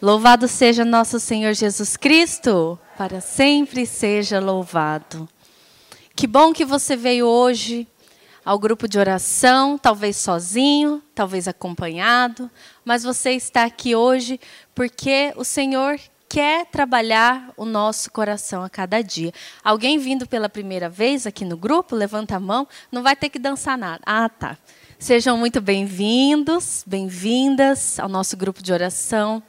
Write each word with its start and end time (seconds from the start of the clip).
Louvado 0.00 0.46
seja 0.46 0.84
nosso 0.84 1.18
Senhor 1.18 1.52
Jesus 1.54 1.96
Cristo, 1.96 2.78
para 2.96 3.20
sempre 3.20 3.84
seja 3.84 4.38
louvado. 4.38 5.28
Que 6.14 6.24
bom 6.24 6.52
que 6.52 6.64
você 6.64 6.94
veio 6.94 7.26
hoje 7.26 7.84
ao 8.44 8.60
grupo 8.60 8.86
de 8.86 8.96
oração, 8.96 9.76
talvez 9.76 10.16
sozinho, 10.16 11.02
talvez 11.16 11.48
acompanhado, 11.48 12.48
mas 12.84 13.02
você 13.02 13.32
está 13.32 13.64
aqui 13.64 13.96
hoje 13.96 14.38
porque 14.72 15.32
o 15.36 15.42
Senhor 15.42 15.98
quer 16.28 16.66
trabalhar 16.66 17.52
o 17.56 17.64
nosso 17.64 18.12
coração 18.12 18.62
a 18.62 18.70
cada 18.70 19.02
dia. 19.02 19.32
Alguém 19.64 19.98
vindo 19.98 20.28
pela 20.28 20.48
primeira 20.48 20.88
vez 20.88 21.26
aqui 21.26 21.44
no 21.44 21.56
grupo, 21.56 21.96
levanta 21.96 22.36
a 22.36 22.40
mão, 22.40 22.68
não 22.92 23.02
vai 23.02 23.16
ter 23.16 23.30
que 23.30 23.38
dançar 23.38 23.76
nada. 23.76 24.00
Ah, 24.06 24.28
tá. 24.28 24.56
Sejam 25.00 25.38
muito 25.38 25.60
bem-vindos, 25.60 26.82
bem-vindas 26.84 28.00
ao 28.00 28.08
nosso 28.08 28.36
grupo 28.36 28.60
de 28.60 28.72
oração. 28.72 29.40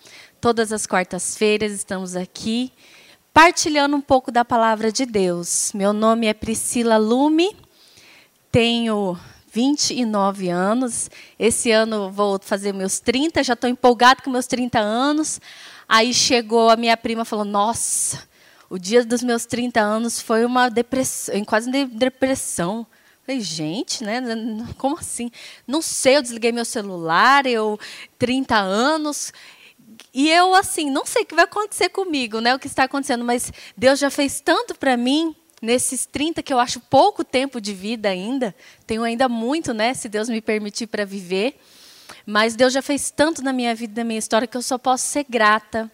Todas 0.42 0.72
as 0.72 0.86
quartas-feiras 0.86 1.74
estamos 1.74 2.16
aqui 2.16 2.72
partilhando 3.34 3.98
um 3.98 4.02
pouco 4.02 4.32
da 4.32 4.46
palavra 4.46 4.90
de 4.90 5.06
Deus. 5.06 5.74
Meu 5.74 5.92
nome 5.92 6.28
é 6.28 6.34
Priscila 6.34 6.96
Lume, 6.96 7.58
tenho 8.50 9.20
29 9.52 10.48
anos. 10.48 11.12
Esse 11.38 11.72
ano 11.72 12.10
vou 12.10 12.40
fazer 12.42 12.74
meus 12.74 13.02
30, 13.02 13.44
já 13.44 13.52
estou 13.52 13.70
empolgado 13.70 14.24
com 14.24 14.30
meus 14.30 14.48
30 14.48 14.80
anos. 14.80 15.42
Aí 15.90 16.14
chegou 16.14 16.70
a 16.70 16.78
minha 16.78 16.96
prima 16.96 17.24
e 17.24 17.26
falou: 17.26 17.44
Nossa, 17.44 18.24
o 18.70 18.78
dia 18.78 19.04
dos 19.04 19.22
meus 19.22 19.46
30 19.46 19.82
anos 19.82 20.22
foi 20.22 20.46
uma 20.46 20.70
depressão, 20.70 21.44
quase 21.44 21.70
depressão. 21.88 22.88
Falei, 23.26 23.42
gente, 23.42 24.06
né? 24.06 24.22
Como 24.78 24.98
assim? 24.98 25.30
Não 25.68 25.82
sei, 25.82 26.16
eu 26.16 26.22
desliguei 26.22 26.54
meu 26.54 26.66
celular, 26.66 27.46
eu 27.46 27.78
30 28.18 28.56
anos, 28.56 29.34
e 30.14 30.30
eu, 30.30 30.56
assim, 30.56 30.90
não 30.90 31.06
sei 31.06 31.24
o 31.24 31.26
que 31.26 31.36
vai 31.36 31.46
acontecer 31.46 31.90
comigo, 31.90 32.40
né? 32.40 32.56
O 32.56 32.60
que 32.60 32.68
está 32.68 32.84
acontecendo, 32.84 33.24
mas 33.24 33.52
Deus 33.78 34.00
já 34.00 34.10
fez 34.10 34.42
tanto 34.42 34.76
para 34.76 34.98
mim 34.98 35.36
nesses 35.62 36.06
30 36.06 36.42
que 36.42 36.54
eu 36.54 36.60
acho 36.60 36.80
pouco 36.80 37.24
tempo 37.24 37.62
de 37.62 37.74
vida 37.74 38.10
ainda. 38.10 38.56
Tenho 38.88 39.04
ainda 39.04 39.30
muito, 39.30 39.74
né? 39.74 39.94
Se 39.94 40.10
Deus 40.10 40.30
me 40.30 40.42
permitir 40.42 40.88
para 40.88 41.06
viver. 41.06 41.60
Mas 42.26 42.56
Deus 42.56 42.74
já 42.74 42.82
fez 42.82 43.12
tanto 43.12 43.44
na 43.44 43.54
minha 43.54 43.76
vida, 43.76 44.02
na 44.02 44.08
minha 44.08 44.20
história, 44.20 44.48
que 44.48 44.58
eu 44.58 44.62
só 44.62 44.78
posso 44.78 45.04
ser 45.06 45.26
grata. 45.30 45.92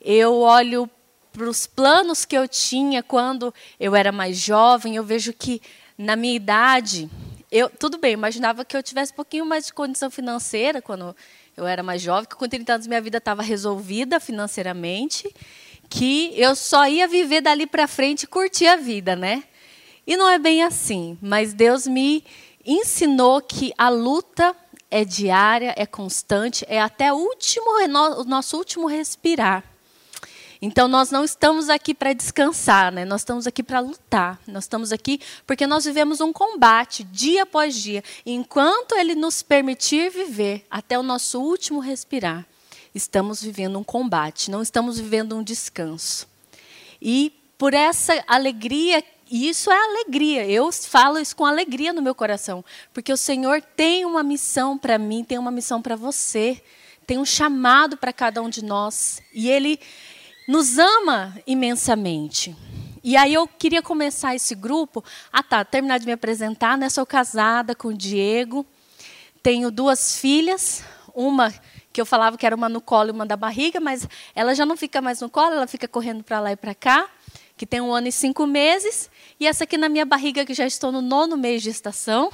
Eu 0.00 0.40
olho 0.40 0.90
para 1.32 1.48
os 1.48 1.66
planos 1.66 2.24
que 2.24 2.36
eu 2.36 2.46
tinha 2.46 3.02
quando 3.02 3.52
eu 3.78 3.94
era 3.94 4.12
mais 4.12 4.36
jovem, 4.38 4.96
eu 4.96 5.02
vejo 5.02 5.32
que 5.32 5.60
na 5.98 6.14
minha 6.14 6.34
idade, 6.34 7.10
eu, 7.50 7.68
tudo 7.68 7.98
bem, 7.98 8.12
imaginava 8.12 8.64
que 8.64 8.76
eu 8.76 8.82
tivesse 8.82 9.12
um 9.12 9.16
pouquinho 9.16 9.44
mais 9.44 9.66
de 9.66 9.72
condição 9.72 10.10
financeira 10.10 10.80
quando 10.80 11.14
eu 11.56 11.66
era 11.66 11.82
mais 11.82 12.02
jovem, 12.02 12.28
que 12.28 12.36
com 12.36 12.48
30 12.48 12.74
anos 12.74 12.86
minha 12.86 13.00
vida 13.00 13.18
estava 13.18 13.42
resolvida 13.42 14.18
financeiramente, 14.18 15.32
que 15.88 16.32
eu 16.36 16.56
só 16.56 16.86
ia 16.88 17.06
viver 17.06 17.40
dali 17.40 17.66
para 17.66 17.86
frente 17.86 18.24
e 18.24 18.26
curtir 18.26 18.66
a 18.66 18.76
vida, 18.76 19.14
né? 19.14 19.44
E 20.06 20.16
não 20.16 20.28
é 20.28 20.38
bem 20.38 20.62
assim, 20.62 21.16
mas 21.20 21.54
Deus 21.54 21.86
me 21.86 22.24
ensinou 22.64 23.40
que 23.40 23.72
a 23.76 23.88
luta 23.88 24.54
é 24.90 25.04
diária, 25.04 25.74
é 25.76 25.86
constante, 25.86 26.64
é 26.68 26.80
até 26.80 27.12
o 27.12 27.16
último 27.16 27.64
o 28.20 28.24
nosso 28.24 28.56
último 28.56 28.86
respirar. 28.86 29.73
Então 30.64 30.88
nós 30.88 31.10
não 31.10 31.22
estamos 31.22 31.68
aqui 31.68 31.92
para 31.92 32.14
descansar, 32.14 32.90
né? 32.90 33.04
Nós 33.04 33.20
estamos 33.20 33.46
aqui 33.46 33.62
para 33.62 33.80
lutar. 33.80 34.40
Nós 34.46 34.64
estamos 34.64 34.92
aqui 34.92 35.20
porque 35.46 35.66
nós 35.66 35.84
vivemos 35.84 36.22
um 36.22 36.32
combate 36.32 37.04
dia 37.04 37.42
após 37.42 37.74
dia. 37.74 38.02
Enquanto 38.24 38.94
ele 38.94 39.14
nos 39.14 39.42
permitir 39.42 40.10
viver 40.10 40.64
até 40.70 40.98
o 40.98 41.02
nosso 41.02 41.38
último 41.38 41.80
respirar, 41.80 42.46
estamos 42.94 43.42
vivendo 43.42 43.78
um 43.78 43.84
combate, 43.84 44.50
não 44.50 44.62
estamos 44.62 44.98
vivendo 44.98 45.36
um 45.36 45.42
descanso. 45.42 46.26
E 47.00 47.30
por 47.58 47.74
essa 47.74 48.24
alegria 48.26 49.04
e 49.30 49.50
isso 49.50 49.70
é 49.70 49.76
alegria. 49.76 50.46
Eu 50.46 50.72
falo 50.72 51.18
isso 51.18 51.36
com 51.36 51.44
alegria 51.44 51.92
no 51.92 52.00
meu 52.00 52.14
coração, 52.14 52.64
porque 52.94 53.12
o 53.12 53.18
Senhor 53.18 53.60
tem 53.60 54.06
uma 54.06 54.22
missão 54.22 54.78
para 54.78 54.96
mim, 54.96 55.24
tem 55.24 55.36
uma 55.36 55.50
missão 55.50 55.82
para 55.82 55.94
você, 55.94 56.62
tem 57.06 57.18
um 57.18 57.24
chamado 57.24 57.98
para 57.98 58.14
cada 58.14 58.40
um 58.40 58.48
de 58.48 58.64
nós, 58.64 59.20
e 59.34 59.50
ele 59.50 59.78
nos 60.46 60.78
ama 60.78 61.36
imensamente. 61.46 62.54
E 63.02 63.16
aí 63.16 63.34
eu 63.34 63.46
queria 63.46 63.82
começar 63.82 64.34
esse 64.34 64.54
grupo. 64.54 65.04
Ah, 65.32 65.42
tá, 65.42 65.64
terminar 65.64 65.98
de 65.98 66.06
me 66.06 66.12
apresentar, 66.12 66.78
né? 66.78 66.88
Sou 66.88 67.04
casada 67.04 67.74
com 67.74 67.88
o 67.88 67.94
Diego. 67.94 68.64
Tenho 69.42 69.70
duas 69.70 70.16
filhas, 70.16 70.82
uma 71.14 71.52
que 71.92 72.00
eu 72.00 72.06
falava 72.06 72.36
que 72.36 72.44
era 72.44 72.56
uma 72.56 72.68
no 72.68 72.80
colo 72.80 73.10
e 73.10 73.12
uma 73.12 73.24
da 73.24 73.36
barriga, 73.36 73.78
mas 73.78 74.08
ela 74.34 74.52
já 74.52 74.66
não 74.66 74.76
fica 74.76 75.00
mais 75.00 75.20
no 75.20 75.30
colo, 75.30 75.54
ela 75.54 75.66
fica 75.66 75.86
correndo 75.86 76.24
para 76.24 76.40
lá 76.40 76.50
e 76.50 76.56
para 76.56 76.74
cá, 76.74 77.08
que 77.56 77.64
tem 77.64 77.80
um 77.80 77.92
ano 77.92 78.08
e 78.08 78.12
cinco 78.12 78.46
meses. 78.48 79.08
E 79.38 79.46
essa 79.46 79.62
aqui 79.62 79.78
na 79.78 79.88
minha 79.88 80.04
barriga, 80.04 80.44
que 80.44 80.54
já 80.54 80.66
estou 80.66 80.90
no 80.90 81.00
nono 81.00 81.36
mês 81.36 81.62
de 81.62 81.70
gestação. 81.70 82.32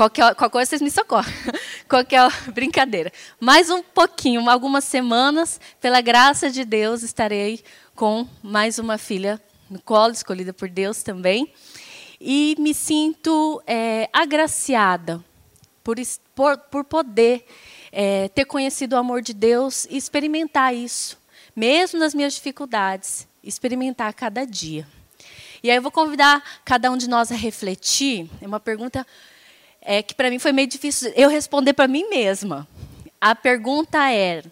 Qualquer, 0.00 0.34
qualquer 0.34 0.50
coisa 0.50 0.70
vocês 0.70 0.80
me 0.80 0.90
socorrem. 0.90 1.30
Qualquer 1.86 2.30
brincadeira. 2.54 3.12
Mais 3.38 3.68
um 3.68 3.82
pouquinho, 3.82 4.48
algumas 4.48 4.84
semanas, 4.84 5.60
pela 5.78 6.00
graça 6.00 6.48
de 6.48 6.64
Deus, 6.64 7.02
estarei 7.02 7.62
com 7.94 8.26
mais 8.42 8.78
uma 8.78 8.96
filha 8.96 9.38
no 9.68 9.78
colo, 9.78 10.14
escolhida 10.14 10.54
por 10.54 10.70
Deus 10.70 11.02
também. 11.02 11.52
E 12.18 12.56
me 12.58 12.72
sinto 12.72 13.62
é, 13.66 14.08
agraciada 14.10 15.22
por, 15.84 15.96
por, 16.34 16.56
por 16.56 16.84
poder 16.84 17.44
é, 17.92 18.28
ter 18.28 18.46
conhecido 18.46 18.96
o 18.96 18.98
amor 18.98 19.20
de 19.20 19.34
Deus 19.34 19.84
e 19.90 19.98
experimentar 19.98 20.74
isso, 20.74 21.18
mesmo 21.54 22.00
nas 22.00 22.14
minhas 22.14 22.32
dificuldades, 22.32 23.28
experimentar 23.44 24.14
cada 24.14 24.46
dia. 24.46 24.88
E 25.62 25.70
aí 25.70 25.76
eu 25.76 25.82
vou 25.82 25.92
convidar 25.92 26.42
cada 26.64 26.90
um 26.90 26.96
de 26.96 27.06
nós 27.06 27.30
a 27.30 27.34
refletir. 27.34 28.30
É 28.40 28.46
uma 28.46 28.58
pergunta 28.58 29.06
é 29.82 30.02
que 30.02 30.14
para 30.14 30.30
mim 30.30 30.38
foi 30.38 30.52
meio 30.52 30.68
difícil 30.68 31.12
eu 31.16 31.28
responder 31.28 31.72
para 31.72 31.88
mim 31.88 32.08
mesma. 32.08 32.68
A 33.20 33.34
pergunta 33.34 34.10
é, 34.12 34.42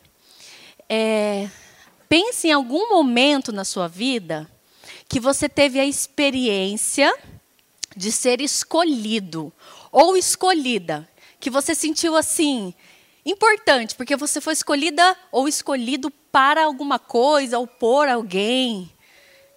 é: 0.89 1.49
pense 2.09 2.49
em 2.49 2.53
algum 2.53 2.89
momento 2.89 3.53
na 3.53 3.65
sua 3.65 3.89
vida 3.89 4.51
que 5.09 5.21
você 5.21 5.49
teve 5.49 5.81
a 5.81 5.87
experiência 5.87 7.15
de 7.97 8.13
ser 8.13 8.41
escolhido 8.41 9.53
ou 9.91 10.17
escolhida, 10.17 11.09
que 11.41 11.51
você 11.51 11.75
sentiu 11.75 12.17
assim 12.17 12.75
importante, 13.25 13.95
porque 13.95 14.17
você 14.17 14.41
foi 14.41 14.53
escolhida 14.53 15.17
ou 15.31 15.49
escolhido 15.49 16.11
para 16.33 16.65
alguma 16.65 16.99
coisa 16.99 17.59
ou 17.59 17.67
por 17.67 18.09
alguém. 18.09 18.91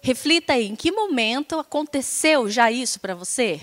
Reflita 0.02 0.54
aí, 0.54 0.66
em 0.66 0.76
que 0.76 0.90
momento 0.90 1.58
aconteceu 1.58 2.50
já 2.50 2.70
isso 2.70 2.98
para 2.98 3.14
você? 3.14 3.60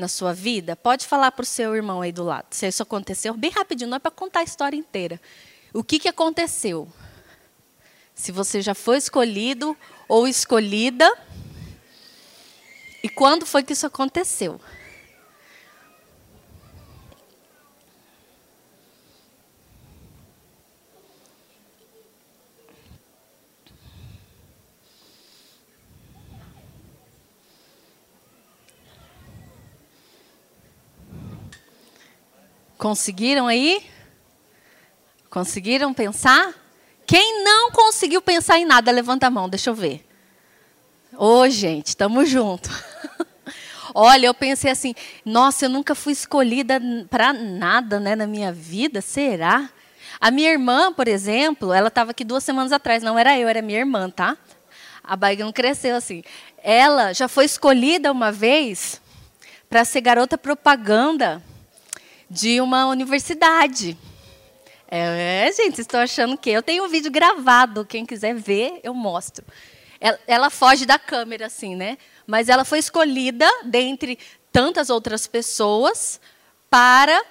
Na 0.00 0.08
sua 0.08 0.34
vida, 0.34 0.74
pode 0.74 1.06
falar 1.06 1.30
para 1.30 1.42
o 1.42 1.46
seu 1.46 1.76
irmão 1.76 2.00
aí 2.00 2.10
do 2.10 2.24
lado. 2.24 2.46
Se 2.50 2.66
isso 2.66 2.82
aconteceu, 2.82 3.34
bem 3.34 3.50
rapidinho, 3.50 3.88
não 3.90 3.96
é 3.96 4.00
para 4.00 4.10
contar 4.10 4.40
a 4.40 4.44
história 4.44 4.76
inteira. 4.76 5.20
O 5.72 5.84
que, 5.84 6.00
que 6.00 6.08
aconteceu? 6.08 6.88
Se 8.14 8.32
você 8.32 8.60
já 8.60 8.74
foi 8.74 8.96
escolhido 8.96 9.76
ou 10.10 10.26
escolhida. 10.26 11.08
E 13.02 13.08
quando 13.08 13.46
foi 13.46 13.62
que 13.62 13.72
isso 13.72 13.86
aconteceu? 13.86 14.60
Conseguiram 32.80 33.46
aí? 33.46 33.84
Conseguiram 35.28 35.92
pensar? 35.92 36.54
Quem 37.06 37.44
não 37.44 37.70
conseguiu 37.72 38.22
pensar 38.22 38.58
em 38.58 38.64
nada, 38.64 38.90
levanta 38.90 39.26
a 39.26 39.30
mão, 39.30 39.50
deixa 39.50 39.68
eu 39.68 39.74
ver. 39.74 40.02
Ô, 41.12 41.40
oh, 41.40 41.48
gente, 41.50 41.88
estamos 41.88 42.30
juntos. 42.30 42.70
Olha, 43.94 44.28
eu 44.28 44.32
pensei 44.32 44.70
assim, 44.70 44.94
nossa, 45.26 45.66
eu 45.66 45.68
nunca 45.68 45.94
fui 45.94 46.14
escolhida 46.14 46.80
para 47.10 47.34
nada 47.34 48.00
né, 48.00 48.16
na 48.16 48.26
minha 48.26 48.50
vida, 48.50 49.02
será? 49.02 49.68
A 50.18 50.30
minha 50.30 50.50
irmã, 50.50 50.90
por 50.90 51.06
exemplo, 51.06 51.74
ela 51.74 51.88
estava 51.88 52.12
aqui 52.12 52.24
duas 52.24 52.42
semanas 52.42 52.72
atrás, 52.72 53.02
não 53.02 53.18
era 53.18 53.38
eu, 53.38 53.46
era 53.46 53.60
minha 53.60 53.80
irmã, 53.80 54.08
tá? 54.08 54.38
A 55.04 55.16
barriga 55.16 55.44
não 55.44 55.52
cresceu 55.52 55.96
assim. 55.96 56.24
Ela 56.62 57.12
já 57.12 57.28
foi 57.28 57.44
escolhida 57.44 58.10
uma 58.10 58.32
vez 58.32 59.02
para 59.68 59.84
ser 59.84 60.00
garota 60.00 60.38
propaganda 60.38 61.42
de 62.30 62.60
uma 62.60 62.86
universidade. 62.86 63.98
É, 64.86 65.50
gente, 65.52 65.80
estou 65.80 65.98
achando 65.98 66.38
que 66.38 66.50
eu 66.50 66.62
tenho 66.62 66.84
um 66.84 66.88
vídeo 66.88 67.10
gravado, 67.10 67.84
quem 67.84 68.06
quiser 68.06 68.34
ver, 68.34 68.80
eu 68.84 68.94
mostro. 68.94 69.44
Ela, 70.00 70.18
ela, 70.26 70.50
foge 70.50 70.86
da 70.86 70.98
câmera, 70.98 71.46
assim, 71.46 71.74
né? 71.74 71.98
Mas 72.26 72.48
ela 72.48 72.64
foi 72.64 72.78
escolhida 72.78 73.46
dentre 73.64 74.18
tantas 74.50 74.88
outras 74.88 75.26
pessoas 75.26 76.20
para 76.70 77.22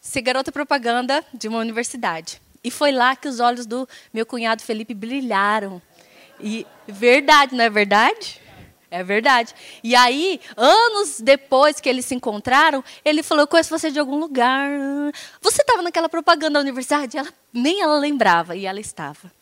ser 0.00 0.20
garota 0.20 0.52
propaganda 0.52 1.24
de 1.34 1.48
uma 1.48 1.58
universidade. 1.58 2.40
E 2.62 2.70
foi 2.70 2.92
lá 2.92 3.16
que 3.16 3.28
os 3.28 3.40
olhos 3.40 3.66
do 3.66 3.88
meu 4.12 4.24
cunhado 4.24 4.62
Felipe 4.62 4.94
brilharam. 4.94 5.80
E 6.40 6.66
verdade, 6.86 7.54
não 7.54 7.64
é 7.64 7.70
verdade? 7.70 8.40
É 8.90 9.02
verdade. 9.02 9.54
E 9.82 9.96
aí, 9.96 10.40
anos 10.56 11.20
depois 11.20 11.80
que 11.80 11.88
eles 11.88 12.04
se 12.04 12.14
encontraram, 12.14 12.84
ele 13.04 13.22
falou: 13.22 13.42
Eu 13.42 13.48
conheço 13.48 13.76
você 13.76 13.90
de 13.90 13.98
algum 13.98 14.16
lugar. 14.16 14.70
Você 15.40 15.62
estava 15.62 15.82
naquela 15.82 16.08
propaganda 16.08 16.54
da 16.54 16.60
universidade? 16.60 17.18
Ela, 17.18 17.32
nem 17.52 17.82
ela 17.82 17.98
lembrava, 17.98 18.54
e 18.54 18.64
ela 18.64 18.80
estava. 18.80 19.32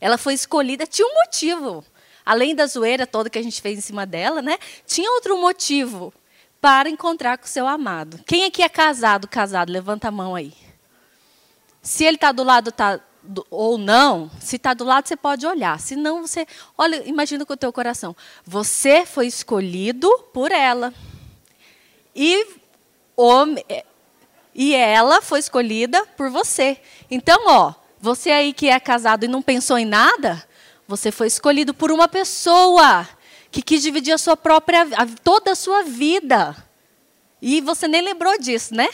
Ela 0.00 0.16
foi 0.18 0.34
escolhida, 0.34 0.86
tinha 0.86 1.06
um 1.06 1.14
motivo. 1.14 1.84
Além 2.24 2.54
da 2.54 2.66
zoeira 2.66 3.06
toda 3.06 3.28
que 3.28 3.38
a 3.38 3.42
gente 3.42 3.60
fez 3.60 3.78
em 3.78 3.82
cima 3.82 4.06
dela, 4.06 4.40
né? 4.40 4.56
Tinha 4.86 5.10
outro 5.10 5.36
motivo 5.40 6.14
para 6.60 6.88
encontrar 6.88 7.36
com 7.38 7.44
o 7.44 7.48
seu 7.48 7.66
amado. 7.66 8.20
Quem 8.24 8.44
aqui 8.44 8.62
é 8.62 8.68
casado, 8.68 9.26
casado? 9.26 9.72
Levanta 9.72 10.06
a 10.06 10.12
mão 10.12 10.36
aí. 10.36 10.52
Se 11.82 12.04
ele 12.04 12.16
está 12.16 12.30
do 12.30 12.44
lado 12.44 12.70
tá, 12.70 13.00
ou 13.50 13.78
não, 13.78 14.30
se 14.40 14.56
está 14.56 14.74
do 14.74 14.84
lado, 14.84 15.06
você 15.06 15.16
pode 15.16 15.46
olhar. 15.46 15.78
Se 15.78 15.94
não, 15.96 16.26
você. 16.26 16.46
Olha, 16.76 17.02
imagina 17.06 17.46
com 17.46 17.52
o 17.52 17.56
teu 17.56 17.72
coração. 17.72 18.16
Você 18.44 19.06
foi 19.06 19.26
escolhido 19.26 20.10
por 20.32 20.50
ela. 20.50 20.92
E, 22.14 22.46
homem, 23.16 23.64
e 24.54 24.74
ela 24.74 25.22
foi 25.22 25.38
escolhida 25.38 26.04
por 26.16 26.30
você. 26.30 26.78
Então, 27.10 27.44
ó, 27.46 27.74
você 28.00 28.30
aí 28.30 28.52
que 28.52 28.68
é 28.68 28.78
casado 28.80 29.24
e 29.24 29.28
não 29.28 29.40
pensou 29.40 29.78
em 29.78 29.84
nada, 29.84 30.46
você 30.86 31.10
foi 31.10 31.28
escolhido 31.28 31.72
por 31.72 31.90
uma 31.90 32.08
pessoa 32.08 33.08
que 33.50 33.62
quis 33.62 33.82
dividir 33.82 34.12
a 34.12 34.18
sua 34.18 34.36
própria, 34.36 34.86
toda 35.22 35.52
a 35.52 35.56
sua 35.56 35.82
vida. 35.82 36.56
E 37.40 37.60
você 37.60 37.88
nem 37.88 38.02
lembrou 38.02 38.38
disso, 38.38 38.74
né? 38.74 38.88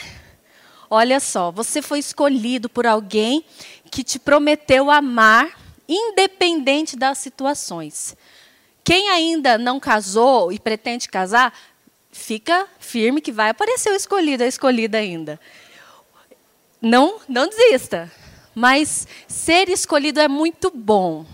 Olha 0.91 1.21
só, 1.21 1.51
você 1.51 1.83
foi 1.83 1.99
escolhido 1.99 2.69
por 2.69 2.87
alguém 2.87 3.45
que 3.89 4.05
te 4.05 4.19
prometeu 4.19 4.91
amar, 4.91 5.59
independente 5.89 6.97
das 6.97 7.19
situações. 7.19 8.17
Quem 8.85 9.09
ainda 9.11 9.59
não 9.59 9.81
casou 9.81 10.53
e 10.53 10.59
pretende 10.59 11.09
casar, 11.09 11.53
fica 12.11 12.67
firme 12.79 13.21
que 13.21 13.33
vai 13.33 13.51
aparecer 13.51 13.91
o 13.91 13.97
escolhido, 13.97 14.45
a 14.45 14.47
escolhida 14.47 14.99
ainda. 14.99 15.41
Não, 16.81 17.21
não 17.29 17.49
desista. 17.49 18.11
Mas 18.55 19.07
ser 19.27 19.69
escolhido 19.69 20.21
é 20.21 20.29
muito 20.29 20.71
bom. 20.71 21.25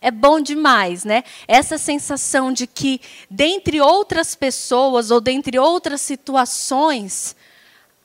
É 0.00 0.10
bom 0.10 0.40
demais, 0.40 1.04
né? 1.04 1.22
Essa 1.46 1.78
sensação 1.78 2.52
de 2.52 2.66
que, 2.66 3.00
dentre 3.30 3.80
outras 3.80 4.34
pessoas 4.34 5.12
ou 5.12 5.20
dentre 5.20 5.58
outras 5.58 6.00
situações, 6.00 7.36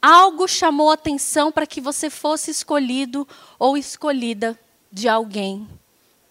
algo 0.02 0.48
chamou 0.48 0.92
atenção 0.92 1.52
para 1.52 1.68
que 1.68 1.82
você 1.82 2.10
fosse 2.10 2.52
escolhido 2.52 3.28
ou 3.58 3.78
escolhida 3.78 4.58
de 4.92 5.08
alguém 5.08 5.68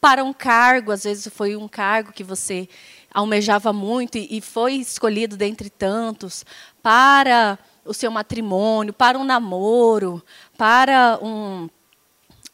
para 0.06 0.22
um 0.22 0.32
cargo, 0.32 0.92
às 0.92 1.02
vezes 1.02 1.26
foi 1.34 1.56
um 1.56 1.66
cargo 1.66 2.12
que 2.12 2.22
você 2.22 2.68
almejava 3.12 3.72
muito 3.72 4.16
e 4.16 4.40
foi 4.40 4.74
escolhido 4.74 5.36
dentre 5.36 5.68
tantos, 5.68 6.44
para 6.80 7.58
o 7.84 7.92
seu 7.92 8.08
matrimônio, 8.10 8.92
para 8.92 9.18
um 9.18 9.24
namoro, 9.24 10.22
para 10.56 11.18
um, 11.20 11.68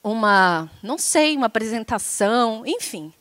uma, 0.02 0.70
não 0.82 0.96
sei, 0.96 1.36
uma 1.36 1.44
apresentação, 1.44 2.62
enfim. 2.64 3.12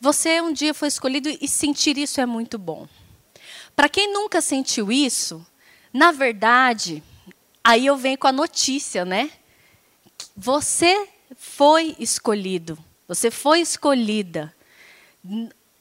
Você 0.00 0.40
um 0.40 0.52
dia 0.52 0.72
foi 0.72 0.86
escolhido 0.86 1.28
e 1.28 1.48
sentir 1.48 1.98
isso 1.98 2.20
é 2.20 2.26
muito 2.26 2.58
bom. 2.58 2.86
Para 3.74 3.88
quem 3.88 4.12
nunca 4.12 4.40
sentiu 4.40 4.92
isso, 4.92 5.44
na 5.92 6.12
verdade, 6.12 7.02
Aí 7.62 7.86
eu 7.86 7.96
venho 7.96 8.18
com 8.18 8.26
a 8.26 8.32
notícia, 8.32 9.04
né? 9.04 9.30
Você 10.36 11.08
foi 11.36 11.94
escolhido. 11.98 12.78
Você 13.06 13.30
foi 13.30 13.60
escolhida. 13.60 14.54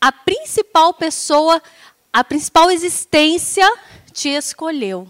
A 0.01 0.11
principal 0.11 0.93
pessoa, 0.93 1.61
a 2.11 2.23
principal 2.23 2.69
existência 2.69 3.65
te 4.11 4.29
escolheu. 4.29 5.07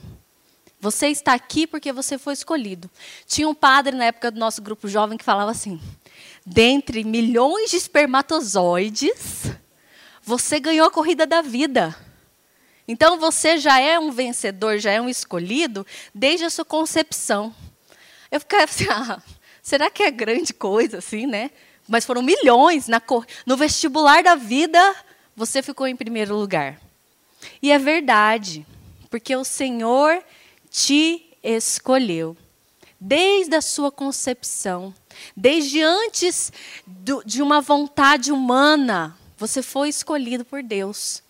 Você 0.82 1.08
está 1.08 1.34
aqui 1.34 1.68
porque 1.68 1.92
você 1.92 2.18
foi 2.18 2.34
escolhido. 2.34 2.90
Tinha 3.26 3.50
um 3.50 3.56
padre 3.56 3.96
na 3.96 4.06
época 4.06 4.32
do 4.32 4.40
nosso 4.40 4.62
grupo 4.62 4.88
jovem 4.88 5.18
que 5.18 5.26
falava 5.26 5.52
assim: 5.52 5.80
dentre 6.46 7.04
milhões 7.04 7.70
de 7.72 7.78
espermatozoides, 7.78 9.52
você 10.22 10.60
ganhou 10.60 10.88
a 10.88 10.92
corrida 10.92 11.26
da 11.26 11.42
vida. 11.42 11.96
Então 12.90 13.20
você 13.20 13.60
já 13.60 13.80
é 13.80 14.00
um 14.00 14.10
vencedor, 14.10 14.80
já 14.80 14.90
é 14.90 15.00
um 15.00 15.08
escolhido 15.08 15.86
desde 16.12 16.44
a 16.46 16.50
sua 16.50 16.66
concepção. 16.66 17.54
Eu 18.32 18.40
ficava 18.40 18.64
assim, 18.64 18.88
ah, 18.90 19.22
será 19.62 19.92
que 19.92 20.02
é 20.02 20.10
grande 20.10 20.52
coisa 20.56 20.98
assim, 20.98 21.28
né? 21.28 21.52
Mas 21.88 22.04
foram 22.04 22.24
milhões 22.24 22.88
na 22.88 23.00
no 23.46 23.56
vestibular 23.56 24.24
da 24.24 24.34
vida, 24.34 24.96
você 25.36 25.62
ficou 25.62 25.86
em 25.86 25.96
primeiro 25.96 26.36
lugar. 26.36 26.82
E 27.62 27.72
é 27.72 27.78
verdade, 27.78 28.66
porque 29.08 29.36
o 29.36 29.44
Senhor 29.44 30.24
te 30.72 31.30
escolheu 31.44 32.36
desde 33.00 33.56
a 33.56 33.62
sua 33.62 33.92
concepção, 33.92 34.92
desde 35.38 35.84
antes 35.84 36.52
do, 36.88 37.22
de 37.24 37.44
uma 37.44 37.62
vontade 37.62 38.32
humana, 38.32 39.16
você 39.38 39.62
foi 39.62 39.90
escolhido 39.90 40.44
por 40.44 40.64
Deus. 40.64 41.22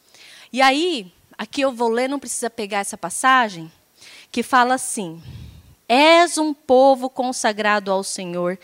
E 0.53 0.61
aí, 0.61 1.11
Aqui 1.39 1.61
eu 1.61 1.71
vou 1.71 1.87
ler, 1.87 2.09
não 2.09 2.19
precisa 2.19 2.49
pegar 2.49 2.79
essa 2.79 2.97
passagem, 2.97 3.71
que 4.29 4.43
fala 4.43 4.73
assim: 4.73 5.23
És 5.87 6.37
um 6.37 6.53
povo 6.53 7.09
consagrado 7.09 7.89
ao 7.93 8.03
Senhor, 8.03 8.59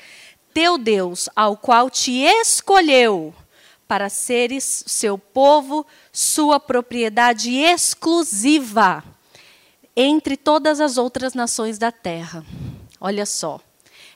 teu 0.53 0.77
Deus, 0.77 1.29
ao 1.33 1.55
qual 1.55 1.89
te 1.89 2.11
escolheu 2.11 3.33
para 3.87 4.09
seres 4.09 4.83
seu 4.87 5.17
povo, 5.17 5.87
sua 6.11 6.59
propriedade 6.59 7.55
exclusiva 7.55 9.01
entre 9.95 10.35
todas 10.35 10.81
as 10.81 10.97
outras 10.97 11.33
nações 11.33 11.77
da 11.77 11.93
terra. 11.93 12.45
Olha 12.99 13.25
só. 13.25 13.61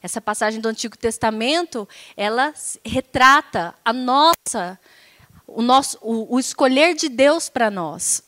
Essa 0.04 0.20
passagem 0.20 0.60
do 0.60 0.68
Antigo 0.68 0.98
Testamento, 0.98 1.88
ela 2.18 2.54
retrata 2.84 3.74
a 3.86 3.94
nossa 3.94 4.78
o 5.48 5.62
nosso 5.62 5.98
o, 6.02 6.36
o 6.36 6.40
escolher 6.40 6.94
de 6.94 7.08
Deus 7.08 7.48
para 7.48 7.72
nós. 7.72 8.28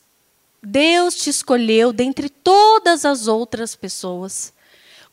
Deus 0.63 1.15
te 1.15 1.29
escolheu 1.29 1.91
dentre 1.91 2.29
todas 2.29 3.03
as 3.03 3.27
outras 3.27 3.75
pessoas 3.75 4.53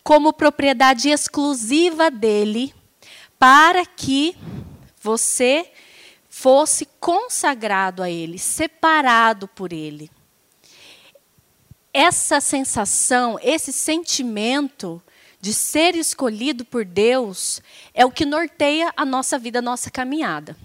como 0.05 0.33
propriedade 0.33 1.09
exclusiva 1.09 2.11
dele 2.11 2.75
para 3.39 3.87
que 3.87 4.37
você 5.00 5.71
fosse 6.28 6.87
consagrado 7.00 8.02
a 8.02 8.11
ele, 8.11 8.38
separado 8.38 9.49
por 9.49 9.73
ele. 9.73 10.11
Essa 11.93 12.40
sensação, 12.40 13.38
esse 13.43 13.73
sentimento 13.73 15.02
de 15.40 15.55
ser 15.55 15.97
escolhido 15.97 16.64
por 16.64 16.85
Deus 16.85 17.62
é 17.95 18.05
o 18.05 18.11
que 18.11 18.25
norteia 18.25 18.93
a 18.97 19.05
nossa 19.05 19.38
vida, 19.38 19.61
a 19.61 19.62
nossa 19.62 19.90
caminhada. 19.90 20.57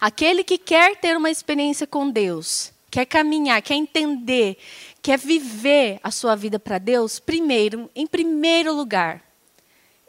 Aquele 0.00 0.44
que 0.44 0.56
quer 0.56 0.96
ter 0.96 1.16
uma 1.16 1.30
experiência 1.30 1.86
com 1.86 2.10
Deus, 2.10 2.72
quer 2.90 3.06
caminhar, 3.06 3.62
quer 3.62 3.74
entender, 3.74 4.58
quer 5.00 5.18
viver 5.18 6.00
a 6.02 6.10
sua 6.10 6.34
vida 6.34 6.58
para 6.58 6.78
Deus, 6.78 7.18
primeiro, 7.18 7.90
em 7.94 8.06
primeiro 8.06 8.74
lugar, 8.74 9.22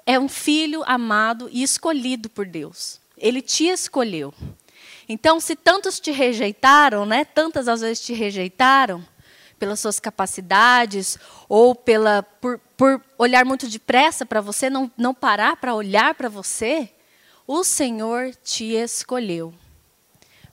é 0.06 0.20
um 0.20 0.28
filho 0.28 0.84
amado 0.86 1.48
e 1.52 1.62
escolhido 1.62 2.30
por 2.30 2.46
Deus. 2.46 3.00
Ele 3.18 3.42
te 3.42 3.68
escolheu. 3.68 4.34
Então, 5.08 5.40
se 5.40 5.56
tantos 5.56 6.00
te 6.00 6.12
rejeitaram, 6.12 7.06
né, 7.06 7.24
tantas 7.24 7.68
às 7.68 7.82
vezes 7.82 8.04
te 8.04 8.14
rejeitaram 8.14 9.06
pelas 9.60 9.80
suas 9.80 10.00
capacidades 10.00 11.20
ou 11.48 11.76
pela 11.76 12.24
por, 12.24 12.60
por 12.76 13.00
olhar 13.18 13.46
muito 13.46 13.68
depressa 13.68 14.26
para 14.26 14.42
você, 14.42 14.72
não, 14.72 14.92
não 14.98 15.14
parar 15.14 15.56
para 15.58 15.76
olhar 15.76 16.16
para 16.16 16.30
você, 16.30 16.90
o 17.46 17.64
Senhor 17.64 18.34
te 18.44 18.74
escolheu. 18.74 19.54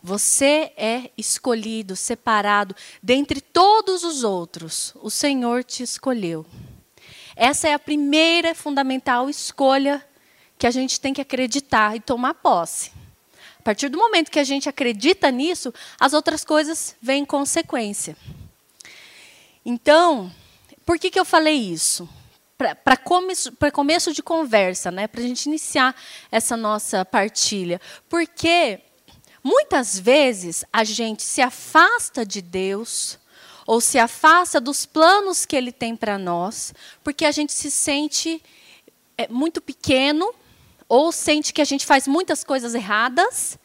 Você 0.08 0.72
é 0.74 1.10
escolhido, 1.18 1.94
separado 1.94 2.74
dentre 3.02 3.42
todos 3.42 4.04
os 4.04 4.24
outros. 4.24 4.94
O 5.02 5.10
Senhor 5.10 5.62
te 5.62 5.82
escolheu. 5.82 6.46
Essa 7.36 7.68
é 7.68 7.74
a 7.74 7.78
primeira 7.78 8.54
fundamental 8.54 9.28
escolha 9.28 10.02
que 10.56 10.66
a 10.66 10.70
gente 10.70 10.98
tem 10.98 11.12
que 11.12 11.20
acreditar 11.20 11.94
e 11.94 12.00
tomar 12.00 12.32
posse. 12.32 12.90
A 13.60 13.62
partir 13.62 13.90
do 13.90 13.98
momento 13.98 14.30
que 14.30 14.38
a 14.38 14.44
gente 14.44 14.66
acredita 14.66 15.30
nisso, 15.30 15.74
as 16.00 16.14
outras 16.14 16.42
coisas 16.42 16.96
vêm 17.02 17.24
em 17.24 17.26
consequência. 17.26 18.16
Então, 19.62 20.32
por 20.86 20.98
que, 20.98 21.10
que 21.10 21.20
eu 21.20 21.24
falei 21.26 21.54
isso? 21.54 22.08
Para 22.56 22.96
começo, 22.96 23.52
começo 23.74 24.14
de 24.14 24.22
conversa, 24.22 24.90
né? 24.90 25.06
para 25.06 25.20
a 25.20 25.24
gente 25.24 25.44
iniciar 25.44 25.94
essa 26.32 26.56
nossa 26.56 27.04
partilha. 27.04 27.78
Porque 28.08 28.88
Muitas 29.48 29.98
vezes 29.98 30.62
a 30.70 30.84
gente 30.84 31.22
se 31.22 31.40
afasta 31.40 32.26
de 32.26 32.42
Deus 32.42 33.18
ou 33.66 33.80
se 33.80 33.98
afasta 33.98 34.60
dos 34.60 34.84
planos 34.84 35.46
que 35.46 35.56
Ele 35.56 35.72
tem 35.72 35.96
para 35.96 36.18
nós, 36.18 36.74
porque 37.02 37.24
a 37.24 37.30
gente 37.30 37.54
se 37.54 37.70
sente 37.70 38.42
é, 39.16 39.26
muito 39.28 39.62
pequeno 39.62 40.34
ou 40.86 41.10
sente 41.10 41.54
que 41.54 41.62
a 41.62 41.64
gente 41.64 41.86
faz 41.86 42.06
muitas 42.06 42.44
coisas 42.44 42.74
erradas, 42.74 43.58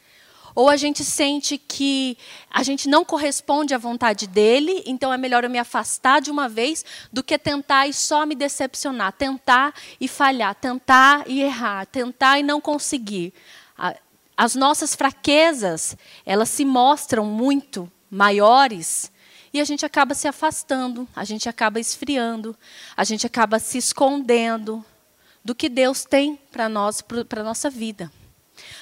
ou 0.56 0.70
a 0.70 0.78
gente 0.78 1.04
sente 1.04 1.58
que 1.58 2.18
a 2.50 2.64
gente 2.64 2.88
não 2.88 3.04
corresponde 3.04 3.74
à 3.74 3.78
vontade 3.78 4.26
dele, 4.26 4.84
então 4.86 5.12
é 5.12 5.18
melhor 5.18 5.44
eu 5.44 5.50
me 5.50 5.60
afastar 5.60 6.22
de 6.22 6.32
uma 6.32 6.48
vez 6.48 6.86
do 7.12 7.22
que 7.22 7.38
tentar 7.38 7.88
e 7.88 7.94
só 7.94 8.26
me 8.26 8.36
decepcionar, 8.36 9.12
tentar 9.12 9.74
e 10.00 10.08
falhar, 10.08 10.56
tentar 10.56 11.26
e 11.28 11.42
errar, 11.42 11.86
tentar 11.88 12.40
e 12.40 12.44
não 12.44 12.62
conseguir. 12.62 13.34
As 14.36 14.56
nossas 14.56 14.96
fraquezas, 14.96 15.96
elas 16.26 16.50
se 16.50 16.66
mostram 16.66 17.26
muito 17.26 17.92
maiores 18.10 19.12
e 19.54 19.62
a 19.62 19.64
gente 19.64 19.86
acaba 19.86 20.16
se 20.16 20.28
afastando, 20.28 21.08
a 21.16 21.24
gente 21.24 21.48
acaba 21.48 21.80
esfriando, 21.80 22.58
a 22.98 23.04
gente 23.04 23.28
acaba 23.28 23.60
se 23.60 23.78
escondendo 23.78 24.84
do 25.46 25.54
que 25.54 25.70
Deus 25.70 26.04
tem 26.04 26.36
para 26.52 26.68
nós, 26.68 27.02
para 27.02 27.42
a 27.42 27.44
nossa 27.44 27.70
vida. 27.70 28.12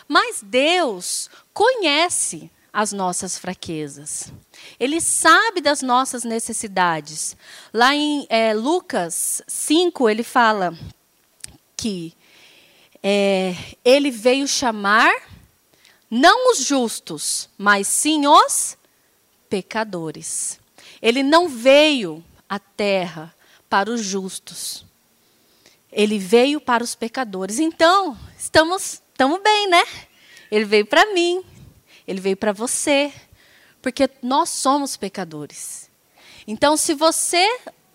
Mas 0.08 0.42
Deus 0.42 1.30
conhece 1.54 2.50
as 2.72 2.94
nossas 2.94 3.38
fraquezas. 3.38 4.32
Ele 4.80 5.02
sabe 5.02 5.60
das 5.60 5.82
nossas 5.82 6.24
necessidades. 6.24 7.36
Lá 7.74 7.94
em 7.94 8.26
é, 8.30 8.54
Lucas 8.54 9.42
5, 9.48 10.10
ele 10.10 10.24
fala 10.24 10.74
que 11.76 12.14
é, 13.04 13.56
ele 13.84 14.10
veio 14.10 14.48
chamar 14.48 15.12
não 16.12 16.52
os 16.52 16.66
justos, 16.66 17.50
mas 17.58 17.88
sim 17.88 18.28
os 18.28 18.78
pecadores. 19.50 20.60
Ele 21.02 21.24
não 21.24 21.48
veio 21.48 22.22
à 22.50 22.60
terra 22.60 23.34
para 23.70 23.90
os 23.90 24.02
justos. 24.02 24.86
Ele 25.90 26.20
veio 26.20 26.60
para 26.60 26.84
os 26.84 26.96
pecadores. 26.96 27.60
Então, 27.60 28.18
estamos, 28.38 29.02
estamos 29.10 29.42
bem, 29.42 29.70
né? 29.70 29.84
Ele 30.52 30.66
veio 30.66 30.86
para 30.86 31.14
mim, 31.14 31.42
ele 32.06 32.20
veio 32.20 32.36
para 32.36 32.52
você, 32.52 33.14
porque 33.82 34.10
nós 34.22 34.50
somos 34.50 34.98
pecadores. 34.98 35.90
Então, 36.46 36.76
se 36.76 36.94
você 36.94 37.48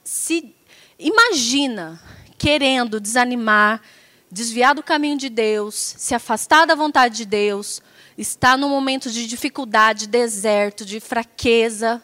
se 0.03 0.55
imagina 0.99 2.01
querendo 2.39 2.99
desanimar, 2.99 3.83
desviar 4.31 4.75
do 4.75 4.83
caminho 4.83 5.19
de 5.19 5.29
Deus, 5.29 5.75
se 5.99 6.15
afastar 6.15 6.67
da 6.67 6.75
vontade 6.75 7.17
de 7.17 7.27
Deus, 7.27 7.83
está 8.17 8.57
num 8.57 8.69
momento 8.69 9.11
de 9.11 9.27
dificuldade, 9.27 10.07
deserto, 10.07 10.85
de 10.85 11.01
fraqueza, 11.01 12.03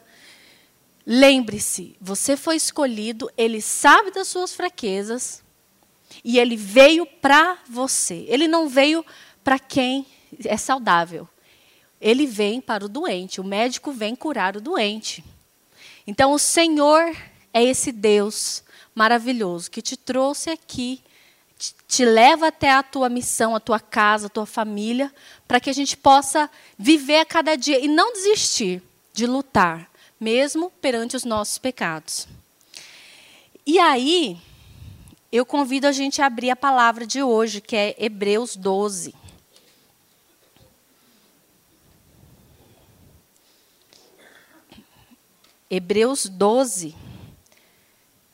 lembre-se, 1.07 1.97
você 2.01 2.37
foi 2.37 2.57
escolhido, 2.57 3.31
ele 3.37 3.61
sabe 3.61 4.11
das 4.11 4.29
suas 4.29 4.55
fraquezas 4.55 5.43
e 6.25 6.39
ele 6.39 6.57
veio 6.57 7.07
para 7.07 7.59
você. 7.69 8.25
Ele 8.29 8.47
não 8.47 8.69
veio 8.69 9.05
para 9.43 9.59
quem 9.59 10.07
é 10.45 10.57
saudável. 10.57 11.29
Ele 12.01 12.27
vem 12.27 12.61
para 12.61 12.85
o 12.85 12.89
doente, 12.89 13.41
o 13.41 13.45
médico 13.45 13.93
vem 13.93 14.15
curar 14.15 14.57
o 14.57 14.61
doente. 14.61 15.25
Então 16.07 16.33
o 16.33 16.39
Senhor 16.39 17.17
é 17.55 17.63
esse 17.63 17.93
Deus 17.93 18.63
maravilhoso 18.95 19.71
que 19.71 19.81
te 19.81 19.97
trouxe 19.97 20.51
aqui 20.51 21.01
te 21.87 22.05
leva 22.05 22.49
até 22.49 22.71
a 22.71 22.83
tua 22.83 23.09
missão, 23.09 23.55
a 23.55 23.61
tua 23.61 23.79
casa, 23.79 24.27
a 24.27 24.31
tua 24.31 24.47
família, 24.47 25.13
para 25.47 25.61
que 25.61 25.71
a 25.71 25.73
gente 25.73 25.97
possa 25.97 26.51
viver 26.79 27.19
a 27.19 27.25
cada 27.25 27.57
dia 27.57 27.79
e 27.79 27.87
não 27.87 28.13
desistir 28.13 28.83
de 29.13 29.27
lutar, 29.27 29.91
mesmo 30.19 30.71
perante 30.81 31.17
os 31.17 31.25
nossos 31.25 31.59
pecados. 31.59 32.27
E 33.65 33.79
aí, 33.79 34.41
eu 35.31 35.47
convido 35.47 35.87
a 35.87 35.93
gente 35.93 36.21
a 36.21 36.27
abrir 36.27 36.51
a 36.51 36.57
palavra 36.57 37.07
de 37.07 37.23
hoje, 37.23 37.61
que 37.61 37.77
é 37.77 37.95
Hebreus 37.99 38.57
12. 38.57 39.15
Hebreus 45.71 46.27
12, 46.27 46.95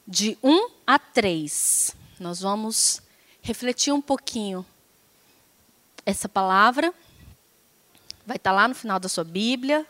de 0.05 0.37
1 0.43 0.71
a 0.85 0.99
3. 0.99 1.95
Nós 2.19 2.41
vamos 2.41 3.01
refletir 3.49 3.93
um 3.93 4.03
pouquinho 4.03 4.65
essa 6.05 6.29
palavra. 6.29 6.93
Vai 8.27 8.37
estar 8.37 8.53
lá 8.53 8.69
no 8.69 8.75
final 8.75 9.01
da 9.01 9.09
sua 9.09 9.25
Bíblia. 9.25 9.87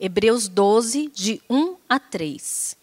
Hebreus 0.00 0.48
12, 0.48 1.08
de 1.10 1.40
1 1.48 1.76
a 1.88 2.00
3. 2.00 2.76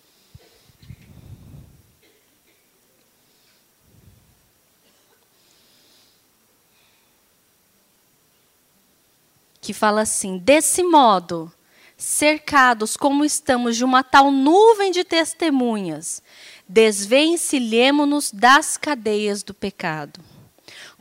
Que 9.59 9.73
fala 9.73 9.99
assim: 9.99 10.37
desse 10.37 10.81
modo 10.81 11.51
cercados 11.99 12.95
como 12.95 13.25
estamos 13.25 13.75
de 13.75 13.83
uma 13.83 14.01
tal 14.01 14.31
nuvem 14.31 14.89
de 14.89 15.03
testemunhas, 15.03 16.23
desvencilhemo-nos 16.67 18.31
das 18.31 18.77
cadeias 18.77 19.43
do 19.43 19.53
pecado. 19.53 20.21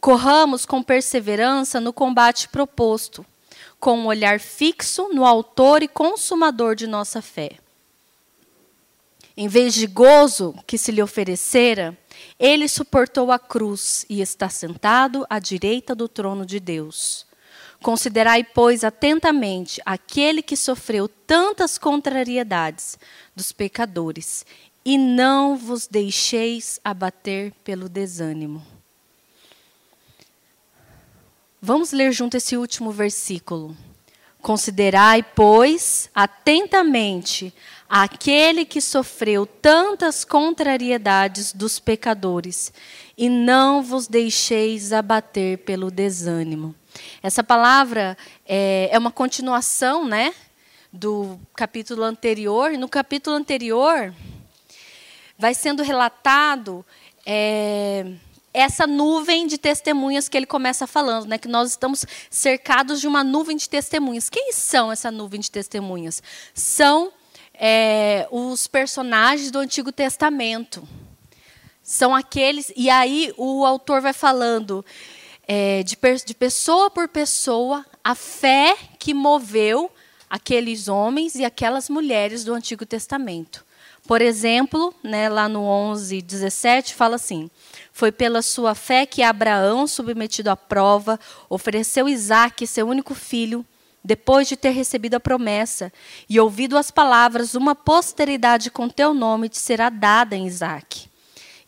Corramos 0.00 0.67
com 0.67 0.83
perseverança 0.83 1.81
no 1.81 1.93
combate 1.93 2.49
proposto, 2.49 3.25
com 3.78 3.97
um 3.97 4.07
olhar 4.07 4.40
fixo 4.40 5.09
no 5.12 5.25
Autor 5.25 5.85
e 5.85 5.88
Consumador 5.88 6.75
de 6.75 6.88
nossa 6.88 7.23
fé. 7.23 7.59
Em 9.37 9.47
vez 9.47 9.75
de 9.75 9.87
gozo 9.87 10.52
que 10.67 10.76
se 10.76 10.90
lhe 10.90 11.00
oferecera, 11.00 11.97
ele 12.40 12.67
suportou 12.67 13.31
a 13.31 13.38
cruz 13.38 14.05
e 14.09 14.21
está 14.21 14.49
sentado 14.49 15.25
à 15.31 15.38
direita 15.38 15.95
do 15.95 16.09
trono 16.09 16.45
de 16.45 16.59
Deus. 16.59 17.27
Considerai, 17.82 18.42
pois, 18.42 18.82
atentamente 18.82 19.80
aquele 19.87 20.42
que 20.42 20.56
sofreu 20.56 21.08
tantas 21.08 21.78
contrariedades 21.78 22.99
dos 23.35 23.52
pecadores, 23.52 24.44
e 24.85 24.99
não 24.99 25.56
vos 25.56 25.87
deixeis 25.87 26.80
abater 26.82 27.52
pelo 27.62 27.88
desânimo. 27.88 28.64
Vamos 31.61 31.92
ler 31.92 32.12
junto 32.12 32.37
esse 32.37 32.56
último 32.56 32.90
versículo. 32.90 33.76
Considerai, 34.40 35.23
pois, 35.23 36.08
atentamente 36.14 37.52
aquele 37.88 38.64
que 38.64 38.80
sofreu 38.80 39.44
tantas 39.44 40.25
contrariedades 40.25 41.52
dos 41.52 41.78
pecadores, 41.78 42.73
e 43.16 43.28
não 43.28 43.82
vos 43.82 44.06
deixeis 44.06 44.92
abater 44.92 45.58
pelo 45.58 45.90
desânimo. 45.90 46.75
Essa 47.23 47.42
palavra 47.42 48.16
é, 48.47 48.88
é 48.90 48.99
uma 48.99 49.11
continuação, 49.11 50.07
né, 50.07 50.35
do 50.92 51.38
capítulo 51.54 52.02
anterior. 52.02 52.73
No 52.73 52.88
capítulo 52.88 53.37
anterior, 53.37 54.14
vai 55.38 55.54
sendo 55.54 55.83
relatado 55.83 56.85
é, 57.25 58.07
essa 58.52 58.87
nuvem 58.87 59.47
de 59.47 59.59
testemunhas 59.59 60.28
que 60.28 60.37
ele 60.37 60.47
começa 60.47 60.87
falando, 60.87 61.26
né, 61.26 61.38
que 61.38 61.49
nós 61.49 61.71
estamos 61.71 62.04
cercados 62.30 63.00
de 63.00 63.07
uma 63.07 63.23
nuvem 63.23 63.57
de 63.57 63.68
testemunhas. 63.68 64.28
Quem 64.28 64.52
são 64.52 64.90
essa 64.90 65.11
nuvem 65.11 65.40
de 65.40 65.50
testemunhas? 65.50 66.23
São 66.54 67.12
é, 67.54 68.26
os 68.30 68.66
personagens 68.66 69.50
do 69.50 69.59
Antigo 69.59 69.92
Testamento. 69.92 70.87
São 71.83 72.14
aqueles. 72.14 72.73
E 72.76 72.90
aí 72.90 73.33
o 73.37 73.64
autor 73.64 74.00
vai 74.00 74.12
falando 74.12 74.85
é, 75.49 75.83
de, 75.83 75.97
de 76.26 76.35
pessoa 76.35 76.90
por 76.90 77.09
pessoa, 77.09 77.85
a 78.05 78.14
fé 78.14 78.76
que 78.99 79.14
moveu 79.14 79.90
aqueles 80.28 80.88
homens 80.88 81.35
e 81.37 81.45
aquelas 81.45 81.88
mulheres 81.88 82.45
do 82.45 82.52
Antigo 82.52 82.85
Testamento. 82.85 83.64
Por 84.07 84.21
exemplo, 84.21 84.95
né, 85.02 85.28
lá 85.28 85.49
no 85.49 85.62
11, 85.62 86.21
17, 86.21 86.95
fala 86.95 87.17
assim: 87.17 87.50
Foi 87.93 88.12
pela 88.12 88.43
sua 88.43 88.75
fé 88.75 89.07
que 89.07 89.23
Abraão, 89.23 89.87
submetido 89.87 90.50
à 90.50 90.57
prova, 90.57 91.19
ofereceu 91.49 92.09
Isaque, 92.09 92.67
seu 92.67 92.87
único 92.87 93.14
filho, 93.14 93.64
depois 94.05 94.49
de 94.49 94.57
ter 94.57 94.71
recebido 94.71 95.14
a 95.14 95.21
promessa 95.21 95.93
e 96.28 96.38
ouvido 96.38 96.76
as 96.76 96.90
palavras: 96.90 97.55
Uma 97.55 97.75
posteridade 97.75 98.71
com 98.71 98.88
teu 98.88 99.12
nome 99.12 99.49
te 99.49 99.59
será 99.59 99.90
dada 99.90 100.37
em 100.37 100.47
Isaque. 100.47 101.08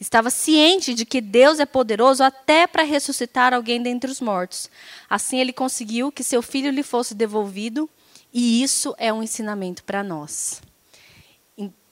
Estava 0.01 0.31
ciente 0.31 0.95
de 0.95 1.05
que 1.05 1.21
Deus 1.21 1.61
é 1.61 1.67
poderoso 1.67 2.25
até 2.25 2.67
para 2.67 2.83
ressuscitar 2.83 3.53
alguém 3.53 3.83
dentre 3.83 4.11
os 4.11 4.19
mortos. 4.19 4.71
Assim, 5.11 5.39
ele 5.39 5.53
conseguiu 5.53 6.11
que 6.11 6.25
seu 6.25 6.41
filho 6.41 6.71
lhe 6.71 6.83
fosse 6.83 7.15
devolvido, 7.15 7.89
e 8.33 8.63
isso 8.63 8.95
é 8.97 9.13
um 9.13 9.23
ensinamento 9.23 9.85
para 9.85 10.03
nós. 10.03 10.63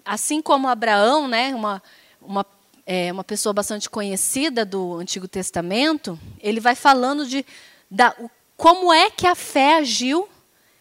Assim 0.03 0.41
como 0.41 0.69
Abraão, 0.69 1.29
né, 1.29 1.55
uma, 1.55 1.83
uma, 2.23 2.47
é, 2.87 3.13
uma 3.13 3.25
pessoa 3.25 3.53
bastante 3.53 3.91
conhecida 3.91 4.65
do 4.65 4.95
Antigo 4.95 5.29
Testamento, 5.29 6.19
ele 6.41 6.61
vai 6.61 6.75
falando 6.75 7.27
de 7.27 7.45
da, 7.91 8.17
como 8.57 8.91
é 8.91 9.11
que 9.11 9.27
a 9.27 9.35
fé 9.35 9.75
agiu 9.75 10.27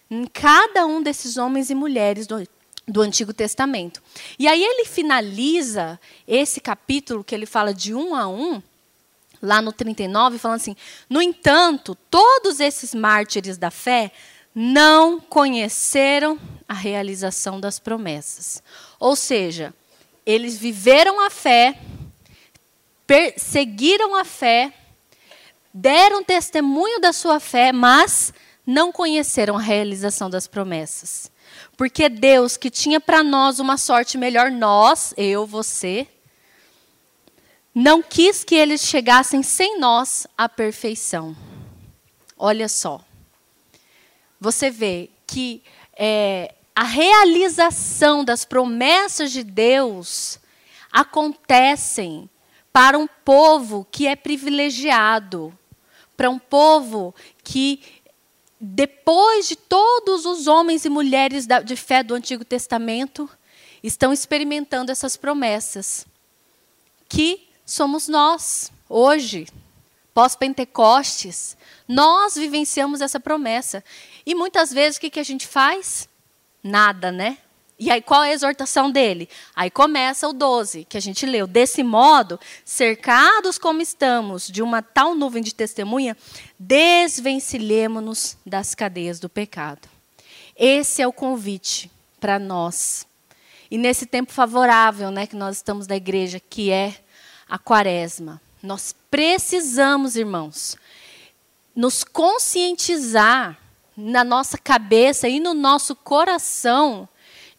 em 0.10 0.25
cada 0.25 0.86
um 0.86 1.01
desses 1.01 1.36
homens 1.36 1.69
e 1.69 1.75
mulheres 1.75 2.25
do, 2.25 2.48
do 2.88 3.01
Antigo 3.01 3.34
Testamento. 3.34 4.01
E 4.39 4.48
aí 4.48 4.63
ele 4.63 4.86
finaliza 4.86 6.00
esse 6.27 6.62
capítulo 6.62 7.24
que 7.24 7.36
ele 7.36 7.46
fala 7.46 7.74
de 7.74 7.94
um 7.94 8.15
a 8.15 8.27
um, 8.27 8.62
lá 9.41 9.62
no 9.62 9.74
39, 9.74 10.38
falando 10.38 10.58
assim: 10.58 10.75
No 11.10 11.22
entanto, 11.22 11.96
todos 12.10 12.60
esses 12.60 12.96
mártires 12.96 13.58
da 13.58 13.70
fé 13.70 14.12
não 14.56 15.20
conheceram 15.20 16.39
a 16.67 16.74
realização 16.74 17.60
das 17.60 17.77
promessas. 17.77 18.63
Ou 19.00 19.15
seja, 19.15 19.74
eles 20.25 20.58
viveram 20.58 21.20
a 21.20 21.29
fé, 21.29 21.79
seguiram 23.38 24.15
a 24.15 24.25
fé, 24.25 24.74
deram 25.74 26.24
testemunho 26.24 27.00
da 27.00 27.13
sua 27.13 27.39
fé, 27.39 27.72
mas 27.72 28.34
não 28.68 28.92
conheceram 28.92 29.56
a 29.56 29.62
realização 29.62 30.30
das 30.30 30.46
promessas. 30.46 31.32
Porque 31.78 32.10
Deus, 32.10 32.58
que 32.58 32.70
tinha 32.70 33.00
para 33.00 33.24
nós 33.24 33.60
uma 33.60 33.78
sorte 33.78 34.18
melhor, 34.18 34.52
nós, 34.52 35.14
eu, 35.16 35.46
você, 35.46 36.06
não 37.74 38.04
quis 38.04 38.44
que 38.44 38.56
eles 38.56 38.82
chegassem 38.82 39.42
sem 39.42 39.80
nós 39.80 40.28
à 40.38 40.50
perfeição. 40.50 41.34
Olha 42.38 42.68
só. 42.68 43.00
Você 44.40 44.70
vê 44.70 45.10
que 45.26 45.64
é, 45.98 46.54
a 46.76 46.84
realização 46.84 48.26
das 48.26 48.44
promessas 48.44 49.32
de 49.32 49.44
Deus 49.44 50.40
acontecem 50.92 52.30
para 52.74 52.98
um 52.98 53.08
povo 53.08 53.88
que 53.90 54.06
é 54.06 54.16
privilegiado, 54.16 55.58
para 56.16 56.30
um 56.30 56.40
povo 56.40 57.14
que, 57.44 57.82
depois 58.60 59.48
de 59.48 59.56
todos 59.56 60.26
os 60.26 60.48
homens 60.48 60.86
e 60.86 60.90
mulheres 60.90 61.48
de 61.66 61.76
fé 61.76 62.02
do 62.04 62.16
Antigo 62.16 62.44
Testamento, 62.44 63.30
estão 63.84 64.12
experimentando 64.12 64.92
essas 64.92 65.16
promessas, 65.16 66.06
que 67.08 67.48
somos 67.66 68.08
nós, 68.08 68.72
hoje, 68.90 69.48
pós-Pentecostes. 70.14 71.56
Nós 71.88 72.36
vivenciamos 72.36 73.02
essa 73.02 73.20
promessa. 73.20 73.84
E 74.26 74.34
muitas 74.34 74.74
vezes 74.74 74.98
o 74.98 75.02
que, 75.02 75.20
a 75.20 75.24
gente 75.24 75.46
faz? 75.46 76.10
Nada, 76.64 77.12
né? 77.12 77.38
E 77.79 77.91
aí 77.91 78.01
qual 78.01 78.24
é 78.24 78.31
a 78.31 78.34
exortação 78.34 78.91
dele? 78.91 79.29
Aí 79.55 79.69
começa 79.69 80.27
o 80.27 80.34
12, 80.34 80.86
que 80.86 80.98
a 80.98 81.00
gente 81.00 81.25
leu. 81.25 81.46
Desse 81.46 81.84
modo, 81.84 82.39
cercados 82.65 83.60
como 83.60 83.81
estamos 83.81 84.48
de 84.48 84.63
uma 84.63 84.81
tal 84.81 85.13
nuvem 85.13 85.43
de 85.43 85.53
testemunha, 85.53 86.17
desvencilhemos-nos 86.57 88.36
das 88.43 88.74
cadeias 88.74 89.19
do 89.19 89.29
pecado. 89.29 89.88
Esse 90.55 91.03
é 91.03 91.07
o 91.07 91.13
convite 91.13 91.91
para 92.19 92.39
nós. 92.39 93.05
E 93.69 93.77
nesse 93.77 94.07
tempo 94.07 94.31
favorável, 94.31 95.12
né, 95.12 95.27
que 95.27 95.36
nós 95.36 95.57
estamos 95.57 95.86
da 95.86 95.96
igreja, 95.96 96.39
que 96.39 96.72
é 96.72 96.96
a 97.48 97.60
quaresma. 97.60 98.41
Nós 98.63 98.96
precisamos, 99.12 100.15
irmãos, 100.15 100.75
nos 101.75 102.03
conscientizar 102.03 103.55
na 103.96 104.24
nossa 104.24 104.57
cabeça 104.57 105.27
e 105.27 105.39
no 105.39 105.53
nosso 105.53 105.96
coração 105.96 107.07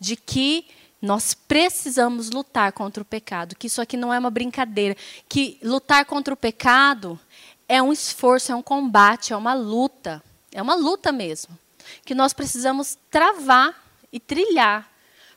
de 0.01 0.17
que 0.17 0.67
nós 1.01 1.33
precisamos 1.35 2.31
lutar 2.31 2.73
contra 2.73 3.03
o 3.03 3.07
pecado, 3.07 3.55
que 3.57 3.69
isso 3.69 3.81
aqui 3.81 3.97
não 3.97 4.13
é 4.13 4.19
uma 4.19 4.31
brincadeira, 4.31 4.97
que 5.29 5.59
lutar 5.63 6.05
contra 6.05 6.35
o 6.35 6.37
pecado 6.37 7.19
é 7.69 7.81
um 7.83 7.93
esforço, 7.93 8.51
é 8.51 8.55
um 8.55 8.63
combate, 8.63 9.33
é 9.33 9.37
uma 9.37 9.55
luta, 9.55 10.23
é 10.53 10.61
uma 10.61 10.75
luta 10.75 11.13
mesmo, 11.13 11.57
que 12.05 12.15
nós 12.15 12.33
precisamos 12.33 12.99
travar 13.11 13.75
e 14.13 14.19
trilhar, 14.19 14.91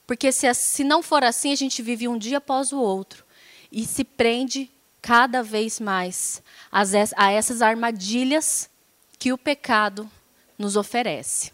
porque 0.08 0.32
se, 0.32 0.52
se 0.54 0.84
não 0.84 1.04
for 1.04 1.24
assim, 1.24 1.52
a 1.52 1.56
gente 1.56 1.82
vive 1.82 2.08
um 2.08 2.18
dia 2.18 2.40
após 2.40 2.72
o 2.72 2.80
outro 2.80 3.24
e 3.72 3.86
se 3.86 4.04
prende 4.04 4.70
cada 5.02 5.42
vez 5.42 5.80
mais 5.80 6.42
a 6.72 7.32
essas 7.32 7.62
armadilhas 7.62 8.70
que 9.18 9.32
o 9.32 9.38
pecado 9.38 10.10
nos 10.58 10.76
oferece. 10.76 11.52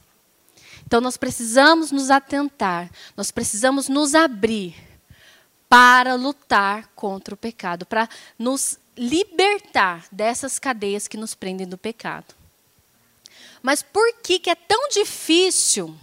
Então 0.87 1.01
nós 1.01 1.17
precisamos 1.17 1.91
nos 1.91 2.09
atentar, 2.09 2.89
nós 3.17 3.29
precisamos 3.29 3.89
nos 3.89 4.15
abrir 4.15 4.73
para 5.67 6.15
lutar 6.15 6.87
contra 6.95 7.33
o 7.33 7.37
pecado, 7.37 7.85
para 7.85 8.07
nos 8.39 8.79
libertar 8.97 10.05
dessas 10.09 10.57
cadeias 10.57 11.05
que 11.05 11.17
nos 11.17 11.35
prendem 11.35 11.67
do 11.67 11.77
pecado. 11.77 12.33
Mas 13.61 13.83
por 13.83 14.13
que, 14.23 14.39
que 14.39 14.49
é 14.49 14.55
tão 14.55 14.87
difícil 14.87 15.93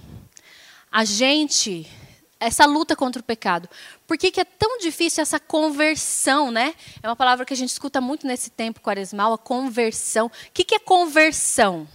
a 0.92 1.02
gente 1.02 1.90
essa 2.38 2.66
luta 2.66 2.94
contra 2.94 3.20
o 3.20 3.24
pecado. 3.24 3.70
Por 4.06 4.18
que, 4.18 4.30
que, 4.30 4.40
é 4.40 4.44
tão 4.44 4.76
difícil 4.78 5.22
essa 5.22 5.40
conversão, 5.40 6.50
né? 6.50 6.74
É 7.02 7.08
uma 7.08 7.16
palavra 7.16 7.46
que 7.46 7.54
a 7.54 7.56
gente 7.56 7.70
escuta 7.70 8.02
muito 8.02 8.26
nesse 8.26 8.50
tempo 8.50 8.82
quaresmal, 8.82 9.32
a 9.32 9.38
conversão. 9.38 10.26
O 10.26 10.30
que, 10.52 10.62
que 10.62 10.74
é 10.74 10.78
conversão? 10.78 11.88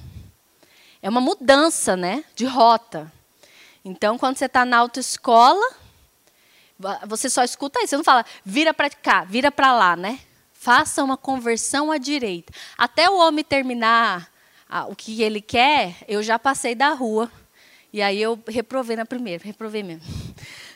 É 1.01 1.09
uma 1.09 1.21
mudança, 1.21 1.95
né? 1.95 2.23
De 2.35 2.45
rota. 2.45 3.12
Então, 3.83 4.17
quando 4.17 4.38
você 4.38 4.45
está 4.45 4.65
na 4.65 4.77
autoescola, 4.77 5.65
você 7.07 7.29
só 7.29 7.43
escuta 7.43 7.79
isso. 7.79 7.89
Você 7.89 7.97
não 7.97 8.03
fala, 8.03 8.25
vira 8.43 8.73
para 8.73 8.89
cá, 8.89 9.23
vira 9.23 9.51
para 9.51 9.73
lá, 9.73 9.95
né? 9.95 10.19
Faça 10.53 11.03
uma 11.03 11.15
conversão 11.15 11.91
à 11.91 11.97
direita. 11.97 12.53
Até 12.77 13.09
o 13.09 13.17
homem 13.17 13.43
terminar 13.43 14.29
o 14.89 14.95
que 14.95 15.21
ele 15.23 15.41
quer, 15.41 15.95
eu 16.07 16.21
já 16.21 16.38
passei 16.38 16.75
da 16.75 16.89
rua 16.93 17.31
e 17.91 18.01
aí 18.01 18.21
eu 18.21 18.39
reprovei 18.47 18.95
na 18.95 19.05
primeira, 19.05 19.43
reprovei 19.43 19.81
mesmo. 19.81 20.03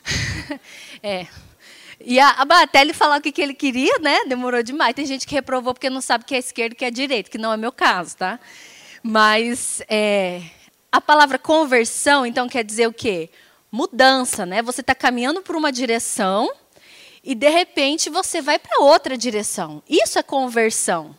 é. 1.02 1.26
E 2.00 2.18
a, 2.18 2.30
até 2.30 2.80
ele 2.80 2.92
falar 2.92 3.18
o 3.18 3.22
que, 3.22 3.30
que 3.30 3.40
ele 3.40 3.54
queria, 3.54 3.98
né? 4.00 4.24
Demorou 4.26 4.62
demais. 4.62 4.94
Tem 4.94 5.06
gente 5.06 5.26
que 5.26 5.34
reprovou 5.34 5.72
porque 5.72 5.88
não 5.88 6.00
sabe 6.00 6.24
que 6.24 6.34
é 6.34 6.38
esquerda 6.38 6.74
e 6.74 6.76
que 6.76 6.84
é 6.84 6.90
direita, 6.90 7.30
que 7.30 7.38
não 7.38 7.52
é 7.52 7.56
meu 7.56 7.70
caso, 7.70 8.16
tá? 8.16 8.40
Mas 9.06 9.82
é, 9.86 10.40
a 10.90 10.98
palavra 10.98 11.38
conversão, 11.38 12.24
então, 12.24 12.48
quer 12.48 12.64
dizer 12.64 12.86
o 12.88 12.92
quê? 12.92 13.28
Mudança, 13.70 14.46
né? 14.46 14.62
Você 14.62 14.80
está 14.80 14.94
caminhando 14.94 15.42
por 15.42 15.54
uma 15.54 15.70
direção 15.70 16.50
e, 17.22 17.34
de 17.34 17.50
repente, 17.50 18.08
você 18.08 18.40
vai 18.40 18.58
para 18.58 18.82
outra 18.82 19.14
direção. 19.14 19.82
Isso 19.86 20.18
é 20.18 20.22
conversão. 20.22 21.14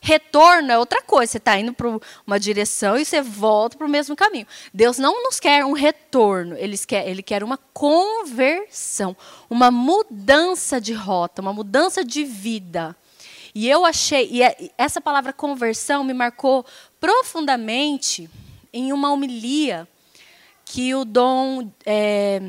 Retorno 0.00 0.70
é 0.70 0.78
outra 0.78 1.02
coisa. 1.02 1.32
Você 1.32 1.38
está 1.38 1.58
indo 1.58 1.72
para 1.72 1.88
uma 2.24 2.38
direção 2.38 2.96
e 2.96 3.04
você 3.04 3.20
volta 3.20 3.76
para 3.76 3.88
o 3.88 3.90
mesmo 3.90 4.14
caminho. 4.14 4.46
Deus 4.72 4.96
não 4.96 5.24
nos 5.24 5.40
quer 5.40 5.64
um 5.64 5.72
retorno, 5.72 6.56
ele 6.56 6.78
quer, 6.78 7.08
ele 7.08 7.24
quer 7.24 7.42
uma 7.42 7.58
conversão, 7.74 9.16
uma 9.50 9.68
mudança 9.68 10.80
de 10.80 10.92
rota, 10.92 11.42
uma 11.42 11.52
mudança 11.52 12.04
de 12.04 12.22
vida. 12.22 12.94
E 13.54 13.68
eu 13.68 13.84
achei, 13.84 14.28
e 14.30 14.42
é, 14.42 14.70
essa 14.78 15.00
palavra 15.00 15.32
conversão 15.32 16.04
me 16.04 16.14
marcou 16.14 16.64
profundamente 17.00 18.30
em 18.72 18.92
uma 18.92 19.12
homilia 19.12 19.88
que 20.64 20.94
o 20.94 21.04
Dom 21.04 21.70
é, 21.84 22.40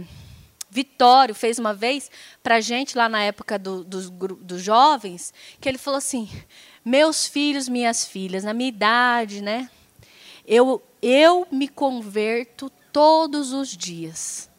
Vitório 0.70 1.34
fez 1.34 1.58
uma 1.58 1.74
vez 1.74 2.10
para 2.44 2.56
a 2.56 2.62
gente 2.62 2.98
lá 2.98 3.10
na 3.10 3.24
época 3.24 3.58
do, 3.58 3.84
dos, 3.84 4.10
dos 4.10 4.62
jovens, 4.62 5.34
que 5.60 5.68
ele 5.68 5.78
falou 5.78 5.98
assim: 5.98 6.30
meus 6.86 7.28
filhos, 7.28 7.68
minhas 7.68 8.06
filhas, 8.06 8.44
na 8.44 8.54
minha 8.54 8.70
idade, 8.70 9.42
né? 9.42 9.70
Eu, 10.46 10.82
eu 11.02 11.48
me 11.52 11.68
converto 11.68 12.72
todos 12.94 13.54
os 13.54 13.76
dias. 13.76 14.50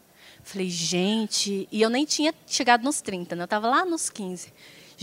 Falei, 0.42 0.68
gente, 0.68 1.68
e 1.70 1.80
eu 1.80 1.88
nem 1.88 2.04
tinha 2.04 2.34
chegado 2.46 2.82
nos 2.82 3.00
30, 3.00 3.36
né? 3.36 3.42
Eu 3.42 3.44
estava 3.44 3.68
lá 3.68 3.84
nos 3.84 4.10
15. 4.10 4.52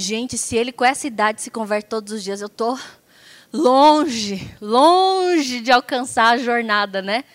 Gente, 0.01 0.37
se 0.37 0.55
ele 0.55 0.71
com 0.71 0.85
essa 0.85 1.07
idade 1.07 1.41
se 1.41 1.51
converte 1.51 1.89
todos 1.89 2.13
os 2.13 2.23
dias, 2.23 2.39
eu 2.39 2.47
estou 2.47 2.79
longe, 3.51 4.49
longe 4.61 5.59
de 5.59 5.73
alcançar 5.73 6.35
a 6.35 6.37
jornada, 6.37 7.01
né? 7.01 7.25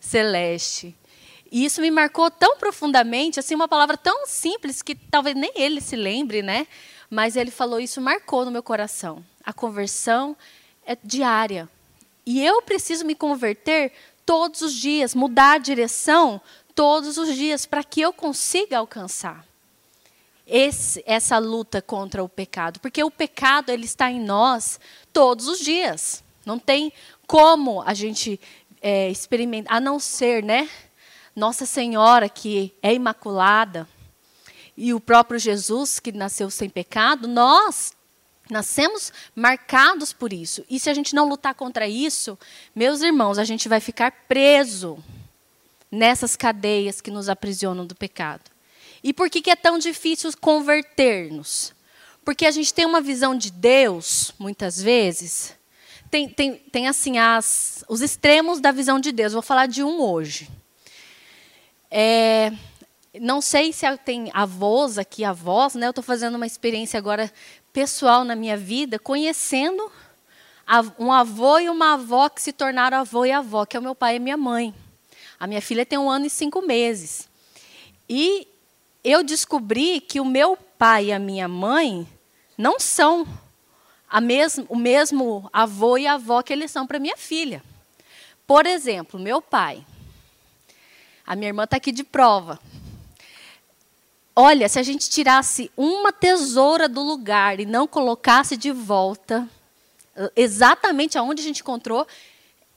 Celeste. 0.00 0.96
E 1.52 1.66
isso 1.66 1.82
me 1.82 1.90
marcou 1.90 2.30
tão 2.30 2.56
profundamente, 2.56 3.38
assim, 3.38 3.54
uma 3.54 3.68
palavra 3.68 3.98
tão 3.98 4.26
simples 4.26 4.80
que 4.80 4.94
talvez 4.94 5.36
nem 5.36 5.52
ele 5.54 5.82
se 5.82 5.96
lembre, 5.96 6.40
né? 6.40 6.66
Mas 7.10 7.36
ele 7.36 7.50
falou 7.50 7.78
isso, 7.78 8.00
marcou 8.00 8.46
no 8.46 8.50
meu 8.50 8.62
coração. 8.62 9.22
A 9.44 9.52
conversão 9.52 10.34
é 10.86 10.96
diária. 11.04 11.68
E 12.24 12.42
eu 12.42 12.62
preciso 12.62 13.04
me 13.04 13.14
converter 13.14 13.92
todos 14.24 14.62
os 14.62 14.72
dias, 14.72 15.14
mudar 15.14 15.56
a 15.56 15.58
direção 15.58 16.40
todos 16.74 17.18
os 17.18 17.36
dias 17.36 17.66
para 17.66 17.84
que 17.84 18.00
eu 18.00 18.14
consiga 18.14 18.78
alcançar 18.78 19.44
esse, 20.46 21.02
essa 21.06 21.38
luta 21.38 21.80
contra 21.80 22.22
o 22.22 22.28
pecado, 22.28 22.80
porque 22.80 23.02
o 23.02 23.10
pecado 23.10 23.70
ele 23.70 23.84
está 23.84 24.10
em 24.10 24.20
nós 24.20 24.78
todos 25.12 25.48
os 25.48 25.58
dias. 25.58 26.22
Não 26.44 26.58
tem 26.58 26.92
como 27.26 27.82
a 27.82 27.94
gente 27.94 28.38
é, 28.82 29.10
experimentar, 29.10 29.76
a 29.76 29.80
não 29.80 29.98
ser, 29.98 30.42
né? 30.42 30.68
Nossa 31.34 31.66
Senhora 31.66 32.28
que 32.28 32.74
é 32.82 32.94
imaculada 32.94 33.88
e 34.76 34.92
o 34.92 35.00
próprio 35.00 35.38
Jesus 35.38 35.98
que 35.98 36.12
nasceu 36.12 36.50
sem 36.50 36.68
pecado, 36.68 37.26
nós 37.26 37.92
Nascemos 38.50 39.10
marcados 39.34 40.12
por 40.12 40.30
isso. 40.32 40.64
E 40.68 40.78
se 40.78 40.90
a 40.90 40.94
gente 40.94 41.14
não 41.14 41.26
lutar 41.26 41.54
contra 41.54 41.88
isso, 41.88 42.38
meus 42.74 43.00
irmãos, 43.00 43.38
a 43.38 43.44
gente 43.44 43.68
vai 43.68 43.80
ficar 43.80 44.12
preso 44.28 44.98
nessas 45.90 46.36
cadeias 46.36 47.00
que 47.00 47.10
nos 47.10 47.30
aprisionam 47.30 47.86
do 47.86 47.94
pecado. 47.94 48.50
E 49.04 49.12
por 49.12 49.28
que, 49.28 49.42
que 49.42 49.50
é 49.50 49.56
tão 49.56 49.78
difícil 49.78 50.30
converter-nos? 50.40 51.74
Porque 52.24 52.46
a 52.46 52.50
gente 52.50 52.72
tem 52.72 52.86
uma 52.86 53.02
visão 53.02 53.36
de 53.36 53.50
Deus, 53.50 54.32
muitas 54.38 54.80
vezes, 54.80 55.54
tem, 56.10 56.26
tem, 56.26 56.54
tem 56.54 56.88
assim 56.88 57.18
as, 57.18 57.84
os 57.86 58.00
extremos 58.00 58.60
da 58.60 58.72
visão 58.72 58.98
de 58.98 59.12
Deus. 59.12 59.34
Vou 59.34 59.42
falar 59.42 59.66
de 59.66 59.82
um 59.82 60.00
hoje. 60.00 60.48
É, 61.90 62.50
não 63.20 63.42
sei 63.42 63.72
se 63.74 63.84
tem 63.98 64.30
avós 64.32 64.96
aqui, 64.96 65.22
avós, 65.22 65.74
né? 65.74 65.86
Eu 65.86 65.90
estou 65.90 66.04
fazendo 66.04 66.36
uma 66.36 66.46
experiência 66.46 66.96
agora 66.96 67.30
pessoal 67.74 68.24
na 68.24 68.34
minha 68.34 68.56
vida, 68.56 68.98
conhecendo 68.98 69.92
um 70.98 71.12
avô 71.12 71.58
e 71.58 71.68
uma 71.68 71.92
avó 71.92 72.30
que 72.30 72.40
se 72.40 72.52
tornaram 72.52 72.98
avô 72.98 73.26
e 73.26 73.32
avó, 73.32 73.66
que 73.66 73.76
é 73.76 73.80
o 73.80 73.82
meu 73.82 73.94
pai 73.94 74.16
e 74.16 74.20
minha 74.20 74.36
mãe. 74.36 74.74
A 75.38 75.46
minha 75.46 75.60
filha 75.60 75.84
tem 75.84 75.98
um 75.98 76.08
ano 76.08 76.24
e 76.24 76.30
cinco 76.30 76.62
meses. 76.62 77.28
E 78.08 78.48
eu 79.04 79.22
descobri 79.22 80.00
que 80.00 80.18
o 80.18 80.24
meu 80.24 80.56
pai 80.56 81.06
e 81.06 81.12
a 81.12 81.18
minha 81.18 81.46
mãe 81.46 82.08
não 82.56 82.80
são 82.80 83.26
o 84.68 84.76
mesmo 84.76 85.50
avô 85.52 85.98
e 85.98 86.06
avó 86.06 86.42
que 86.42 86.52
eles 86.52 86.70
são 86.70 86.86
para 86.86 86.98
minha 86.98 87.16
filha. 87.16 87.62
Por 88.46 88.64
exemplo, 88.64 89.20
meu 89.20 89.42
pai. 89.42 89.84
A 91.26 91.34
minha 91.34 91.48
irmã 91.48 91.64
está 91.64 91.76
aqui 91.76 91.92
de 91.92 92.04
prova. 92.04 92.58
Olha, 94.36 94.68
se 94.68 94.78
a 94.78 94.82
gente 94.82 95.08
tirasse 95.10 95.70
uma 95.76 96.12
tesoura 96.12 96.88
do 96.88 97.02
lugar 97.02 97.60
e 97.60 97.66
não 97.66 97.86
colocasse 97.86 98.56
de 98.56 98.72
volta, 98.72 99.48
exatamente 100.34 101.16
aonde 101.18 101.40
a 101.40 101.44
gente 101.44 101.60
encontrou, 101.60 102.06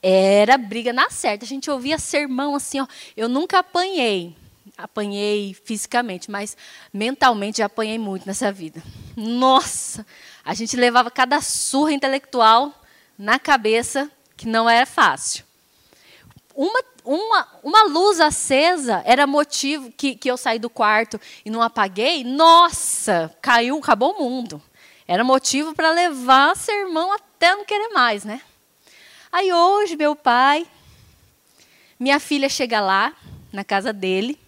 era 0.02 0.56
briga 0.56 0.92
na 0.92 1.10
certa. 1.10 1.44
A 1.44 1.48
gente 1.48 1.70
ouvia 1.70 1.98
sermão 1.98 2.54
assim, 2.54 2.80
ó. 2.80 2.86
Eu 3.16 3.28
nunca 3.28 3.58
apanhei, 3.58 4.36
apanhei 4.78 5.52
fisicamente, 5.64 6.30
mas 6.30 6.56
mentalmente 6.92 7.58
já 7.58 7.66
apanhei 7.66 7.98
muito 7.98 8.24
nessa 8.24 8.52
vida. 8.52 8.80
Nossa, 9.16 10.06
a 10.44 10.54
gente 10.54 10.76
levava 10.76 11.10
cada 11.10 11.40
surra 11.40 11.92
intelectual 11.92 12.72
na 13.18 13.40
cabeça 13.40 14.08
que 14.36 14.46
não 14.46 14.70
era 14.70 14.86
fácil. 14.86 15.44
Uma, 16.54 16.80
uma, 17.04 17.48
uma 17.64 17.84
luz 17.84 18.20
acesa 18.20 19.02
era 19.04 19.26
motivo 19.26 19.90
que, 19.90 20.14
que 20.14 20.30
eu 20.30 20.36
saí 20.36 20.60
do 20.60 20.70
quarto 20.70 21.20
e 21.44 21.50
não 21.50 21.60
apaguei. 21.60 22.22
Nossa, 22.22 23.34
caiu, 23.42 23.78
acabou 23.78 24.12
o 24.12 24.18
mundo. 24.22 24.62
Era 25.08 25.24
motivo 25.24 25.74
para 25.74 25.90
levar 25.90 26.54
sermão 26.56 27.12
até 27.12 27.54
não 27.54 27.64
querer 27.64 27.88
mais, 27.88 28.24
né? 28.24 28.40
Aí 29.32 29.52
hoje, 29.52 29.96
meu 29.96 30.14
pai, 30.14 30.66
minha 31.98 32.20
filha 32.20 32.48
chega 32.48 32.80
lá, 32.80 33.12
na 33.52 33.64
casa 33.64 33.92
dele, 33.92 34.38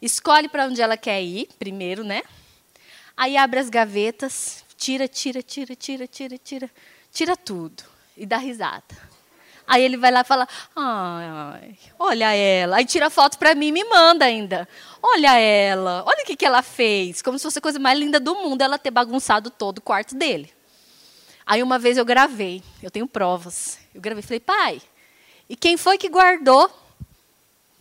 escolhe 0.00 0.48
para 0.48 0.66
onde 0.66 0.80
ela 0.80 0.96
quer 0.96 1.22
ir, 1.22 1.48
primeiro, 1.58 2.04
né? 2.04 2.22
Aí 3.16 3.36
abre 3.36 3.58
as 3.58 3.68
gavetas, 3.68 4.64
tira, 4.76 5.08
tira, 5.08 5.42
tira, 5.42 5.74
tira, 5.74 6.06
tira, 6.06 6.38
tira, 6.38 6.70
tira 7.12 7.36
tudo 7.36 7.82
e 8.16 8.24
dá 8.24 8.36
risada. 8.36 9.08
Aí 9.66 9.82
ele 9.82 9.98
vai 9.98 10.10
lá 10.10 10.22
e 10.22 10.24
fala: 10.24 10.48
ai, 10.74 11.76
olha 11.98 12.34
ela. 12.34 12.76
Aí 12.76 12.86
tira 12.86 13.10
foto 13.10 13.38
para 13.38 13.54
mim 13.54 13.66
e 13.66 13.72
me 13.72 13.84
manda 13.84 14.24
ainda. 14.24 14.66
Olha 15.02 15.38
ela, 15.38 16.02
olha 16.06 16.22
o 16.22 16.26
que, 16.26 16.36
que 16.36 16.46
ela 16.46 16.62
fez. 16.62 17.20
Como 17.20 17.38
se 17.38 17.42
fosse 17.42 17.58
a 17.58 17.62
coisa 17.62 17.78
mais 17.78 17.98
linda 17.98 18.18
do 18.18 18.34
mundo 18.34 18.62
ela 18.62 18.78
ter 18.78 18.90
bagunçado 18.90 19.50
todo 19.50 19.78
o 19.78 19.82
quarto 19.82 20.14
dele. 20.14 20.50
Aí 21.44 21.62
uma 21.62 21.78
vez 21.78 21.98
eu 21.98 22.04
gravei, 22.04 22.62
eu 22.82 22.90
tenho 22.90 23.06
provas. 23.06 23.78
Eu 23.94 24.00
gravei, 24.00 24.22
falei, 24.22 24.40
pai, 24.40 24.82
e 25.48 25.56
quem 25.56 25.76
foi 25.76 25.98
que 25.98 26.08
guardou 26.08 26.70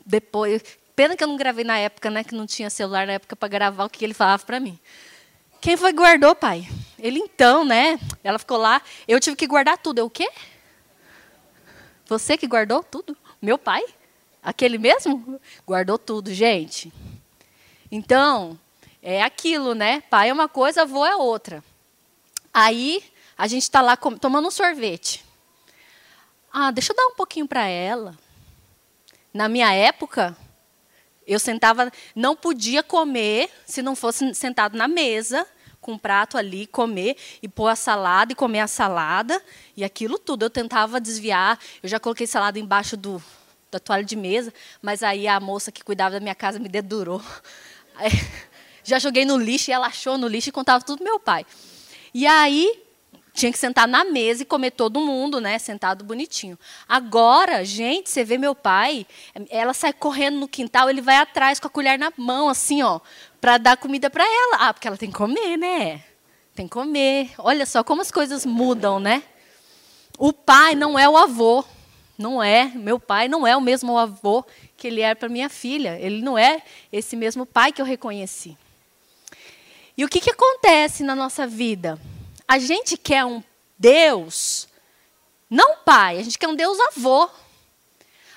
depois? 0.05 0.63
Pena 0.97 1.15
que 1.15 1.23
eu 1.23 1.27
não 1.27 1.37
gravei 1.37 1.63
na 1.63 1.77
época, 1.77 2.09
né? 2.09 2.23
Que 2.23 2.33
não 2.33 2.47
tinha 2.47 2.71
celular 2.71 3.05
na 3.05 3.13
época 3.13 3.35
para 3.35 3.47
gravar 3.47 3.85
o 3.85 3.89
que 3.89 4.03
ele 4.03 4.15
falava 4.15 4.43
para 4.43 4.59
mim. 4.59 4.79
Quem 5.61 5.77
foi 5.77 5.91
que 5.93 5.99
guardou, 5.99 6.33
pai? 6.33 6.67
Ele 6.97 7.19
então, 7.19 7.63
né? 7.63 7.99
Ela 8.23 8.39
ficou 8.39 8.57
lá. 8.57 8.81
Eu 9.07 9.19
tive 9.19 9.35
que 9.35 9.45
guardar 9.45 9.77
tudo. 9.77 9.99
Eu 9.99 10.07
o 10.07 10.09
quê? 10.09 10.27
Você 12.07 12.35
que 12.35 12.47
guardou 12.47 12.81
tudo? 12.81 13.15
Meu 13.39 13.59
pai? 13.59 13.85
Aquele 14.41 14.79
mesmo? 14.79 15.39
Guardou 15.67 15.99
tudo, 15.99 16.33
gente. 16.33 16.91
Então, 17.91 18.59
é 18.99 19.21
aquilo, 19.21 19.75
né? 19.75 20.01
Pai 20.09 20.29
é 20.29 20.33
uma 20.33 20.49
coisa, 20.49 20.81
avô 20.81 21.05
é 21.05 21.15
outra. 21.15 21.63
Aí, 22.51 23.03
a 23.37 23.45
gente 23.45 23.61
está 23.61 23.81
lá 23.81 23.95
tomando 23.95 24.47
um 24.47 24.51
sorvete. 24.51 25.23
Ah, 26.51 26.71
deixa 26.71 26.91
eu 26.91 26.95
dar 26.95 27.05
um 27.05 27.13
pouquinho 27.13 27.47
para 27.47 27.67
ela. 27.67 28.17
Na 29.31 29.47
minha 29.47 29.71
época, 29.71 30.35
eu 31.27 31.39
sentava, 31.39 31.91
não 32.15 32.35
podia 32.35 32.81
comer 32.81 33.49
se 33.65 33.81
não 33.81 33.95
fosse 33.95 34.33
sentado 34.33 34.77
na 34.77 34.87
mesa, 34.87 35.45
com 35.81 35.93
um 35.93 35.97
prato 35.97 36.37
ali, 36.37 36.65
comer 36.67 37.17
e 37.41 37.47
pôr 37.47 37.67
a 37.67 37.75
salada 37.75 38.31
e 38.31 38.35
comer 38.35 38.61
a 38.61 38.67
salada 38.67 39.41
e 39.75 39.83
aquilo 39.83 40.17
tudo. 40.17 40.43
Eu 40.43 40.49
tentava 40.49 40.99
desviar, 40.99 41.59
eu 41.83 41.89
já 41.89 41.99
coloquei 41.99 42.25
salada 42.25 42.57
embaixo 42.57 42.95
do, 42.95 43.21
da 43.69 43.79
toalha 43.79 44.03
de 44.03 44.15
mesa, 44.15 44.53
mas 44.81 45.03
aí 45.03 45.27
a 45.27 45.39
moça 45.39 45.71
que 45.71 45.83
cuidava 45.83 46.15
da 46.15 46.19
minha 46.19 46.35
casa 46.35 46.59
me 46.59 46.69
dedurou. 46.69 47.21
Já 48.83 48.99
joguei 48.99 49.25
no 49.25 49.35
lixo 49.35 49.69
e 49.69 49.73
ela 49.73 49.87
achou 49.87 50.17
no 50.17 50.29
lixo 50.29 50.47
e 50.47 50.51
contava 50.53 50.81
tudo 50.81 51.03
meu 51.03 51.19
pai. 51.19 51.45
E 52.13 52.25
aí 52.25 52.86
tinha 53.37 53.51
que 53.51 53.59
sentar 53.59 53.87
na 53.87 54.03
mesa 54.03 54.41
e 54.41 54.45
comer 54.45 54.71
todo 54.71 54.99
mundo, 54.99 55.39
né, 55.39 55.59
sentado 55.59 56.03
bonitinho. 56.03 56.57
Agora, 56.89 57.63
gente, 57.63 58.09
você 58.09 58.23
vê 58.23 58.35
meu 58.35 58.55
pai, 58.55 59.05
ela 59.51 59.75
sai 59.75 59.93
correndo 59.93 60.39
no 60.39 60.47
quintal, 60.47 60.89
ele 60.89 61.01
vai 61.01 61.17
atrás 61.17 61.59
com 61.59 61.67
a 61.67 61.69
colher 61.69 61.99
na 61.99 62.11
mão, 62.17 62.49
assim, 62.49 62.81
ó, 62.81 62.99
para 63.39 63.59
dar 63.59 63.77
comida 63.77 64.09
para 64.09 64.23
ela. 64.23 64.67
Ah, 64.67 64.73
porque 64.73 64.87
ela 64.87 64.97
tem 64.97 65.11
que 65.11 65.17
comer, 65.17 65.55
né? 65.55 66.03
Tem 66.55 66.67
que 66.67 66.73
comer. 66.73 67.29
Olha 67.37 67.67
só 67.67 67.83
como 67.83 68.01
as 68.01 68.09
coisas 68.09 68.43
mudam, 68.43 68.99
né? 68.99 69.21
O 70.17 70.33
pai 70.33 70.73
não 70.73 70.97
é 70.97 71.07
o 71.07 71.15
avô, 71.15 71.63
não 72.17 72.41
é. 72.41 72.71
Meu 72.73 72.99
pai 72.99 73.27
não 73.27 73.45
é 73.45 73.55
o 73.55 73.61
mesmo 73.61 73.95
avô 73.99 74.43
que 74.75 74.87
ele 74.87 75.01
era 75.01 75.15
para 75.15 75.29
minha 75.29 75.47
filha. 75.47 75.99
Ele 75.99 76.23
não 76.23 76.35
é 76.35 76.63
esse 76.91 77.15
mesmo 77.15 77.45
pai 77.45 77.71
que 77.71 77.79
eu 77.79 77.85
reconheci. 77.85 78.57
E 79.95 80.03
o 80.03 80.09
que, 80.09 80.19
que 80.19 80.31
acontece 80.31 81.03
na 81.03 81.15
nossa 81.15 81.45
vida? 81.45 81.99
A 82.47 82.59
gente 82.59 82.95
quer 82.95 83.25
um 83.25 83.43
Deus, 83.77 84.67
não 85.49 85.77
pai, 85.77 86.17
a 86.17 86.23
gente 86.23 86.39
quer 86.39 86.47
um 86.47 86.55
Deus 86.55 86.77
avô. 86.79 87.29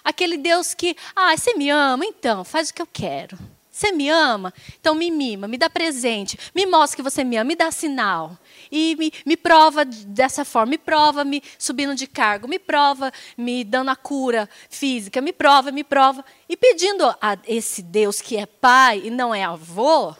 Aquele 0.02 0.36
Deus 0.36 0.74
que, 0.74 0.96
ah, 1.14 1.36
você 1.36 1.54
me 1.54 1.70
ama, 1.70 2.04
então, 2.04 2.42
faz 2.44 2.70
o 2.70 2.74
que 2.74 2.82
eu 2.82 2.88
quero. 2.90 3.38
Você 3.70 3.92
me 3.92 4.08
ama? 4.10 4.52
Então 4.80 4.94
me 4.94 5.10
mima, 5.10 5.46
me 5.46 5.56
dá 5.56 5.70
presente, 5.70 6.38
me 6.54 6.66
mostra 6.66 6.96
que 6.96 7.02
você 7.02 7.22
me 7.22 7.36
ama, 7.36 7.48
me 7.48 7.56
dá 7.56 7.70
sinal. 7.70 8.36
E 8.70 8.96
me, 8.96 9.12
me 9.24 9.36
prova 9.36 9.84
dessa 9.84 10.44
forma, 10.44 10.70
me 10.70 10.78
prova 10.78 11.24
me 11.24 11.42
subindo 11.56 11.94
de 11.94 12.06
cargo, 12.06 12.48
me 12.48 12.58
prova 12.58 13.12
me 13.38 13.62
dando 13.62 13.90
a 13.90 13.96
cura 13.96 14.48
física, 14.68 15.20
me 15.20 15.32
prova, 15.32 15.70
me 15.70 15.84
prova. 15.84 16.24
E 16.48 16.56
pedindo 16.56 17.04
a 17.22 17.38
esse 17.46 17.80
Deus 17.80 18.20
que 18.20 18.36
é 18.36 18.44
pai 18.44 19.02
e 19.04 19.10
não 19.10 19.34
é 19.34 19.44
avô, 19.44 20.14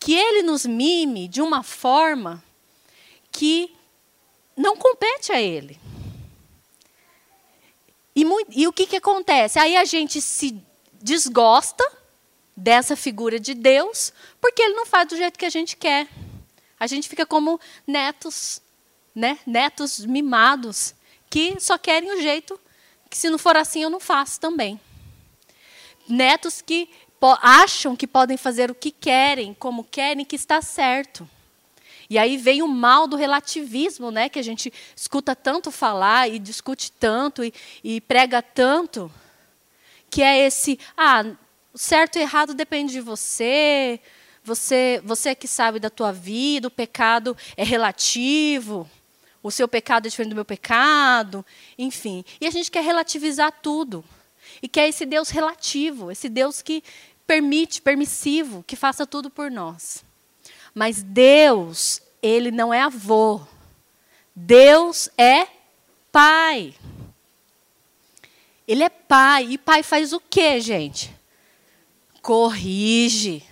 que 0.00 0.14
ele 0.14 0.42
nos 0.42 0.64
mime 0.64 1.28
de 1.28 1.42
uma 1.42 1.62
forma 1.62 2.42
que 3.32 3.74
não 4.56 4.76
compete 4.76 5.32
a 5.32 5.40
ele. 5.40 5.80
E, 8.14 8.24
e 8.50 8.68
o 8.68 8.72
que, 8.72 8.86
que 8.86 8.96
acontece? 8.96 9.58
Aí 9.58 9.76
a 9.76 9.84
gente 9.84 10.20
se 10.20 10.62
desgosta 11.00 11.84
dessa 12.56 12.94
figura 12.94 13.40
de 13.40 13.54
Deus, 13.54 14.12
porque 14.40 14.62
ele 14.62 14.74
não 14.74 14.86
faz 14.86 15.08
do 15.08 15.16
jeito 15.16 15.38
que 15.38 15.46
a 15.46 15.50
gente 15.50 15.76
quer. 15.76 16.06
A 16.78 16.86
gente 16.86 17.08
fica 17.08 17.24
como 17.24 17.58
netos, 17.86 18.60
né? 19.14 19.38
netos 19.46 20.04
mimados, 20.04 20.94
que 21.30 21.58
só 21.58 21.78
querem 21.78 22.12
o 22.12 22.20
jeito 22.20 22.60
que, 23.08 23.16
se 23.16 23.30
não 23.30 23.38
for 23.38 23.56
assim, 23.56 23.82
eu 23.82 23.90
não 23.90 24.00
faço 24.00 24.38
também. 24.38 24.80
Netos 26.08 26.60
que 26.60 26.88
acham 27.40 27.94
que 27.94 28.06
podem 28.06 28.36
fazer 28.36 28.70
o 28.70 28.74
que 28.74 28.90
querem, 28.90 29.54
como 29.54 29.84
querem, 29.84 30.24
que 30.24 30.36
está 30.36 30.60
certo. 30.60 31.28
E 32.12 32.18
aí 32.18 32.36
vem 32.36 32.60
o 32.60 32.68
mal 32.68 33.06
do 33.06 33.16
relativismo, 33.16 34.10
né, 34.10 34.28
que 34.28 34.38
a 34.38 34.42
gente 34.42 34.70
escuta 34.94 35.34
tanto 35.34 35.70
falar 35.70 36.28
e 36.28 36.38
discute 36.38 36.92
tanto 36.92 37.42
e, 37.42 37.54
e 37.82 38.02
prega 38.02 38.42
tanto, 38.42 39.10
que 40.10 40.20
é 40.20 40.44
esse, 40.44 40.78
ah, 40.94 41.24
certo 41.74 42.16
e 42.16 42.20
errado 42.20 42.52
depende 42.52 42.92
de 42.92 43.00
você, 43.00 43.98
você, 44.44 45.00
você 45.02 45.30
é 45.30 45.34
que 45.34 45.48
sabe 45.48 45.80
da 45.80 45.88
tua 45.88 46.12
vida, 46.12 46.68
o 46.68 46.70
pecado 46.70 47.34
é 47.56 47.64
relativo, 47.64 48.86
o 49.42 49.50
seu 49.50 49.66
pecado 49.66 50.04
é 50.04 50.10
diferente 50.10 50.32
do 50.32 50.36
meu 50.36 50.44
pecado, 50.44 51.42
enfim. 51.78 52.26
E 52.38 52.46
a 52.46 52.50
gente 52.50 52.70
quer 52.70 52.84
relativizar 52.84 53.50
tudo. 53.62 54.04
E 54.60 54.68
quer 54.68 54.86
esse 54.86 55.06
Deus 55.06 55.30
relativo, 55.30 56.10
esse 56.10 56.28
Deus 56.28 56.60
que 56.60 56.84
permite, 57.26 57.80
permissivo, 57.80 58.62
que 58.66 58.76
faça 58.76 59.06
tudo 59.06 59.30
por 59.30 59.50
nós. 59.50 60.04
Mas 60.74 61.02
Deus, 61.02 62.00
ele 62.22 62.50
não 62.50 62.72
é 62.72 62.80
avô. 62.80 63.40
Deus 64.34 65.10
é 65.18 65.46
pai. 66.10 66.74
Ele 68.66 68.82
é 68.82 68.88
pai. 68.88 69.48
E 69.50 69.58
pai 69.58 69.82
faz 69.82 70.12
o 70.12 70.20
quê, 70.20 70.60
gente? 70.60 71.14
Corrige, 72.22 73.44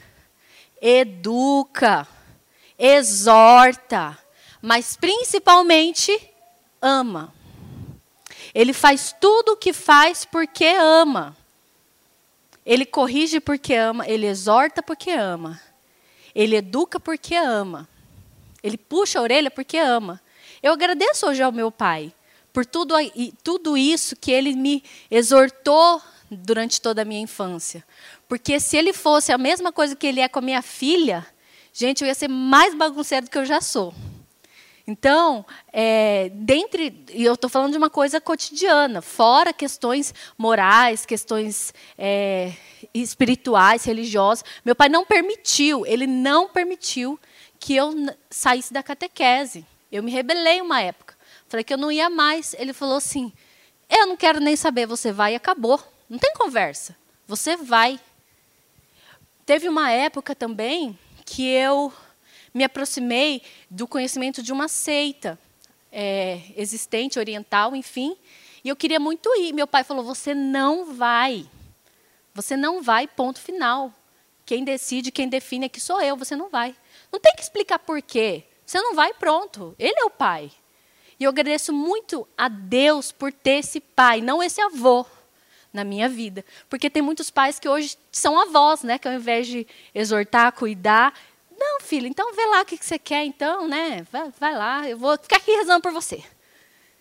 educa, 0.81 2.07
exorta, 2.79 4.17
mas 4.63 4.97
principalmente 4.97 6.19
ama. 6.81 7.35
Ele 8.55 8.73
faz 8.73 9.15
tudo 9.21 9.53
o 9.53 9.57
que 9.57 9.73
faz 9.73 10.25
porque 10.25 10.65
ama. 10.65 11.37
Ele 12.65 12.87
corrige 12.87 13.41
porque 13.41 13.75
ama, 13.75 14.07
ele 14.09 14.27
exorta 14.27 14.83
porque 14.83 15.11
ama. 15.11 15.61
Ele 16.35 16.57
educa 16.57 16.99
porque 17.01 17.35
ama. 17.35 17.89
Ele 18.63 18.77
puxa 18.77 19.19
a 19.19 19.23
orelha 19.23 19.51
porque 19.51 19.79
ama. 19.79 20.21
Eu 20.63 20.73
agradeço 20.73 21.27
hoje 21.27 21.43
ao 21.43 21.53
meu 21.53 21.71
pai 21.71 22.13
por 22.53 22.67
tudo, 22.67 22.95
tudo 23.43 23.77
isso 23.77 24.17
que 24.17 24.31
ele 24.31 24.55
me 24.55 24.83
exortou 25.11 26.03
durante 26.31 26.81
toda 26.81 27.03
a 27.03 27.05
minha 27.05 27.21
infância. 27.21 27.85
Porque 28.29 28.61
se 28.61 28.77
ele 28.77 28.93
fosse 28.93 29.33
a 29.33 29.39
mesma 29.39 29.73
coisa 29.73 29.97
que 29.97 30.07
ele 30.07 30.21
é 30.21 30.29
com 30.29 30.39
a 30.39 30.43
minha 30.43 30.63
filha, 30.63 31.27
gente, 31.73 32.03
eu 32.03 32.09
ia 32.09 32.15
ser 32.15 32.29
mais 32.29 32.75
bagunceiro 32.75 33.27
do 33.27 33.31
que 33.31 33.39
eu 33.39 33.45
já 33.45 33.61
sou. 33.61 33.95
Então, 34.91 35.47
é, 35.73 36.33
dentre, 36.35 37.05
e 37.13 37.25
eu 37.25 37.35
estou 37.35 37.49
falando 37.49 37.71
de 37.71 37.79
uma 37.79 37.89
coisa 37.89 38.21
cotidiana, 38.21 39.01
fora 39.01 39.53
questões 39.53 40.13
morais, 40.37 41.07
questões 41.07 41.73
é, 41.97 42.53
espirituais, 42.93 43.85
religiosas. 43.85 44.45
Meu 44.65 44.75
pai 44.75 44.89
não 44.89 45.07
permitiu, 45.07 45.87
ele 45.87 46.09
não 46.09 46.49
permitiu 46.49 47.21
que 47.61 47.77
eu 47.77 47.95
saísse 48.29 48.73
da 48.73 48.83
catequese. 48.83 49.65
Eu 49.93 50.03
me 50.03 50.11
rebelei 50.11 50.61
uma 50.61 50.81
época. 50.81 51.15
Falei 51.49 51.63
que 51.63 51.73
eu 51.73 51.79
não 51.79 51.93
ia 51.93 52.11
mais. 52.11 52.53
Ele 52.55 52.73
falou 52.73 52.97
assim: 52.97 53.33
Eu 53.89 54.09
não 54.09 54.17
quero 54.17 54.41
nem 54.41 54.57
saber, 54.57 54.87
você 54.87 55.13
vai 55.13 55.35
e 55.35 55.37
acabou. 55.37 55.81
Não 56.09 56.19
tem 56.19 56.33
conversa. 56.35 56.97
Você 57.29 57.57
vai. 57.57 58.01
Teve 59.47 59.69
uma 59.69 59.89
época 59.93 60.35
também 60.35 60.99
que 61.25 61.47
eu 61.47 61.93
me 62.53 62.65
aproximei 62.65 63.43
do 63.71 63.87
conhecimento 63.87 64.43
de 64.43 64.53
uma 64.53 64.69
seita 64.69 65.39
é, 65.93 66.41
existente, 66.57 67.19
oriental, 67.19 67.75
enfim, 67.75 68.17
e 68.65 68.69
eu 68.69 68.77
queria 68.77 69.01
muito 69.01 69.29
ir. 69.37 69.53
Meu 69.53 69.67
pai 69.67 69.85
falou: 69.85 70.05
Você 70.05 70.35
não 70.35 70.93
vai. 70.95 71.47
Você 72.35 72.57
não 72.57 72.83
vai, 72.83 73.07
ponto 73.07 73.41
final. 73.41 73.93
Quem 74.45 74.65
decide, 74.65 75.11
quem 75.11 75.29
define 75.29 75.67
aqui 75.67 75.81
sou 75.81 76.01
eu, 76.01 76.17
você 76.17 76.37
não 76.37 76.49
vai. 76.49 76.75
Não 77.13 77.21
tem 77.21 77.33
que 77.35 77.43
explicar 77.43 77.79
por 77.79 78.01
quê. 78.03 78.45
Você 78.65 78.81
não 78.81 78.95
vai, 78.95 79.13
pronto. 79.15 79.75
Ele 79.79 79.99
é 79.99 80.05
o 80.05 80.11
pai. 80.11 80.51
E 81.19 81.25
eu 81.25 81.31
agradeço 81.31 81.73
muito 81.73 82.27
a 82.37 82.49
Deus 82.49 83.13
por 83.13 83.33
ter 83.33 83.59
esse 83.59 83.81
pai, 83.81 84.21
não 84.21 84.43
esse 84.43 84.61
avô 84.61 85.05
na 85.73 85.85
minha 85.85 86.09
vida. 86.09 86.45
Porque 86.69 86.91
tem 86.91 87.03
muitos 87.03 87.31
pais 87.31 87.59
que 87.59 87.69
hoje 87.69 87.97
são 88.11 88.41
avós, 88.41 88.83
né? 88.83 88.99
Que 88.99 89.07
ao 89.07 89.15
invés 89.15 89.47
de 89.47 89.67
exortar, 89.95 90.53
cuidar, 90.53 91.15
não, 91.61 91.81
filho, 91.81 92.07
então 92.07 92.35
vê 92.35 92.45
lá 92.47 92.63
o 92.63 92.65
que 92.65 92.77
você 92.83 92.99
quer, 92.99 93.25
então, 93.25 93.69
né? 93.69 94.07
Vai, 94.11 94.33
vai 94.41 94.55
lá, 94.57 94.89
eu 94.89 94.97
vou 94.97 95.19
ficar 95.19 95.37
aqui 95.37 95.53
rezando 95.53 95.83
por 95.83 95.93
você. 95.93 96.25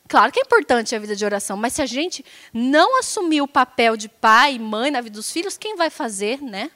Claro 0.08 0.32
que 0.32 0.40
é 0.40 0.44
importante 0.44 0.96
a 0.96 1.00
vida 1.00 1.16
de 1.16 1.24
oração, 1.24 1.56
mas 1.56 1.74
se 1.74 1.82
a 1.82 1.86
gente 1.86 2.26
não 2.54 3.00
assumir 3.00 3.42
o 3.42 3.48
papel 3.48 3.96
de 3.96 4.10
pai 4.10 4.56
e 4.56 4.60
mãe 4.60 4.92
na 4.92 5.02
vida 5.02 5.14
dos 5.14 5.32
filhos, 5.32 5.58
quem 5.58 5.76
vai 5.76 5.90
fazer, 5.90 6.42
né? 6.42 6.72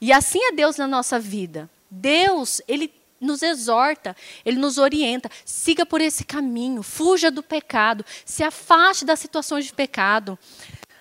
E 0.00 0.12
assim 0.12 0.42
é 0.44 0.52
Deus 0.52 0.76
na 0.76 0.86
nossa 0.86 1.18
vida. 1.18 1.70
Deus, 1.90 2.60
ele 2.66 2.92
nos 3.20 3.42
exorta, 3.42 4.16
ele 4.44 4.58
nos 4.58 4.78
orienta. 4.78 5.30
Siga 5.44 5.86
por 5.86 6.00
esse 6.00 6.24
caminho, 6.24 6.82
fuja 6.82 7.30
do 7.30 7.42
pecado, 7.42 8.04
se 8.24 8.42
afaste 8.42 9.04
das 9.04 9.20
situações 9.20 9.66
de 9.66 9.72
pecado. 9.72 10.38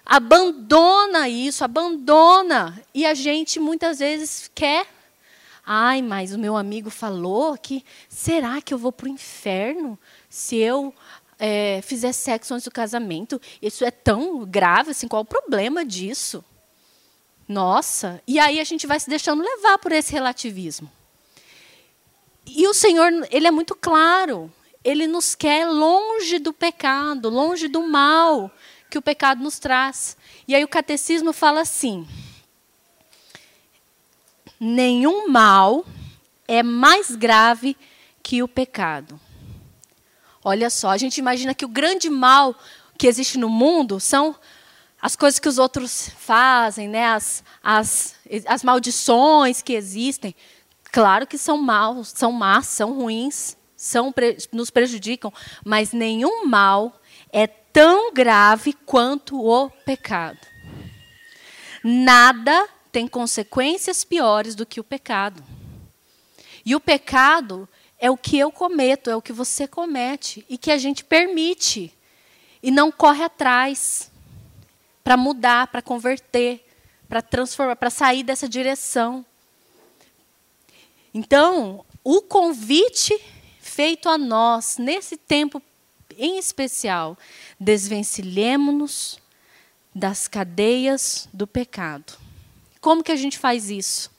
Abandona 0.06 1.30
isso, 1.30 1.64
abandona. 1.64 2.82
E 2.94 3.06
a 3.06 3.14
gente 3.14 3.60
muitas 3.60 4.00
vezes 4.00 4.50
quer. 4.54 4.99
Ai, 5.72 6.02
mas 6.02 6.34
o 6.34 6.40
meu 6.40 6.58
amigo 6.58 6.90
falou 6.90 7.56
que 7.56 7.86
será 8.10 8.60
que 8.60 8.74
eu 8.74 8.78
vou 8.80 8.92
para 8.92 9.06
o 9.06 9.08
inferno 9.08 10.00
se 10.28 10.56
eu 10.56 10.92
é, 11.38 11.80
fizer 11.84 12.12
sexo 12.12 12.56
antes 12.56 12.66
do 12.66 12.72
casamento? 12.72 13.40
Isso 13.62 13.86
é 13.86 13.92
tão 13.92 14.44
grave 14.46 14.90
assim, 14.90 15.08
qual 15.08 15.22
o 15.22 15.26
problema 15.26 15.86
disso? 15.86 16.44
Nossa, 17.48 18.20
e 18.26 18.40
aí 18.40 18.60
a 18.60 18.64
gente 18.64 18.88
vai 18.88 19.00
se 19.00 19.08
deixando 19.12 19.44
levar 19.44 19.78
por 19.78 19.92
esse 19.92 20.12
relativismo. 20.12 20.92
E 22.48 22.68
o 22.68 22.74
Senhor, 22.74 23.12
ele 23.30 23.46
é 23.46 23.52
muito 23.52 23.76
claro. 23.76 24.52
Ele 24.84 25.06
nos 25.06 25.36
quer 25.36 25.68
longe 25.68 26.40
do 26.40 26.52
pecado, 26.52 27.30
longe 27.30 27.68
do 27.68 27.88
mal 27.88 28.50
que 28.90 28.98
o 28.98 29.04
pecado 29.04 29.44
nos 29.44 29.60
traz. 29.60 30.18
E 30.48 30.56
aí 30.56 30.64
o 30.64 30.68
catecismo 30.68 31.32
fala 31.32 31.62
assim: 31.62 32.08
nenhum 34.60 35.30
mal 35.30 35.86
é 36.48 36.62
mais 36.62 37.16
grave 37.16 37.78
que 38.22 38.44
o 38.44 38.48
pecado. 38.48 39.20
Olha 40.44 40.70
só, 40.70 40.90
a 40.90 40.98
gente 40.98 41.18
imagina 41.18 41.54
que 41.54 41.66
o 41.66 41.70
grande 41.70 42.10
mal 42.10 42.56
que 42.98 43.08
existe 43.08 43.38
no 43.38 43.50
mundo 43.50 44.00
são 44.00 44.36
as 45.02 45.16
coisas 45.16 45.40
que 45.40 45.48
os 45.48 45.58
outros 45.58 46.10
fazem, 46.18 46.88
né? 46.88 47.06
as, 47.08 47.44
as, 47.64 48.16
as 48.46 48.64
maldições 48.64 49.62
que 49.62 49.74
existem. 49.74 50.36
Claro 50.92 51.26
que 51.26 51.38
são 51.38 51.58
maus, 51.58 52.10
são 52.10 52.32
más, 52.32 52.68
são 52.68 52.94
ruins, 52.94 53.56
são, 53.76 54.14
nos 54.52 54.70
prejudicam, 54.70 55.32
mas 55.64 55.94
nenhum 55.94 56.46
mal 56.46 57.00
é 57.32 57.48
tão 57.48 58.14
grave 58.14 58.74
quanto 58.74 59.40
o 59.40 59.70
pecado. 59.70 60.40
Nada 61.84 62.68
tem 62.92 63.08
consequências 63.08 64.04
piores 64.04 64.56
do 64.56 64.66
que 64.66 64.80
o 64.80 64.84
pecado. 64.84 65.44
E 66.66 66.76
o 66.76 66.80
pecado 66.80 67.68
é 68.00 68.10
o 68.10 68.18
que 68.18 68.38
eu 68.38 68.52
cometo, 68.52 69.10
é 69.10 69.16
o 69.16 69.22
que 69.22 69.34
você 69.34 69.68
comete 69.68 70.46
e 70.50 70.58
que 70.58 70.72
a 70.72 70.78
gente 70.78 71.04
permite 71.04 71.94
e 72.62 72.72
não 72.72 72.92
corre 72.92 73.24
atrás 73.24 74.12
para 75.04 75.18
mudar, 75.18 75.68
para 75.68 75.82
converter, 75.82 76.66
para 77.08 77.22
transformar, 77.22 77.76
para 77.76 77.90
sair 77.90 78.24
dessa 78.24 78.48
direção. 78.48 79.26
Então, 81.14 81.86
o 82.04 82.22
convite 82.22 83.20
feito 83.60 84.10
a 84.10 84.18
nós 84.18 84.78
nesse 84.78 85.18
tempo 85.18 85.62
em 86.20 86.38
especial, 86.38 87.18
desvencilhemos-nos 87.58 89.20
das 89.96 90.28
cadeias 90.28 91.30
do 91.34 91.48
pecado. 91.48 92.29
Como 92.82 93.04
que 93.04 93.12
a 93.12 93.16
gente 93.16 93.38
faz 93.38 93.70
isso? 93.70 94.12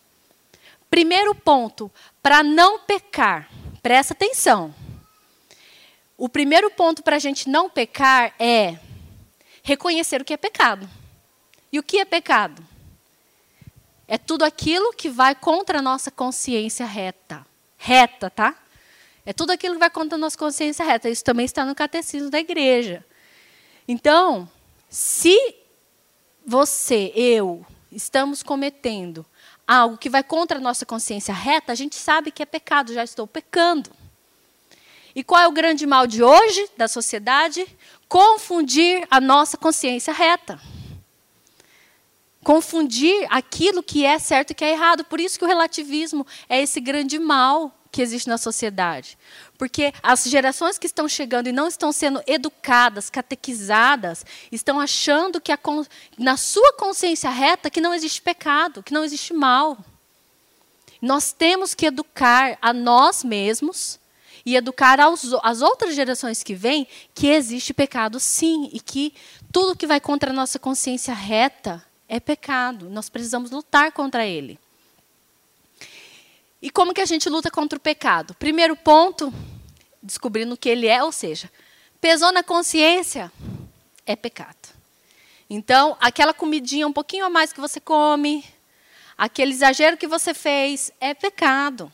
Primeiro 0.91 1.35
ponto, 1.35 1.91
para 2.23 2.43
não 2.43 2.81
pecar, 2.81 3.49
presta 3.83 4.13
atenção. 4.13 4.75
O 6.19 6.29
primeiro 6.29 6.71
ponto 6.71 7.03
para 7.03 7.17
a 7.17 7.19
gente 7.19 7.49
não 7.49 7.71
pecar 7.71 8.35
é 8.39 8.79
reconhecer 9.63 10.21
o 10.21 10.25
que 10.25 10.35
é 10.35 10.37
pecado. 10.37 10.89
E 11.73 11.79
o 11.79 11.83
que 11.83 11.99
é 11.99 12.05
pecado? 12.05 12.63
É 14.07 14.19
tudo 14.19 14.45
aquilo 14.45 14.93
que 14.93 15.09
vai 15.09 15.35
contra 15.35 15.79
a 15.79 15.83
nossa 15.83 16.11
consciência 16.11 16.85
reta. 16.85 17.47
Reta, 17.79 18.29
tá? 18.29 18.57
É 19.25 19.33
tudo 19.33 19.53
aquilo 19.53 19.75
que 19.75 19.81
vai 19.81 19.91
contra 19.91 20.17
a 20.17 20.19
nossa 20.19 20.37
consciência 20.37 20.85
reta. 20.85 21.09
Isso 21.09 21.23
também 21.23 21.47
está 21.47 21.65
no 21.65 21.75
catecismo 21.75 22.29
da 22.29 22.41
igreja. 22.41 23.05
Então, 23.87 24.51
se 24.89 25.39
você, 26.45 27.13
eu, 27.15 27.65
estamos 27.91 28.43
cometendo 28.43 29.25
algo 29.67 29.97
que 29.97 30.11
vai 30.11 30.23
contra 30.23 30.59
a 30.59 30.61
nossa 30.61 30.85
consciência 30.85 31.33
reta, 31.33 31.73
a 31.73 31.75
gente 31.75 31.97
sabe 31.97 32.31
que 32.31 32.43
é 32.43 32.47
pecado, 32.47 32.93
já 32.93 33.05
estou 33.05 33.27
pecando. 33.27 33.91
E 35.15 35.25
qual 35.25 35.41
é 35.41 35.49
o 35.49 35.53
grande 35.53 35.87
mal 35.87 36.07
de 36.07 36.23
hoje, 36.23 36.69
da 36.77 36.89
sociedade? 36.89 37.67
Confundir 38.09 39.07
a 39.11 39.21
nossa 39.21 39.57
consciência 39.57 40.13
reta 40.13 40.61
confundir 42.43 43.27
aquilo 43.31 43.83
que 43.83 44.05
é 44.05 44.19
certo 44.19 44.51
e 44.51 44.55
que 44.55 44.65
é 44.65 44.73
errado. 44.73 45.05
Por 45.05 45.21
isso 45.21 45.39
que 45.39 45.45
o 45.45 45.49
relativismo 45.49 46.27
é 46.49 46.61
esse 46.61 46.81
grande 46.81 47.19
mal 47.19 47.80
que 47.91 48.03
existe 48.03 48.29
na 48.29 48.39
sociedade. 48.39 49.19
Porque 49.59 49.93
as 50.03 50.25
gerações 50.25 50.79
que 50.79 50.87
estão 50.87 51.09
chegando 51.09 51.49
e 51.49 51.53
não 51.53 51.67
estão 51.67 51.93
sendo 51.93 52.23
educadas, 52.27 53.11
catequizadas, 53.11 54.25
estão 54.51 54.81
achando 54.81 55.41
que 55.41 55.53
a, 55.53 55.59
na 56.19 56.37
sua 56.37 56.73
consciência 56.75 57.31
reta 57.31 57.71
que 57.71 57.81
não 57.81 57.93
existe 57.95 58.23
pecado, 58.23 58.83
que 58.83 58.93
não 58.93 59.05
existe 59.05 59.33
mal. 59.33 59.79
Nós 61.01 61.33
temos 61.33 61.75
que 61.75 61.87
educar 61.87 62.59
a 62.61 62.73
nós 62.73 63.25
mesmos 63.25 63.99
e 64.45 64.57
educar 64.57 65.01
aos, 65.01 65.35
as 65.43 65.63
outras 65.63 65.95
gerações 65.95 66.43
que 66.43 66.55
vêm 66.55 66.87
que 67.15 67.29
existe 67.29 67.75
pecado 67.75 68.21
sim 68.21 68.71
e 68.73 68.81
que 68.81 69.15
tudo 69.53 69.77
que 69.77 69.87
vai 69.87 70.01
contra 70.01 70.31
a 70.31 70.35
nossa 70.35 70.59
consciência 70.59 71.15
reta 71.15 71.85
é 72.09 72.21
pecado. 72.21 72.89
Nós 72.91 73.09
precisamos 73.09 73.51
lutar 73.51 73.93
contra 73.93 74.27
ele. 74.27 74.59
E 76.63 76.71
como 76.71 76.93
que 76.93 77.01
a 77.01 77.07
gente 77.07 77.29
luta 77.29 77.51
contra 77.51 77.79
o 77.79 77.81
pecado? 77.81 78.35
Primeiro 78.35 78.77
ponto, 78.77 79.33
descobrindo 80.03 80.55
o 80.55 80.59
que 80.59 80.69
ele 80.69 80.87
é, 80.87 81.03
ou 81.03 81.11
seja, 81.11 81.51
pesou 82.01 82.33
na 82.33 82.43
consciência, 82.43 83.33
é 84.05 84.15
pecado. 84.15 84.69
Então, 85.49 85.97
aquela 86.01 86.35
comidinha 86.35 86.87
um 86.87 86.93
pouquinho 86.93 87.25
a 87.25 87.31
mais 87.31 87.53
que 87.53 87.61
você 87.61 87.81
come, 87.81 88.45
aquele 89.17 89.53
exagero 89.53 89.97
que 89.97 90.07
você 90.07 90.35
fez, 90.35 90.93
é 91.01 91.15
pecado. 91.15 91.91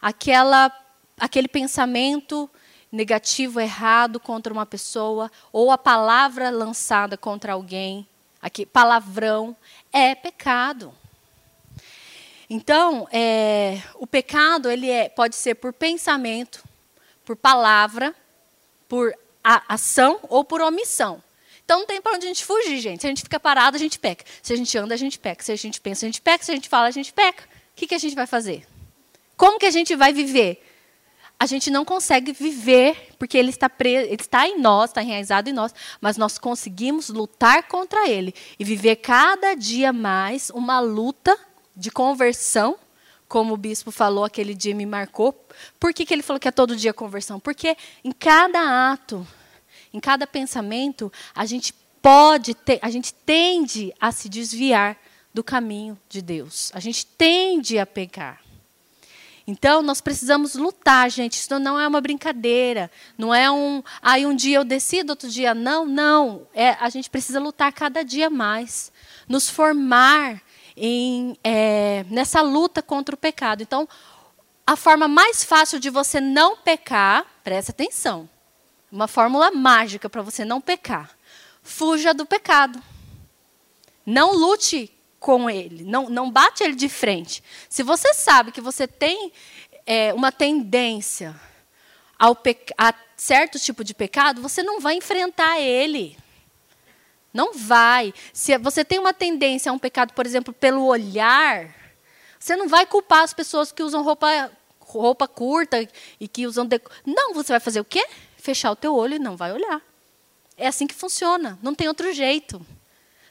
Aquela, 0.00 0.72
aquele 1.18 1.48
pensamento 1.48 2.48
negativo, 2.90 3.60
errado 3.60 4.18
contra 4.18 4.52
uma 4.52 4.64
pessoa, 4.64 5.30
ou 5.52 5.70
a 5.70 5.76
palavra 5.76 6.48
lançada 6.48 7.18
contra 7.18 7.52
alguém, 7.52 8.06
aqui, 8.40 8.64
palavrão, 8.64 9.56
é 9.92 10.14
pecado. 10.14 10.94
Então, 12.50 13.06
é, 13.12 13.82
o 13.96 14.06
pecado 14.06 14.70
ele 14.70 14.90
é, 14.90 15.08
pode 15.08 15.36
ser 15.36 15.54
por 15.56 15.72
pensamento, 15.72 16.64
por 17.24 17.36
palavra, 17.36 18.14
por 18.88 19.12
ação 19.44 20.18
ou 20.28 20.44
por 20.44 20.60
omissão. 20.60 21.22
Então 21.62 21.80
não 21.80 21.86
tem 21.86 22.00
para 22.00 22.14
onde 22.14 22.24
a 22.24 22.28
gente 22.28 22.46
fugir, 22.46 22.78
gente. 22.80 23.02
Se 23.02 23.06
a 23.06 23.10
gente 23.10 23.22
fica 23.22 23.38
parado, 23.38 23.76
a 23.76 23.78
gente 23.78 23.98
peca. 23.98 24.24
Se 24.42 24.54
a 24.54 24.56
gente 24.56 24.76
anda, 24.78 24.94
a 24.94 24.96
gente 24.96 25.18
peca. 25.18 25.44
Se 25.44 25.52
a 25.52 25.56
gente 25.56 25.78
pensa, 25.78 26.06
a 26.06 26.08
gente 26.08 26.22
peca. 26.22 26.42
Se 26.42 26.50
a 26.50 26.54
gente 26.54 26.66
fala, 26.66 26.86
a 26.86 26.90
gente 26.90 27.12
peca. 27.12 27.44
O 27.44 27.46
que, 27.76 27.86
que 27.86 27.94
a 27.94 27.98
gente 27.98 28.14
vai 28.14 28.26
fazer? 28.26 28.66
Como 29.36 29.58
que 29.58 29.66
a 29.66 29.70
gente 29.70 29.94
vai 29.94 30.14
viver? 30.14 30.64
A 31.38 31.44
gente 31.44 31.70
não 31.70 31.84
consegue 31.84 32.32
viver 32.32 33.14
porque 33.18 33.36
ele 33.36 33.50
está, 33.50 33.68
preso, 33.68 34.06
ele 34.06 34.14
está 34.14 34.48
em 34.48 34.58
nós, 34.58 34.90
está 34.90 35.02
enraizado 35.02 35.50
em 35.50 35.52
nós, 35.52 35.74
mas 36.00 36.16
nós 36.16 36.38
conseguimos 36.38 37.10
lutar 37.10 37.62
contra 37.68 38.08
ele 38.08 38.34
e 38.58 38.64
viver 38.64 38.96
cada 38.96 39.54
dia 39.54 39.92
mais 39.92 40.50
uma 40.50 40.80
luta 40.80 41.38
de 41.78 41.92
conversão, 41.92 42.76
como 43.28 43.54
o 43.54 43.56
bispo 43.56 43.92
falou 43.92 44.24
aquele 44.24 44.52
dia 44.52 44.74
me 44.74 44.84
marcou. 44.84 45.32
Por 45.78 45.94
que, 45.94 46.04
que 46.04 46.12
ele 46.12 46.22
falou 46.22 46.40
que 46.40 46.48
é 46.48 46.50
todo 46.50 46.74
dia 46.74 46.92
conversão? 46.92 47.38
Porque 47.38 47.76
em 48.02 48.10
cada 48.10 48.90
ato, 48.90 49.26
em 49.92 50.00
cada 50.00 50.26
pensamento, 50.26 51.12
a 51.34 51.46
gente 51.46 51.72
pode 52.02 52.54
ter, 52.54 52.80
a 52.82 52.90
gente 52.90 53.14
tende 53.14 53.94
a 54.00 54.10
se 54.10 54.28
desviar 54.28 54.96
do 55.32 55.44
caminho 55.44 55.96
de 56.08 56.20
Deus. 56.20 56.72
A 56.74 56.80
gente 56.80 57.06
tende 57.06 57.78
a 57.78 57.86
pecar. 57.86 58.40
Então, 59.46 59.80
nós 59.80 60.00
precisamos 60.00 60.54
lutar, 60.56 61.10
gente. 61.10 61.34
Isso 61.34 61.58
não 61.58 61.80
é 61.80 61.88
uma 61.88 62.02
brincadeira. 62.02 62.90
Não 63.16 63.34
é 63.34 63.50
um. 63.50 63.82
Aí 64.02 64.26
um 64.26 64.34
dia 64.34 64.58
eu 64.58 64.64
decido, 64.64 65.10
outro 65.10 65.28
dia 65.28 65.54
não. 65.54 65.86
Não. 65.86 66.46
É, 66.52 66.70
a 66.72 66.90
gente 66.90 67.08
precisa 67.08 67.40
lutar 67.40 67.72
cada 67.72 68.02
dia 68.02 68.28
mais. 68.28 68.92
Nos 69.26 69.48
formar 69.48 70.42
em, 70.78 71.36
é, 71.42 72.04
nessa 72.08 72.40
luta 72.40 72.82
contra 72.82 73.14
o 73.14 73.18
pecado. 73.18 73.62
Então, 73.62 73.88
a 74.66 74.76
forma 74.76 75.08
mais 75.08 75.44
fácil 75.44 75.80
de 75.80 75.90
você 75.90 76.20
não 76.20 76.56
pecar, 76.56 77.26
presta 77.42 77.72
atenção, 77.72 78.28
uma 78.90 79.08
fórmula 79.08 79.50
mágica 79.50 80.08
para 80.08 80.22
você 80.22 80.44
não 80.44 80.60
pecar. 80.60 81.10
Fuja 81.62 82.14
do 82.14 82.24
pecado. 82.24 82.82
Não 84.04 84.32
lute 84.32 84.90
com 85.20 85.50
ele, 85.50 85.84
não, 85.84 86.08
não 86.08 86.30
bate 86.30 86.62
ele 86.62 86.74
de 86.74 86.88
frente. 86.88 87.42
Se 87.68 87.82
você 87.82 88.14
sabe 88.14 88.52
que 88.52 88.60
você 88.60 88.86
tem 88.86 89.32
é, 89.84 90.14
uma 90.14 90.30
tendência 90.30 91.38
ao 92.18 92.36
a 92.76 92.94
certo 93.16 93.58
tipo 93.58 93.82
de 93.82 93.94
pecado, 93.94 94.40
você 94.40 94.62
não 94.62 94.80
vai 94.80 94.94
enfrentar 94.94 95.60
ele. 95.60 96.16
Não 97.38 97.54
vai. 97.54 98.12
Se 98.32 98.58
você 98.58 98.84
tem 98.84 98.98
uma 98.98 99.14
tendência 99.14 99.70
a 99.70 99.72
um 99.72 99.78
pecado, 99.78 100.12
por 100.12 100.26
exemplo, 100.26 100.52
pelo 100.52 100.84
olhar, 100.84 101.72
você 102.36 102.56
não 102.56 102.66
vai 102.66 102.84
culpar 102.84 103.22
as 103.22 103.32
pessoas 103.32 103.70
que 103.70 103.80
usam 103.80 104.02
roupa, 104.02 104.50
roupa 104.80 105.28
curta 105.28 105.88
e 106.18 106.26
que 106.26 106.48
usam. 106.48 106.68
Não, 107.06 107.32
você 107.34 107.52
vai 107.52 107.60
fazer 107.60 107.78
o 107.78 107.84
quê? 107.84 108.04
Fechar 108.36 108.72
o 108.72 108.76
teu 108.76 108.92
olho 108.92 109.14
e 109.14 109.18
não 109.20 109.36
vai 109.36 109.52
olhar. 109.52 109.80
É 110.56 110.66
assim 110.66 110.84
que 110.84 110.96
funciona. 110.96 111.56
Não 111.62 111.76
tem 111.76 111.86
outro 111.86 112.12
jeito. 112.12 112.60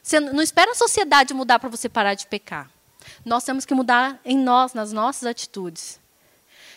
Você 0.02 0.18
não 0.18 0.40
espera 0.40 0.70
a 0.70 0.74
sociedade 0.74 1.34
mudar 1.34 1.58
para 1.58 1.68
você 1.68 1.86
parar 1.86 2.14
de 2.14 2.26
pecar. 2.28 2.70
Nós 3.26 3.44
temos 3.44 3.66
que 3.66 3.74
mudar 3.74 4.18
em 4.24 4.38
nós, 4.38 4.72
nas 4.72 4.90
nossas 4.90 5.24
atitudes. 5.24 6.00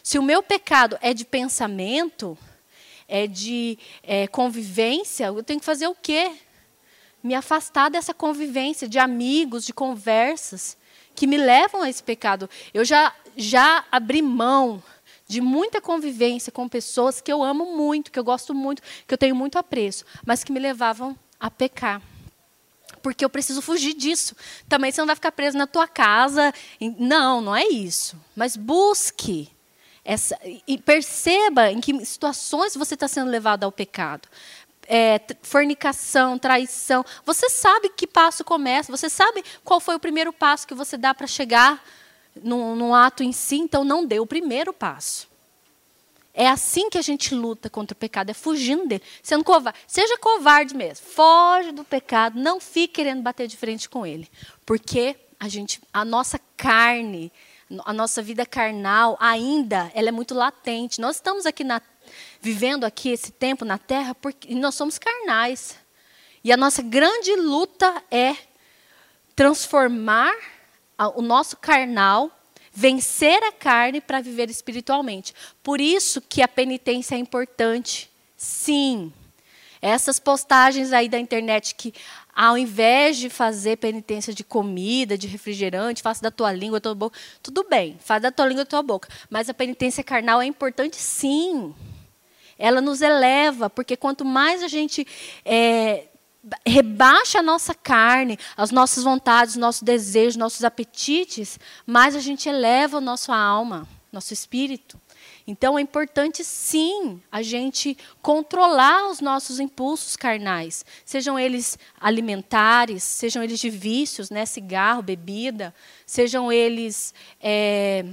Se 0.03 0.19
o 0.19 0.23
meu 0.23 0.43
pecado 0.43 0.99
é 1.01 1.13
de 1.13 1.23
pensamento, 1.23 2.37
é 3.07 3.25
de 3.25 3.79
é, 4.03 4.27
convivência, 4.27 5.27
eu 5.27 5.41
tenho 5.41 5.61
que 5.61 5.65
fazer 5.65 5.87
o 5.87 5.95
quê? 5.95 6.29
Me 7.23 7.35
afastar 7.35 7.89
dessa 7.89 8.13
convivência 8.13 8.87
de 8.87 8.99
amigos, 8.99 9.65
de 9.65 9.73
conversas 9.73 10.77
que 11.13 11.27
me 11.27 11.37
levam 11.37 11.81
a 11.83 11.89
esse 11.89 12.01
pecado. 12.01 12.49
Eu 12.73 12.83
já 12.83 13.13
já 13.35 13.85
abri 13.91 14.21
mão 14.21 14.81
de 15.27 15.39
muita 15.39 15.79
convivência 15.79 16.51
com 16.51 16.67
pessoas 16.67 17.21
que 17.21 17.31
eu 17.31 17.41
amo 17.41 17.77
muito, 17.77 18.11
que 18.11 18.19
eu 18.19 18.23
gosto 18.23 18.53
muito, 18.53 18.81
que 19.07 19.13
eu 19.13 19.17
tenho 19.17 19.35
muito 19.35 19.57
apreço, 19.57 20.03
mas 20.25 20.43
que 20.43 20.51
me 20.51 20.59
levavam 20.59 21.17
a 21.39 21.49
pecar. 21.49 22.01
Porque 23.01 23.23
eu 23.23 23.29
preciso 23.29 23.61
fugir 23.61 23.93
disso. 23.93 24.35
Também 24.67 24.91
você 24.91 25.01
não 25.01 25.07
vai 25.07 25.15
ficar 25.15 25.31
preso 25.31 25.57
na 25.57 25.65
tua 25.65 25.87
casa. 25.87 26.53
Não, 26.99 27.41
não 27.41 27.55
é 27.55 27.65
isso. 27.65 28.15
Mas 28.35 28.55
busque 28.55 29.49
essa, 30.03 30.37
e 30.67 30.77
perceba 30.77 31.71
em 31.71 31.79
que 31.79 32.05
situações 32.05 32.75
você 32.75 32.95
está 32.95 33.07
sendo 33.07 33.31
levado 33.31 33.63
ao 33.63 33.71
pecado 33.71 34.27
é, 34.93 35.21
fornicação, 35.41 36.37
traição. 36.37 37.05
Você 37.25 37.49
sabe 37.49 37.87
que 37.87 38.05
passo 38.05 38.43
começa, 38.43 38.91
você 38.91 39.09
sabe 39.09 39.41
qual 39.63 39.79
foi 39.79 39.95
o 39.95 39.99
primeiro 39.99 40.33
passo 40.33 40.67
que 40.67 40.73
você 40.73 40.97
dá 40.97 41.13
para 41.13 41.25
chegar 41.25 41.81
num, 42.43 42.75
num 42.75 42.93
ato 42.93 43.23
em 43.23 43.31
si, 43.31 43.55
então 43.55 43.85
não 43.85 44.05
dê 44.05 44.19
o 44.19 44.25
primeiro 44.25 44.73
passo. 44.73 45.29
É 46.33 46.45
assim 46.45 46.89
que 46.89 46.97
a 46.97 47.01
gente 47.01 47.33
luta 47.33 47.69
contra 47.69 47.93
o 47.93 47.97
pecado, 47.97 48.31
é 48.31 48.33
fugindo 48.33 48.85
dele, 48.85 49.01
sendo 49.23 49.45
covarde. 49.45 49.79
Seja 49.87 50.17
covarde 50.17 50.75
mesmo, 50.75 51.05
foge 51.05 51.71
do 51.71 51.85
pecado, 51.85 52.37
não 52.37 52.59
fique 52.59 52.95
querendo 52.95 53.21
bater 53.21 53.47
de 53.47 53.55
frente 53.55 53.87
com 53.87 54.05
ele, 54.05 54.29
porque 54.65 55.15
a 55.39 55.47
gente, 55.47 55.79
a 55.93 56.03
nossa 56.03 56.37
carne, 56.57 57.31
a 57.85 57.93
nossa 57.93 58.21
vida 58.21 58.45
carnal 58.45 59.17
ainda, 59.21 59.89
ela 59.95 60.09
é 60.09 60.11
muito 60.11 60.33
latente. 60.33 60.99
Nós 60.99 61.15
estamos 61.15 61.45
aqui 61.45 61.63
na 61.63 61.81
vivendo 62.41 62.83
aqui 62.83 63.09
esse 63.09 63.31
tempo 63.31 63.63
na 63.63 63.77
terra 63.77 64.15
porque 64.15 64.53
nós 64.55 64.75
somos 64.75 64.97
carnais. 64.97 65.77
E 66.43 66.51
a 66.51 66.57
nossa 66.57 66.81
grande 66.81 67.35
luta 67.35 68.03
é 68.09 68.35
transformar 69.35 70.33
o 71.15 71.21
nosso 71.21 71.55
carnal, 71.57 72.31
vencer 72.73 73.43
a 73.43 73.51
carne 73.51 74.01
para 74.01 74.21
viver 74.21 74.49
espiritualmente. 74.49 75.33
Por 75.61 75.79
isso 75.79 76.19
que 76.21 76.41
a 76.41 76.47
penitência 76.47 77.15
é 77.15 77.17
importante. 77.19 78.09
Sim. 78.35 79.13
Essas 79.81 80.19
postagens 80.19 80.93
aí 80.93 81.09
da 81.09 81.19
internet 81.19 81.75
que 81.75 81.93
ao 82.33 82.57
invés 82.57 83.17
de 83.17 83.29
fazer 83.29 83.77
penitência 83.77 84.33
de 84.33 84.43
comida, 84.43 85.17
de 85.17 85.27
refrigerante, 85.27 86.01
faça 86.01 86.21
da 86.21 86.31
tua 86.31 86.51
língua, 86.51 86.79
da 86.79 86.83
tua 86.83 86.95
boca, 86.95 87.19
tudo 87.43 87.65
bem, 87.69 87.97
faz 87.99 88.21
da 88.21 88.31
tua 88.31 88.45
língua, 88.45 88.63
da 88.63 88.69
tua 88.69 88.81
boca. 88.81 89.09
Mas 89.29 89.49
a 89.49 89.53
penitência 89.53 90.03
carnal 90.03 90.41
é 90.41 90.45
importante 90.45 90.95
sim 90.95 91.73
ela 92.61 92.79
nos 92.79 93.01
eleva, 93.01 93.69
porque 93.69 93.97
quanto 93.97 94.23
mais 94.23 94.61
a 94.61 94.67
gente 94.67 95.05
é, 95.43 96.05
rebaixa 96.65 97.39
a 97.39 97.43
nossa 97.43 97.73
carne, 97.73 98.37
as 98.55 98.69
nossas 98.69 99.03
vontades, 99.03 99.55
nossos 99.55 99.81
desejos, 99.81 100.35
nossos 100.35 100.63
apetites, 100.63 101.59
mais 101.87 102.15
a 102.15 102.19
gente 102.19 102.47
eleva 102.47 102.99
a 102.99 103.01
nossa 103.01 103.35
alma, 103.35 103.87
nosso 104.11 104.31
espírito. 104.31 105.01
Então 105.47 105.77
é 105.77 105.81
importante 105.81 106.43
sim 106.43 107.19
a 107.31 107.41
gente 107.41 107.97
controlar 108.21 109.09
os 109.09 109.19
nossos 109.21 109.59
impulsos 109.59 110.15
carnais, 110.15 110.85
sejam 111.03 111.39
eles 111.39 111.79
alimentares, 111.99 113.03
sejam 113.03 113.41
eles 113.43 113.59
de 113.59 113.71
vícios, 113.71 114.29
né, 114.29 114.45
cigarro, 114.45 115.01
bebida, 115.01 115.73
sejam 116.05 116.51
eles 116.51 117.11
é, 117.41 118.05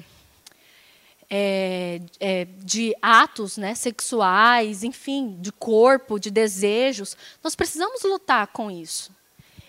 é, 1.31 2.01
é, 2.19 2.45
de 2.45 2.95
atos 3.03 3.57
né, 3.57 3.75
sexuais, 3.75 4.83
enfim, 4.83 5.37
de 5.41 5.53
corpo, 5.53 6.19
de 6.19 6.31
desejos. 6.31 7.17
Nós 7.43 7.55
precisamos 7.55 8.03
lutar 8.03 8.47
com 8.49 8.71
isso. 8.71 9.13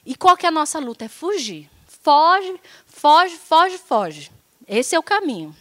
E 0.05 0.15
qual 0.15 0.37
que 0.37 0.45
é 0.45 0.49
a 0.49 0.51
nossa 0.51 0.79
luta? 0.79 1.05
É 1.05 1.09
fugir. 1.09 1.69
Foge, 1.85 2.59
foge, 2.85 3.37
foge, 3.37 3.77
foge. 3.77 4.31
Esse 4.67 4.95
é 4.95 4.99
o 4.99 5.03
caminho. 5.03 5.55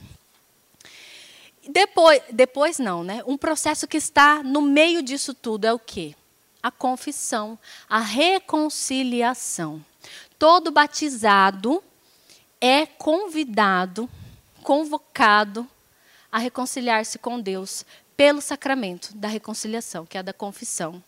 Depois, 1.68 2.22
depois 2.32 2.78
não, 2.78 3.02
né? 3.02 3.22
Um 3.26 3.36
processo 3.36 3.86
que 3.86 3.96
está 3.96 4.42
no 4.42 4.62
meio 4.62 5.02
disso 5.02 5.34
tudo 5.34 5.66
é 5.66 5.72
o 5.72 5.78
quê? 5.78 6.14
A 6.62 6.70
confissão, 6.70 7.58
a 7.88 7.98
reconciliação. 7.98 9.84
Todo 10.38 10.70
batizado 10.70 11.82
é 12.60 12.86
convidado, 12.86 14.08
convocado 14.62 15.68
a 16.30 16.38
reconciliar-se 16.38 17.18
com 17.18 17.40
Deus 17.40 17.84
pelo 18.16 18.40
sacramento 18.40 19.16
da 19.16 19.28
reconciliação, 19.28 20.04
que 20.04 20.16
é 20.16 20.20
a 20.20 20.22
da 20.22 20.32
confissão. 20.32 21.02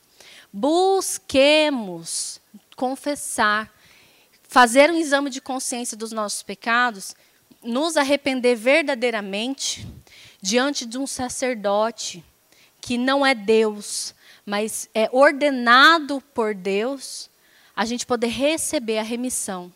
Busquemos 0.53 2.41
confessar, 2.77 3.73
fazer 4.43 4.91
um 4.91 4.97
exame 4.97 5.31
de 5.31 5.41
consciência 5.41 5.97
dos 5.97 6.12
nossos 6.12 6.43
pecados, 6.43 7.14
nos 7.62 7.97
arrepender 7.97 8.57
verdadeiramente 8.57 9.87
diante 10.41 10.87
de 10.87 10.97
um 10.97 11.07
sacerdote 11.07 12.25
que 12.81 12.97
não 12.97 13.25
é 13.25 13.35
Deus, 13.35 14.14
mas 14.47 14.89
é 14.95 15.09
ordenado 15.12 16.21
por 16.33 16.55
Deus 16.55 17.29
a 17.77 17.85
gente 17.85 18.07
poder 18.07 18.29
receber 18.29 18.99
a 18.99 19.03
remissão 19.03 19.73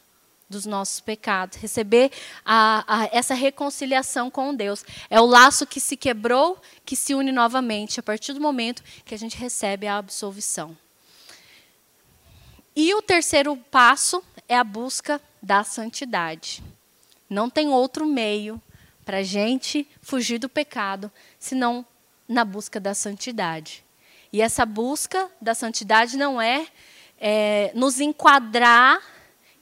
dos 0.55 0.65
nossos 0.65 1.01
pecados, 1.01 1.59
receber 1.59 2.11
a, 2.45 2.85
a, 2.87 3.09
essa 3.13 3.35
reconciliação 3.35 4.31
com 4.31 4.55
Deus. 4.55 4.85
É 5.11 5.21
o 5.21 5.27
laço 5.27 5.67
que 5.67 5.81
se 5.81 5.97
quebrou, 5.97 6.59
que 6.85 6.97
se 6.97 7.15
une 7.15 7.31
novamente 7.31 8.01
a 8.01 8.03
partir 8.03 8.33
do 8.33 8.41
momento 8.41 8.83
que 9.05 9.15
a 9.15 9.19
gente 9.19 9.37
recebe 9.37 9.87
a 9.87 9.99
absolvição. 9.99 10.77
E 12.75 12.95
o 12.95 13.03
terceiro 13.03 13.57
passo 13.71 14.23
é 14.49 14.57
a 14.57 14.65
busca 14.65 15.21
da 15.43 15.63
santidade. 15.63 16.63
Não 17.29 17.51
tem 17.51 17.69
outro 17.69 18.07
meio 18.07 18.61
para 19.05 19.19
a 19.19 19.23
gente 19.23 19.87
fugir 20.01 20.39
do 20.39 20.49
pecado 20.49 21.11
senão 21.39 21.85
na 22.29 22.45
busca 22.45 22.81
da 22.81 22.95
santidade. 22.95 23.85
E 24.33 24.43
essa 24.43 24.67
busca 24.67 25.31
da 25.41 25.55
santidade 25.55 26.17
não 26.17 26.43
é, 26.43 26.67
é 27.21 27.71
nos 27.75 28.01
enquadrar 28.01 29.01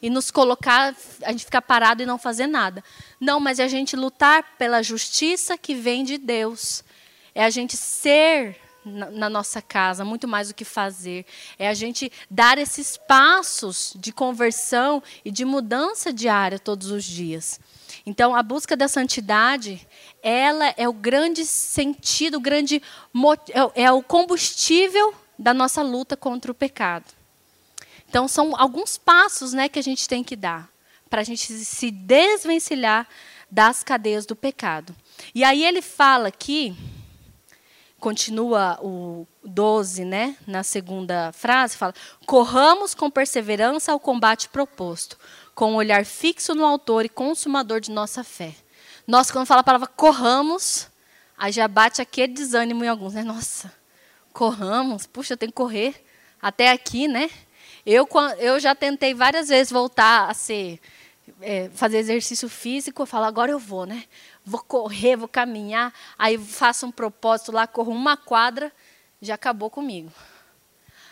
e 0.02 0.10
nos 0.10 0.30
colocar, 0.30 0.94
a 1.22 1.30
gente 1.30 1.44
ficar 1.44 1.62
parado 1.62 2.02
e 2.02 2.06
não 2.06 2.18
fazer 2.18 2.48
nada. 2.48 2.82
Não, 3.20 3.38
mas 3.38 3.60
é 3.60 3.64
a 3.64 3.68
gente 3.68 3.94
lutar 3.94 4.56
pela 4.58 4.82
justiça 4.82 5.56
que 5.56 5.74
vem 5.74 6.02
de 6.02 6.18
Deus. 6.18 6.82
É 7.32 7.44
a 7.44 7.50
gente 7.50 7.76
ser 7.76 8.60
na, 8.84 9.10
na 9.10 9.30
nossa 9.30 9.62
casa, 9.62 10.04
muito 10.04 10.26
mais 10.26 10.48
do 10.48 10.54
que 10.54 10.64
fazer. 10.64 11.24
É 11.58 11.68
a 11.68 11.74
gente 11.74 12.10
dar 12.28 12.58
esses 12.58 12.96
passos 12.96 13.94
de 13.96 14.12
conversão 14.12 15.02
e 15.24 15.30
de 15.30 15.44
mudança 15.44 16.12
diária 16.12 16.58
todos 16.58 16.90
os 16.90 17.04
dias. 17.04 17.60
Então, 18.04 18.34
a 18.34 18.42
busca 18.42 18.76
da 18.76 18.88
santidade, 18.88 19.86
ela 20.22 20.74
é 20.76 20.88
o 20.88 20.92
grande 20.92 21.44
sentido, 21.44 22.38
o 22.38 22.40
grande 22.40 22.82
é, 23.74 23.84
é 23.84 23.92
o 23.92 24.02
combustível 24.02 25.14
da 25.38 25.54
nossa 25.54 25.82
luta 25.82 26.16
contra 26.16 26.50
o 26.50 26.54
pecado. 26.54 27.04
Então, 28.12 28.28
são 28.28 28.54
alguns 28.60 28.98
passos 28.98 29.54
né, 29.54 29.70
que 29.70 29.78
a 29.78 29.82
gente 29.82 30.06
tem 30.06 30.22
que 30.22 30.36
dar 30.36 30.68
para 31.08 31.22
a 31.22 31.24
gente 31.24 31.50
se 31.50 31.90
desvencilhar 31.90 33.08
das 33.50 33.82
cadeias 33.82 34.26
do 34.26 34.36
pecado. 34.36 34.94
E 35.34 35.42
aí 35.42 35.64
ele 35.64 35.80
fala 35.80 36.28
aqui, 36.28 36.76
continua 37.98 38.78
o 38.82 39.26
12, 39.42 40.04
né, 40.04 40.36
na 40.46 40.62
segunda 40.62 41.32
frase, 41.32 41.74
fala: 41.74 41.94
corramos 42.26 42.94
com 42.94 43.10
perseverança 43.10 43.92
ao 43.92 43.98
combate 43.98 44.50
proposto, 44.50 45.18
com 45.54 45.72
um 45.72 45.76
olhar 45.76 46.04
fixo 46.04 46.54
no 46.54 46.66
autor 46.66 47.06
e 47.06 47.08
consumador 47.08 47.80
de 47.80 47.90
nossa 47.90 48.22
fé. 48.22 48.54
Nós, 49.06 49.30
quando 49.30 49.46
fala 49.46 49.62
a 49.62 49.64
palavra 49.64 49.88
corramos, 49.88 50.86
aí 51.38 51.50
já 51.50 51.66
bate 51.66 52.02
aquele 52.02 52.34
desânimo 52.34 52.84
em 52.84 52.88
alguns, 52.88 53.14
né? 53.14 53.22
Nossa, 53.22 53.72
corramos, 54.34 55.06
puxa, 55.06 55.32
eu 55.32 55.38
tenho 55.38 55.50
que 55.50 55.56
correr 55.56 56.04
até 56.42 56.72
aqui, 56.72 57.08
né? 57.08 57.30
Eu, 57.84 58.08
eu 58.38 58.60
já 58.60 58.74
tentei 58.74 59.12
várias 59.12 59.48
vezes 59.48 59.72
voltar 59.72 60.30
a 60.30 60.34
ser, 60.34 60.78
é, 61.40 61.68
fazer 61.74 61.98
exercício 61.98 62.48
físico, 62.48 63.02
eu 63.02 63.06
falo, 63.06 63.24
agora 63.24 63.50
eu 63.50 63.58
vou, 63.58 63.84
né? 63.84 64.04
Vou 64.44 64.62
correr, 64.62 65.16
vou 65.16 65.26
caminhar, 65.26 65.92
aí 66.16 66.38
faço 66.38 66.86
um 66.86 66.92
propósito 66.92 67.50
lá, 67.50 67.66
corro 67.66 67.92
uma 67.92 68.16
quadra, 68.16 68.72
já 69.20 69.34
acabou 69.34 69.68
comigo. 69.68 70.12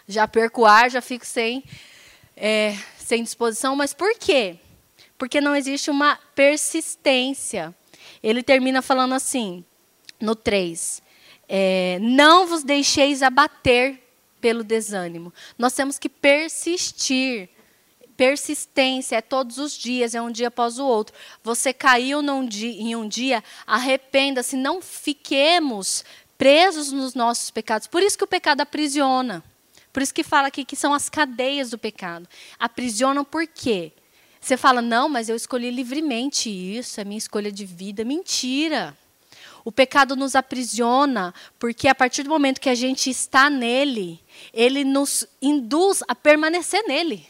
Já 0.06 0.28
perco 0.28 0.64
ar, 0.64 0.90
já 0.90 1.00
fico 1.00 1.26
sem, 1.26 1.64
é, 2.36 2.76
sem 2.98 3.22
disposição. 3.22 3.74
Mas 3.74 3.92
por 3.92 4.16
quê? 4.18 4.56
Porque 5.18 5.40
não 5.40 5.54
existe 5.54 5.90
uma 5.90 6.18
persistência. 6.34 7.74
Ele 8.22 8.42
termina 8.42 8.80
falando 8.82 9.14
assim, 9.14 9.64
no 10.20 10.36
3. 10.36 11.02
É, 11.48 11.98
não 12.00 12.46
vos 12.46 12.62
deixeis 12.62 13.22
abater 13.22 14.00
pelo 14.40 14.64
desânimo. 14.64 15.32
Nós 15.58 15.72
temos 15.72 15.98
que 15.98 16.08
persistir. 16.08 17.48
Persistência 18.16 19.16
é 19.16 19.20
todos 19.22 19.56
os 19.56 19.72
dias, 19.72 20.14
é 20.14 20.20
um 20.20 20.30
dia 20.30 20.48
após 20.48 20.78
o 20.78 20.84
outro. 20.84 21.14
Você 21.42 21.72
caiu 21.72 22.20
dia, 22.46 22.70
em 22.70 22.94
um 22.94 23.08
dia, 23.08 23.42
arrependa-se, 23.66 24.56
não 24.56 24.82
fiquemos 24.82 26.04
presos 26.36 26.92
nos 26.92 27.14
nossos 27.14 27.50
pecados. 27.50 27.86
Por 27.86 28.02
isso 28.02 28.18
que 28.18 28.24
o 28.24 28.26
pecado 28.26 28.60
aprisiona. 28.60 29.42
Por 29.92 30.02
isso 30.02 30.14
que 30.14 30.22
fala 30.22 30.48
aqui 30.48 30.64
que 30.64 30.76
são 30.76 30.92
as 30.92 31.08
cadeias 31.08 31.70
do 31.70 31.78
pecado. 31.78 32.28
Aprisionam 32.58 33.24
por 33.24 33.46
quê? 33.46 33.92
Você 34.40 34.56
fala, 34.56 34.80
não, 34.80 35.08
mas 35.08 35.28
eu 35.28 35.36
escolhi 35.36 35.70
livremente 35.70 36.48
isso, 36.48 37.00
é 37.00 37.04
minha 37.04 37.18
escolha 37.18 37.52
de 37.52 37.66
vida. 37.66 38.04
Mentira. 38.04 38.96
O 39.64 39.70
pecado 39.70 40.16
nos 40.16 40.34
aprisiona, 40.34 41.34
porque 41.58 41.88
a 41.88 41.94
partir 41.94 42.22
do 42.22 42.30
momento 42.30 42.60
que 42.60 42.68
a 42.68 42.74
gente 42.74 43.10
está 43.10 43.50
nele, 43.50 44.20
ele 44.52 44.84
nos 44.84 45.26
induz 45.40 46.02
a 46.08 46.14
permanecer 46.14 46.82
nele. 46.86 47.26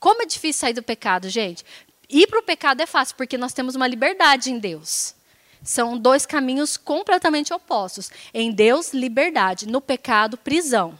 Como 0.00 0.22
é 0.22 0.26
difícil 0.26 0.60
sair 0.60 0.72
do 0.72 0.82
pecado, 0.82 1.28
gente? 1.28 1.64
Ir 2.08 2.26
para 2.26 2.38
o 2.38 2.42
pecado 2.42 2.80
é 2.80 2.86
fácil, 2.86 3.16
porque 3.16 3.36
nós 3.36 3.52
temos 3.52 3.74
uma 3.74 3.86
liberdade 3.86 4.50
em 4.50 4.58
Deus. 4.58 5.14
São 5.62 5.98
dois 5.98 6.24
caminhos 6.24 6.76
completamente 6.76 7.52
opostos. 7.52 8.10
Em 8.32 8.50
Deus, 8.50 8.94
liberdade. 8.94 9.68
No 9.68 9.80
pecado, 9.80 10.38
prisão. 10.38 10.98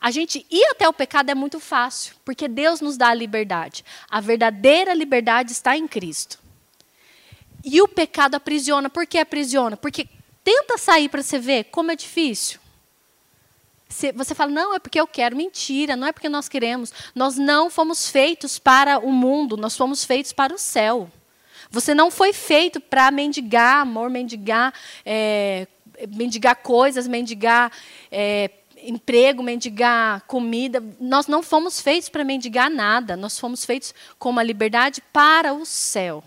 A 0.00 0.10
gente 0.10 0.44
ir 0.50 0.64
até 0.70 0.86
o 0.86 0.92
pecado 0.92 1.30
é 1.30 1.34
muito 1.34 1.58
fácil, 1.58 2.14
porque 2.24 2.46
Deus 2.46 2.82
nos 2.82 2.98
dá 2.98 3.08
a 3.08 3.14
liberdade. 3.14 3.82
A 4.10 4.20
verdadeira 4.20 4.92
liberdade 4.92 5.52
está 5.52 5.78
em 5.78 5.88
Cristo. 5.88 6.43
E 7.64 7.80
o 7.80 7.88
pecado 7.88 8.34
aprisiona. 8.34 8.90
Por 8.90 9.06
que 9.06 9.18
aprisiona? 9.18 9.76
Porque 9.76 10.06
tenta 10.44 10.76
sair 10.76 11.08
para 11.08 11.22
você 11.22 11.38
ver 11.38 11.64
como 11.64 11.90
é 11.90 11.96
difícil. 11.96 12.60
Você 13.88 14.34
fala, 14.34 14.50
não, 14.50 14.74
é 14.74 14.78
porque 14.78 15.00
eu 15.00 15.06
quero. 15.06 15.36
Mentira, 15.36 15.96
não 15.96 16.06
é 16.06 16.12
porque 16.12 16.28
nós 16.28 16.48
queremos. 16.48 16.92
Nós 17.14 17.36
não 17.36 17.70
fomos 17.70 18.10
feitos 18.10 18.58
para 18.58 18.98
o 18.98 19.10
mundo, 19.10 19.56
nós 19.56 19.76
fomos 19.76 20.04
feitos 20.04 20.32
para 20.32 20.52
o 20.52 20.58
céu. 20.58 21.10
Você 21.70 21.94
não 21.94 22.10
foi 22.10 22.32
feito 22.32 22.80
para 22.80 23.10
mendigar 23.10 23.80
amor, 23.80 24.10
mendigar, 24.10 24.74
é, 25.04 25.66
mendigar 26.08 26.56
coisas, 26.56 27.06
mendigar 27.06 27.72
é, 28.10 28.50
emprego, 28.82 29.42
mendigar 29.42 30.22
comida. 30.26 30.82
Nós 31.00 31.26
não 31.26 31.42
fomos 31.42 31.80
feitos 31.80 32.08
para 32.08 32.24
mendigar 32.24 32.68
nada. 32.68 33.16
Nós 33.16 33.38
fomos 33.38 33.64
feitos 33.64 33.94
com 34.18 34.30
uma 34.30 34.42
liberdade 34.42 35.02
para 35.12 35.54
o 35.54 35.64
céu. 35.64 36.22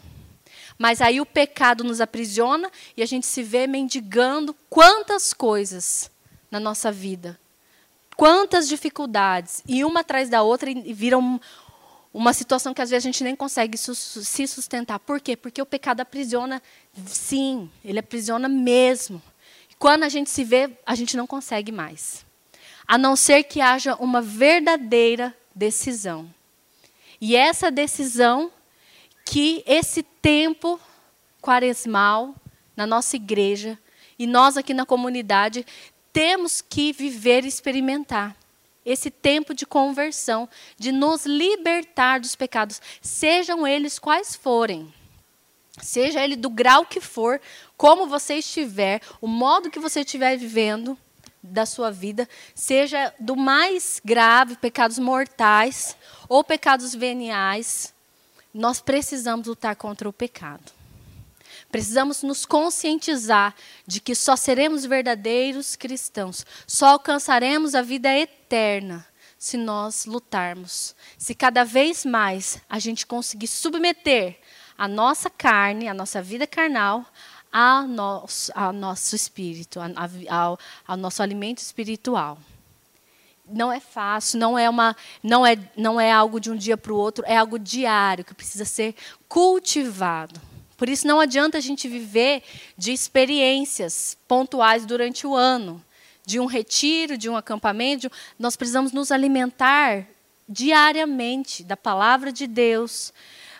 Mas 0.77 1.01
aí 1.01 1.19
o 1.19 1.25
pecado 1.25 1.83
nos 1.83 1.99
aprisiona 1.99 2.71
e 2.95 3.01
a 3.01 3.05
gente 3.05 3.25
se 3.25 3.41
vê 3.41 3.65
mendigando 3.65 4.55
quantas 4.69 5.33
coisas 5.33 6.11
na 6.51 6.59
nossa 6.59 6.91
vida. 6.91 7.39
Quantas 8.15 8.67
dificuldades. 8.67 9.63
E 9.67 9.83
uma 9.83 10.01
atrás 10.01 10.29
da 10.29 10.43
outra 10.43 10.69
e 10.69 10.93
vira 10.93 11.17
um, 11.17 11.39
uma 12.13 12.33
situação 12.33 12.73
que 12.73 12.81
às 12.81 12.89
vezes 12.89 13.05
a 13.05 13.07
gente 13.07 13.23
nem 13.23 13.35
consegue 13.35 13.77
se 13.77 14.47
sustentar. 14.47 14.99
Por 14.99 15.19
quê? 15.19 15.35
Porque 15.35 15.61
o 15.61 15.65
pecado 15.65 16.01
aprisiona, 16.01 16.61
sim, 17.05 17.69
ele 17.83 17.99
aprisiona 17.99 18.47
mesmo. 18.47 19.21
Quando 19.79 20.03
a 20.03 20.09
gente 20.09 20.29
se 20.29 20.43
vê, 20.43 20.71
a 20.85 20.95
gente 20.95 21.15
não 21.15 21.27
consegue 21.27 21.71
mais. 21.71 22.25
A 22.87 22.97
não 22.97 23.15
ser 23.15 23.43
que 23.43 23.61
haja 23.61 23.95
uma 23.95 24.21
verdadeira 24.21 25.35
decisão. 25.53 26.29
E 27.19 27.35
essa 27.35 27.69
decisão 27.69 28.51
que 29.29 29.61
esse 29.67 30.03
tempo 30.03 30.79
quaresmal 31.41 32.33
na 32.75 32.87
nossa 32.87 33.17
igreja 33.17 33.77
e 34.17 34.25
nós 34.25 34.55
aqui 34.55 34.73
na 34.73 34.85
comunidade 34.85 35.65
temos 36.13 36.61
que 36.61 36.93
viver 36.93 37.43
e 37.43 37.47
experimentar 37.47 38.35
esse 38.85 39.11
tempo 39.11 39.53
de 39.53 39.65
conversão, 39.65 40.47
de 40.77 40.93
nos 40.93 41.25
libertar 41.25 42.21
dos 42.21 42.37
pecados, 42.37 42.81
sejam 43.01 43.67
eles 43.67 43.99
quais 43.99 44.33
forem. 44.33 44.93
Seja 45.81 46.23
ele 46.23 46.37
do 46.37 46.49
grau 46.49 46.85
que 46.85 47.01
for, 47.01 47.41
como 47.75 48.07
você 48.07 48.35
estiver, 48.35 49.01
o 49.19 49.27
modo 49.27 49.69
que 49.69 49.77
você 49.77 49.99
estiver 49.99 50.37
vivendo 50.37 50.97
da 51.43 51.65
sua 51.65 51.91
vida, 51.91 52.29
seja 52.55 53.13
do 53.19 53.35
mais 53.35 54.01
grave, 54.03 54.55
pecados 54.55 54.97
mortais 54.97 55.97
ou 56.29 56.45
pecados 56.45 56.95
veniais, 56.95 57.93
nós 58.53 58.81
precisamos 58.81 59.47
lutar 59.47 59.75
contra 59.75 60.07
o 60.07 60.13
pecado. 60.13 60.71
Precisamos 61.71 62.23
nos 62.23 62.45
conscientizar 62.45 63.53
de 63.85 63.99
que 63.99 64.15
só 64.15 64.35
seremos 64.35 64.85
verdadeiros 64.85 65.75
cristãos, 65.75 66.45
só 66.65 66.87
alcançaremos 66.87 67.75
a 67.75 67.81
vida 67.81 68.09
eterna 68.15 69.05
se 69.37 69.57
nós 69.57 70.05
lutarmos. 70.05 70.95
Se 71.17 71.35
cada 71.35 71.63
vez 71.63 72.05
mais 72.05 72.59
a 72.69 72.79
gente 72.79 73.05
conseguir 73.05 73.47
submeter 73.47 74.39
a 74.77 74.87
nossa 74.87 75.29
carne, 75.29 75.87
a 75.87 75.93
nossa 75.93 76.21
vida 76.21 76.47
carnal, 76.47 77.05
ao 77.51 77.87
nosso, 77.87 78.51
ao 78.55 78.73
nosso 78.73 79.15
espírito, 79.15 79.79
ao, 80.29 80.59
ao 80.87 80.97
nosso 80.97 81.23
alimento 81.23 81.59
espiritual 81.59 82.37
não 83.49 83.71
é 83.71 83.79
fácil, 83.79 84.39
não 84.39 84.57
é, 84.57 84.69
uma, 84.69 84.95
não 85.23 85.45
é, 85.45 85.57
não 85.75 85.99
é 85.99 86.11
algo 86.11 86.39
de 86.39 86.51
um 86.51 86.55
dia 86.55 86.77
para 86.77 86.93
o 86.93 86.97
outro, 86.97 87.23
é 87.27 87.37
algo 87.37 87.57
diário 87.57 88.25
que 88.25 88.33
precisa 88.33 88.65
ser 88.65 88.95
cultivado. 89.27 90.39
Por 90.75 90.87
isso 90.87 91.07
não 91.07 91.19
adianta 91.19 91.57
a 91.57 91.61
gente 91.61 91.87
viver 91.87 92.43
de 92.77 92.91
experiências 92.93 94.15
pontuais 94.27 94.85
durante 94.85 95.25
o 95.25 95.35
ano, 95.35 95.83
de 96.25 96.39
um 96.39 96.45
retiro, 96.45 97.17
de 97.17 97.29
um 97.29 97.35
acampamento. 97.35 98.11
Nós 98.37 98.55
precisamos 98.55 98.91
nos 98.91 99.11
alimentar 99.11 100.05
diariamente 100.47 101.63
da 101.63 101.75
palavra 101.75 102.31
de 102.31 102.45
Deus, 102.45 103.11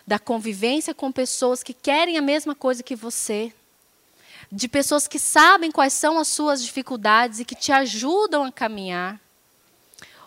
da 0.06 0.18
convivência 0.18 0.94
com 0.94 1.10
pessoas 1.10 1.62
que 1.62 1.74
querem 1.74 2.16
a 2.16 2.22
mesma 2.22 2.54
coisa 2.54 2.82
que 2.82 2.94
você, 2.94 3.52
de 4.50 4.68
pessoas 4.68 5.06
que 5.06 5.18
sabem 5.18 5.70
quais 5.70 5.92
são 5.92 6.18
as 6.18 6.28
suas 6.28 6.62
dificuldades 6.62 7.40
e 7.40 7.44
que 7.44 7.54
te 7.54 7.72
ajudam 7.72 8.44
a 8.44 8.52
caminhar. 8.52 9.20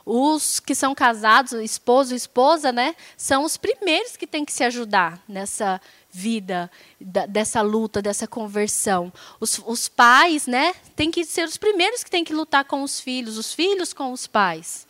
Os 0.06 0.60
que 0.60 0.74
são 0.74 0.95
casados, 0.95 1.54
esposo 1.54 2.14
e 2.14 2.18
esposa, 2.18 2.72
né, 2.72 2.95
são 3.16 3.43
os 3.43 3.58
primeiros 3.58 4.18
que 4.18 4.26
têm 4.26 4.43
que 4.43 4.54
se 4.54 4.64
ajudar 4.64 5.22
nessa 5.28 5.80
vida, 6.10 6.70
dessa 6.99 7.62
luta, 7.62 8.02
dessa 8.02 8.28
conversão. 8.28 9.12
Os, 9.39 9.62
os 9.66 9.88
pais, 9.88 10.47
né, 10.47 10.74
têm 10.95 11.12
que 11.12 11.24
ser 11.24 11.47
os 11.47 11.58
primeiros 11.58 12.04
que 12.04 12.12
têm 12.12 12.24
que 12.24 12.34
lutar 12.34 12.66
com 12.66 12.84
os 12.84 12.99
filhos, 12.99 13.38
os 13.38 13.54
filhos 13.54 13.93
com 13.93 14.12
os 14.12 14.28
pais. 14.28 14.88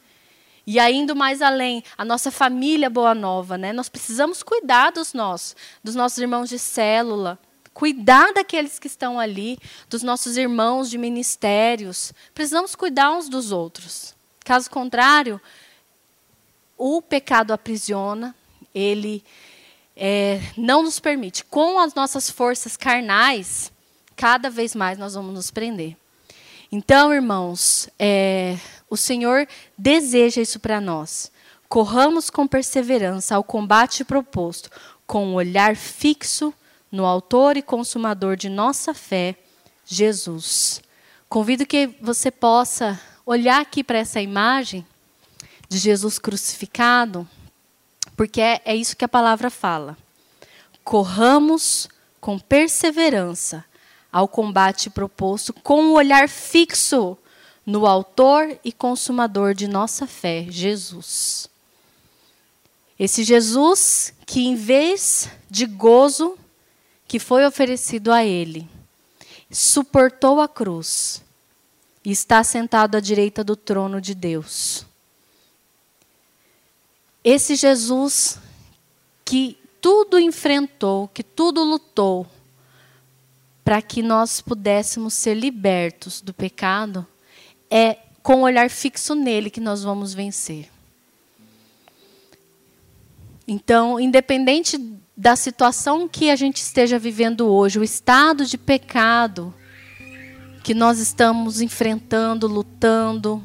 E 0.66 0.80
ainda 0.80 1.16
mais 1.16 1.42
além, 1.42 1.84
a 1.98 2.06
nossa 2.06 2.32
família 2.32 2.90
Boa 2.90 3.16
Nova, 3.16 3.58
né? 3.58 3.74
Nós 3.74 3.90
precisamos 3.90 4.44
cuidar 4.44 4.92
dos 4.92 5.14
nossos, 5.14 5.56
dos 5.84 5.96
nossos 5.96 6.20
irmãos 6.20 6.50
de 6.50 6.60
célula, 6.60 7.40
cuidar 7.74 8.32
daqueles 8.34 8.78
que 8.78 8.88
estão 8.88 9.20
ali, 9.20 9.58
dos 9.90 10.04
nossos 10.04 10.38
irmãos 10.38 10.90
de 10.90 10.98
ministérios. 10.98 12.14
Precisamos 12.34 12.76
cuidar 12.76 13.12
uns 13.12 13.28
dos 13.28 13.52
outros. 13.52 14.16
Caso 14.52 14.70
contrário, 14.70 15.40
o 16.78 17.02
pecado 17.02 17.54
aprisiona, 17.54 18.36
ele 18.76 19.24
é, 19.96 20.42
não 20.58 20.84
nos 20.84 21.00
permite. 21.00 21.46
Com 21.46 21.80
as 21.80 21.94
nossas 21.94 22.30
forças 22.30 22.76
carnais, 22.76 23.72
cada 24.14 24.50
vez 24.50 24.76
mais 24.76 24.98
nós 24.98 25.14
vamos 25.14 25.34
nos 25.34 25.52
prender. 25.52 25.96
Então, 26.70 27.14
irmãos, 27.14 27.88
é, 27.98 28.58
o 28.90 28.98
Senhor 28.98 29.48
deseja 29.78 30.42
isso 30.42 30.60
para 30.60 30.82
nós. 30.82 31.32
Corramos 31.70 32.30
com 32.30 32.46
perseverança 32.46 33.36
ao 33.38 33.46
combate 33.46 34.04
proposto, 34.04 34.70
com 35.08 35.28
um 35.28 35.36
olhar 35.36 35.78
fixo 35.78 36.54
no 36.92 37.06
Autor 37.06 37.56
e 37.56 37.62
Consumador 37.62 38.36
de 38.36 38.50
nossa 38.50 38.94
fé, 38.94 39.34
Jesus. 39.86 40.82
Convido 41.30 41.66
que 41.66 41.88
você 42.02 42.30
possa 42.30 43.00
olhar 43.32 43.62
aqui 43.62 43.82
para 43.84 43.98
essa 43.98 44.22
imagem 44.22 44.86
de 45.70 45.78
Jesus 45.78 46.20
crucificado, 46.20 47.28
porque 48.18 48.42
é, 48.42 48.62
é 48.66 48.76
isso 48.76 48.96
que 48.96 49.06
a 49.06 49.10
palavra 49.10 49.50
fala. 49.50 49.98
Corramos 50.84 51.88
com 52.20 52.38
perseverança 52.38 53.64
ao 54.12 54.28
combate 54.28 54.90
proposto, 54.90 55.54
com 55.54 55.82
um 55.82 55.94
olhar 55.94 56.28
fixo 56.28 57.18
no 57.66 57.86
Autor 57.86 58.60
e 58.66 58.72
Consumador 58.74 59.54
de 59.54 59.66
nossa 59.66 60.06
fé, 60.06 60.46
Jesus. 60.50 61.50
Esse 63.00 63.24
Jesus 63.24 64.14
que, 64.26 64.46
em 64.46 64.56
vez 64.56 65.30
de 65.50 65.66
gozo 65.66 66.38
que 67.08 67.18
foi 67.18 67.46
oferecido 67.46 68.12
a 68.12 68.26
Ele, 68.26 68.70
suportou 69.50 70.42
a 70.42 70.50
cruz 70.50 71.24
e 72.04 72.12
está 72.12 72.44
sentado 72.44 72.96
à 72.96 73.00
direita 73.00 73.44
do 73.44 73.56
trono 73.56 74.02
de 74.02 74.16
Deus. 74.16 74.86
Esse 77.24 77.56
Jesus 77.56 78.40
que 79.24 79.58
tudo 79.80 80.20
enfrentou, 80.20 81.08
que 81.08 81.24
tudo 81.24 81.64
lutou, 81.64 82.28
para 83.64 83.82
que 83.82 84.02
nós 84.02 84.42
pudéssemos 84.42 85.14
ser 85.14 85.36
libertos 85.36 86.22
do 86.22 86.34
pecado, 86.34 87.06
é 87.70 87.98
com 88.24 88.38
o 88.38 88.42
olhar 88.42 88.70
fixo 88.70 89.16
nele 89.16 89.50
que 89.50 89.60
nós 89.60 89.84
vamos 89.84 90.14
vencer. 90.14 90.70
Então, 93.48 94.00
independente 94.00 94.78
da 95.16 95.36
situação 95.36 96.08
que 96.08 96.30
a 96.30 96.36
gente 96.36 96.58
esteja 96.58 96.98
vivendo 96.98 97.48
hoje, 97.48 97.80
o 97.80 97.84
estado 97.84 98.46
de 98.46 98.58
pecado 98.58 99.54
que 100.64 100.74
nós 100.74 101.00
estamos 101.00 101.60
enfrentando, 101.62 102.48
lutando, 102.48 103.42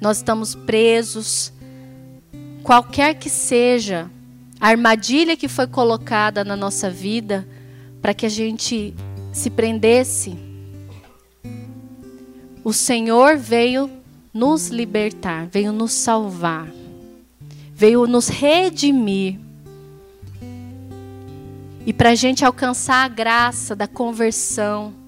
nós 0.00 0.18
estamos 0.18 0.54
presos, 0.54 1.52
qualquer 2.62 3.14
que 3.14 3.28
seja 3.28 4.10
a 4.60 4.68
armadilha 4.68 5.36
que 5.36 5.48
foi 5.48 5.66
colocada 5.66 6.44
na 6.44 6.56
nossa 6.56 6.88
vida 6.88 7.46
para 8.00 8.14
que 8.14 8.24
a 8.24 8.28
gente 8.28 8.94
se 9.32 9.50
prendesse, 9.50 10.36
o 12.64 12.72
Senhor 12.72 13.36
veio 13.36 13.90
nos 14.32 14.68
libertar, 14.68 15.48
veio 15.48 15.72
nos 15.72 15.92
salvar, 15.92 16.68
veio 17.74 18.06
nos 18.06 18.28
redimir. 18.28 19.38
E 21.84 21.92
para 21.92 22.10
a 22.10 22.14
gente 22.14 22.44
alcançar 22.44 23.04
a 23.04 23.08
graça 23.08 23.74
da 23.74 23.88
conversão, 23.88 25.01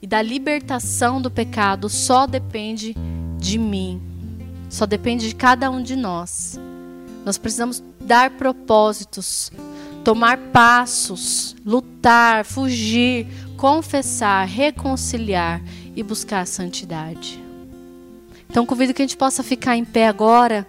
e 0.00 0.06
da 0.06 0.20
libertação 0.22 1.20
do 1.20 1.30
pecado 1.30 1.88
só 1.88 2.26
depende 2.26 2.94
de 3.38 3.58
mim, 3.58 4.00
só 4.68 4.86
depende 4.86 5.28
de 5.28 5.34
cada 5.34 5.70
um 5.70 5.82
de 5.82 5.96
nós. 5.96 6.58
Nós 7.24 7.38
precisamos 7.38 7.82
dar 8.00 8.30
propósitos, 8.30 9.50
tomar 10.04 10.38
passos, 10.52 11.56
lutar, 11.64 12.44
fugir, 12.44 13.26
confessar, 13.56 14.46
reconciliar 14.46 15.60
e 15.94 16.02
buscar 16.02 16.40
a 16.40 16.46
santidade. 16.46 17.42
Então 18.48 18.64
convido 18.64 18.94
que 18.94 19.02
a 19.02 19.04
gente 19.04 19.16
possa 19.16 19.42
ficar 19.42 19.76
em 19.76 19.84
pé 19.84 20.06
agora 20.06 20.66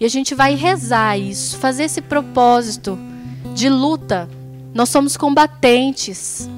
e 0.00 0.04
a 0.04 0.08
gente 0.08 0.34
vai 0.34 0.54
rezar 0.54 1.18
isso, 1.18 1.58
fazer 1.58 1.84
esse 1.84 2.00
propósito 2.00 2.98
de 3.54 3.68
luta. 3.68 4.28
Nós 4.74 4.88
somos 4.88 5.16
combatentes. 5.16 6.48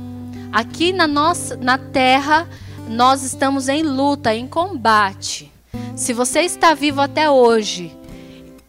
Aqui 0.53 0.92
na 0.92 1.07
nossa 1.07 1.57
na 1.57 1.78
terra, 1.78 2.46
nós 2.86 3.22
estamos 3.22 3.68
em 3.68 3.82
luta, 3.82 4.34
em 4.34 4.46
combate. 4.46 5.50
Se 5.96 6.12
você 6.12 6.40
está 6.40 6.74
vivo 6.74 7.00
até 7.00 7.30
hoje, 7.30 7.96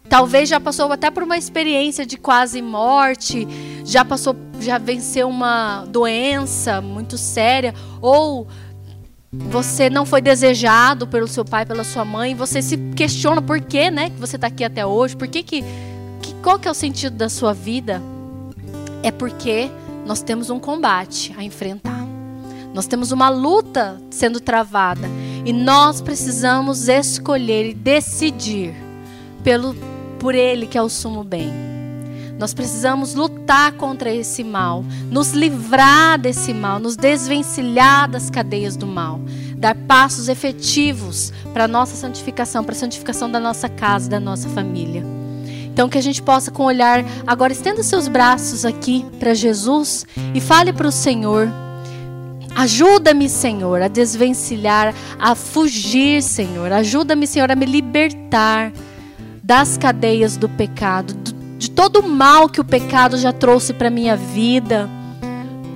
talvez 0.08 0.48
já 0.48 0.62
passou 0.62 0.90
até 0.94 1.12
por 1.12 1.24
uma 1.24 1.38
experiência 1.38 2.06
de 2.06 2.16
quase 2.16 2.62
morte, 2.62 3.46
já 3.84 4.06
passou, 4.06 4.34
já 4.62 4.78
venceu 4.78 5.28
uma 5.28 5.84
doença 5.86 6.80
muito 6.80 7.18
séria, 7.18 7.74
ou 8.02 8.48
você 9.34 9.90
não 9.90 10.06
foi 10.06 10.22
desejado 10.22 11.06
pelo 11.06 11.28
seu 11.28 11.44
pai, 11.44 11.66
pela 11.66 11.84
sua 11.84 12.06
mãe, 12.06 12.34
você 12.34 12.62
se 12.62 12.78
questiona 12.96 13.42
por 13.42 13.60
que, 13.60 13.92
né, 13.92 14.10
que 14.10 14.20
você 14.20 14.38
está 14.38 14.48
aqui 14.48 14.64
até 14.64 14.86
hoje, 14.86 15.18
por 15.18 15.28
que, 15.28 15.44
que, 15.44 15.64
que 16.22 16.34
qual 16.36 16.58
que 16.58 16.68
é 16.68 16.72
o 16.72 16.76
sentido 16.76 17.18
da 17.18 17.28
sua 17.28 17.54
vida? 17.54 18.02
É 19.02 19.12
porque 19.12 19.70
nós 20.06 20.22
temos 20.22 20.49
um 20.49 20.60
combate 20.60 21.34
a 21.38 21.43
enfrentar. 21.43 22.04
Nós 22.74 22.88
temos 22.88 23.12
uma 23.12 23.30
luta 23.30 24.01
sendo 24.10 24.39
travada 24.39 25.08
e 25.45 25.54
nós 25.54 26.01
precisamos 26.01 26.88
escolher 26.88 27.70
e 27.70 27.74
decidir 27.74 28.74
pelo 29.43 29.76
por 30.20 30.34
ele 30.34 30.66
que 30.66 30.78
é 30.78 30.82
o 30.82 30.89
sumo 30.89 31.24
bem. 31.24 31.51
Nós 32.39 32.54
precisamos 32.54 33.14
lutar 33.14 33.74
contra 33.74 34.12
esse 34.12 34.43
mal, 34.43 34.84
nos 35.12 35.34
livrar 35.34 36.18
desse 36.18 36.54
mal, 36.54 36.80
nos 36.80 36.95
desvencilhar 36.95 38.10
das 38.10 38.30
cadeias 38.30 38.76
do 38.76 38.88
mal, 38.88 39.20
dar 39.56 39.76
passos 39.76 40.28
efetivos 40.28 41.32
para 41.54 41.66
a 41.66 41.68
nossa 41.68 41.95
santificação, 41.95 42.64
para 42.64 42.74
a 42.74 42.78
santificação 42.78 43.30
da 43.30 43.39
nossa 43.39 43.70
casa, 43.70 44.10
da 44.10 44.20
nossa 44.20 44.49
família. 44.49 45.23
Então 45.74 45.90
que 45.90 45.98
a 45.98 46.02
gente 46.02 46.22
possa 46.22 46.52
com 46.52 46.64
olhar 46.64 47.04
agora 47.26 47.52
estenda 47.52 47.82
seus 47.82 48.08
braços 48.08 48.64
aqui 48.64 49.04
para 49.20 49.34
Jesus 49.34 50.06
e 50.34 50.40
fale 50.40 50.72
para 50.72 50.88
o 50.88 50.92
Senhor. 50.92 51.52
Ajuda-me, 52.56 53.28
Senhor, 53.28 53.82
a 53.82 53.88
desvencilhar, 53.88 54.94
a 55.20 55.34
fugir, 55.34 56.22
Senhor. 56.22 56.72
Ajuda-me, 56.72 57.26
Senhor, 57.26 57.52
a 57.52 57.56
me 57.56 57.66
libertar 57.66 58.72
das 59.44 59.76
cadeias 59.76 60.38
do 60.38 60.48
pecado, 60.48 61.16
de 61.58 61.72
todo 61.72 62.02
o 62.02 62.08
mal 62.08 62.48
que 62.48 62.62
o 62.62 62.64
pecado 62.64 63.18
já 63.18 63.34
trouxe 63.34 63.74
para 63.74 63.90
minha 63.90 64.16
vida, 64.16 64.88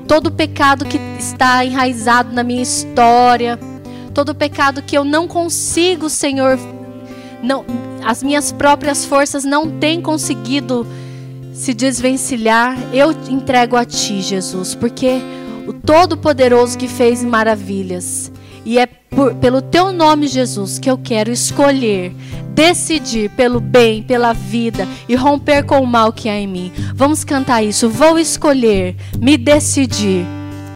todo 0.07 0.27
o 0.27 0.31
pecado 0.31 0.85
que 0.85 0.99
está 1.17 1.65
enraizado 1.65 2.31
na 2.33 2.43
minha 2.43 2.61
história, 2.61 3.59
todo 4.13 4.29
o 4.29 4.35
pecado 4.35 4.83
que 4.83 4.95
eu 4.95 5.03
não 5.03 5.27
consigo, 5.27 6.07
Senhor, 6.07 6.59
não, 7.41 7.65
as 8.03 8.23
minhas 8.23 8.51
próprias 8.51 9.05
forças 9.05 9.43
não 9.43 9.69
têm 9.69 10.01
conseguido 10.01 10.85
se 11.53 11.73
desvencilhar, 11.73 12.77
eu 12.93 13.11
entrego 13.29 13.75
a 13.75 13.83
Ti, 13.83 14.21
Jesus, 14.21 14.75
porque 14.75 15.19
o 15.65 15.73
Todo-Poderoso 15.73 16.77
que 16.77 16.87
fez 16.87 17.23
maravilhas. 17.23 18.31
E 18.63 18.77
é 18.77 18.85
por, 18.85 19.33
pelo 19.35 19.61
Teu 19.61 19.91
nome, 19.91 20.27
Jesus, 20.27 20.77
que 20.77 20.89
eu 20.89 20.97
quero 20.97 21.31
escolher, 21.31 22.13
decidir 22.53 23.29
pelo 23.31 23.59
bem, 23.59 24.03
pela 24.03 24.33
vida 24.33 24.87
e 25.09 25.15
romper 25.15 25.63
com 25.63 25.79
o 25.81 25.87
mal 25.87 26.13
que 26.13 26.29
há 26.29 26.37
em 26.37 26.47
mim. 26.47 26.71
Vamos 26.93 27.23
cantar 27.23 27.63
isso. 27.63 27.89
Vou 27.89 28.19
escolher, 28.19 28.95
me 29.19 29.37
decidir 29.37 30.25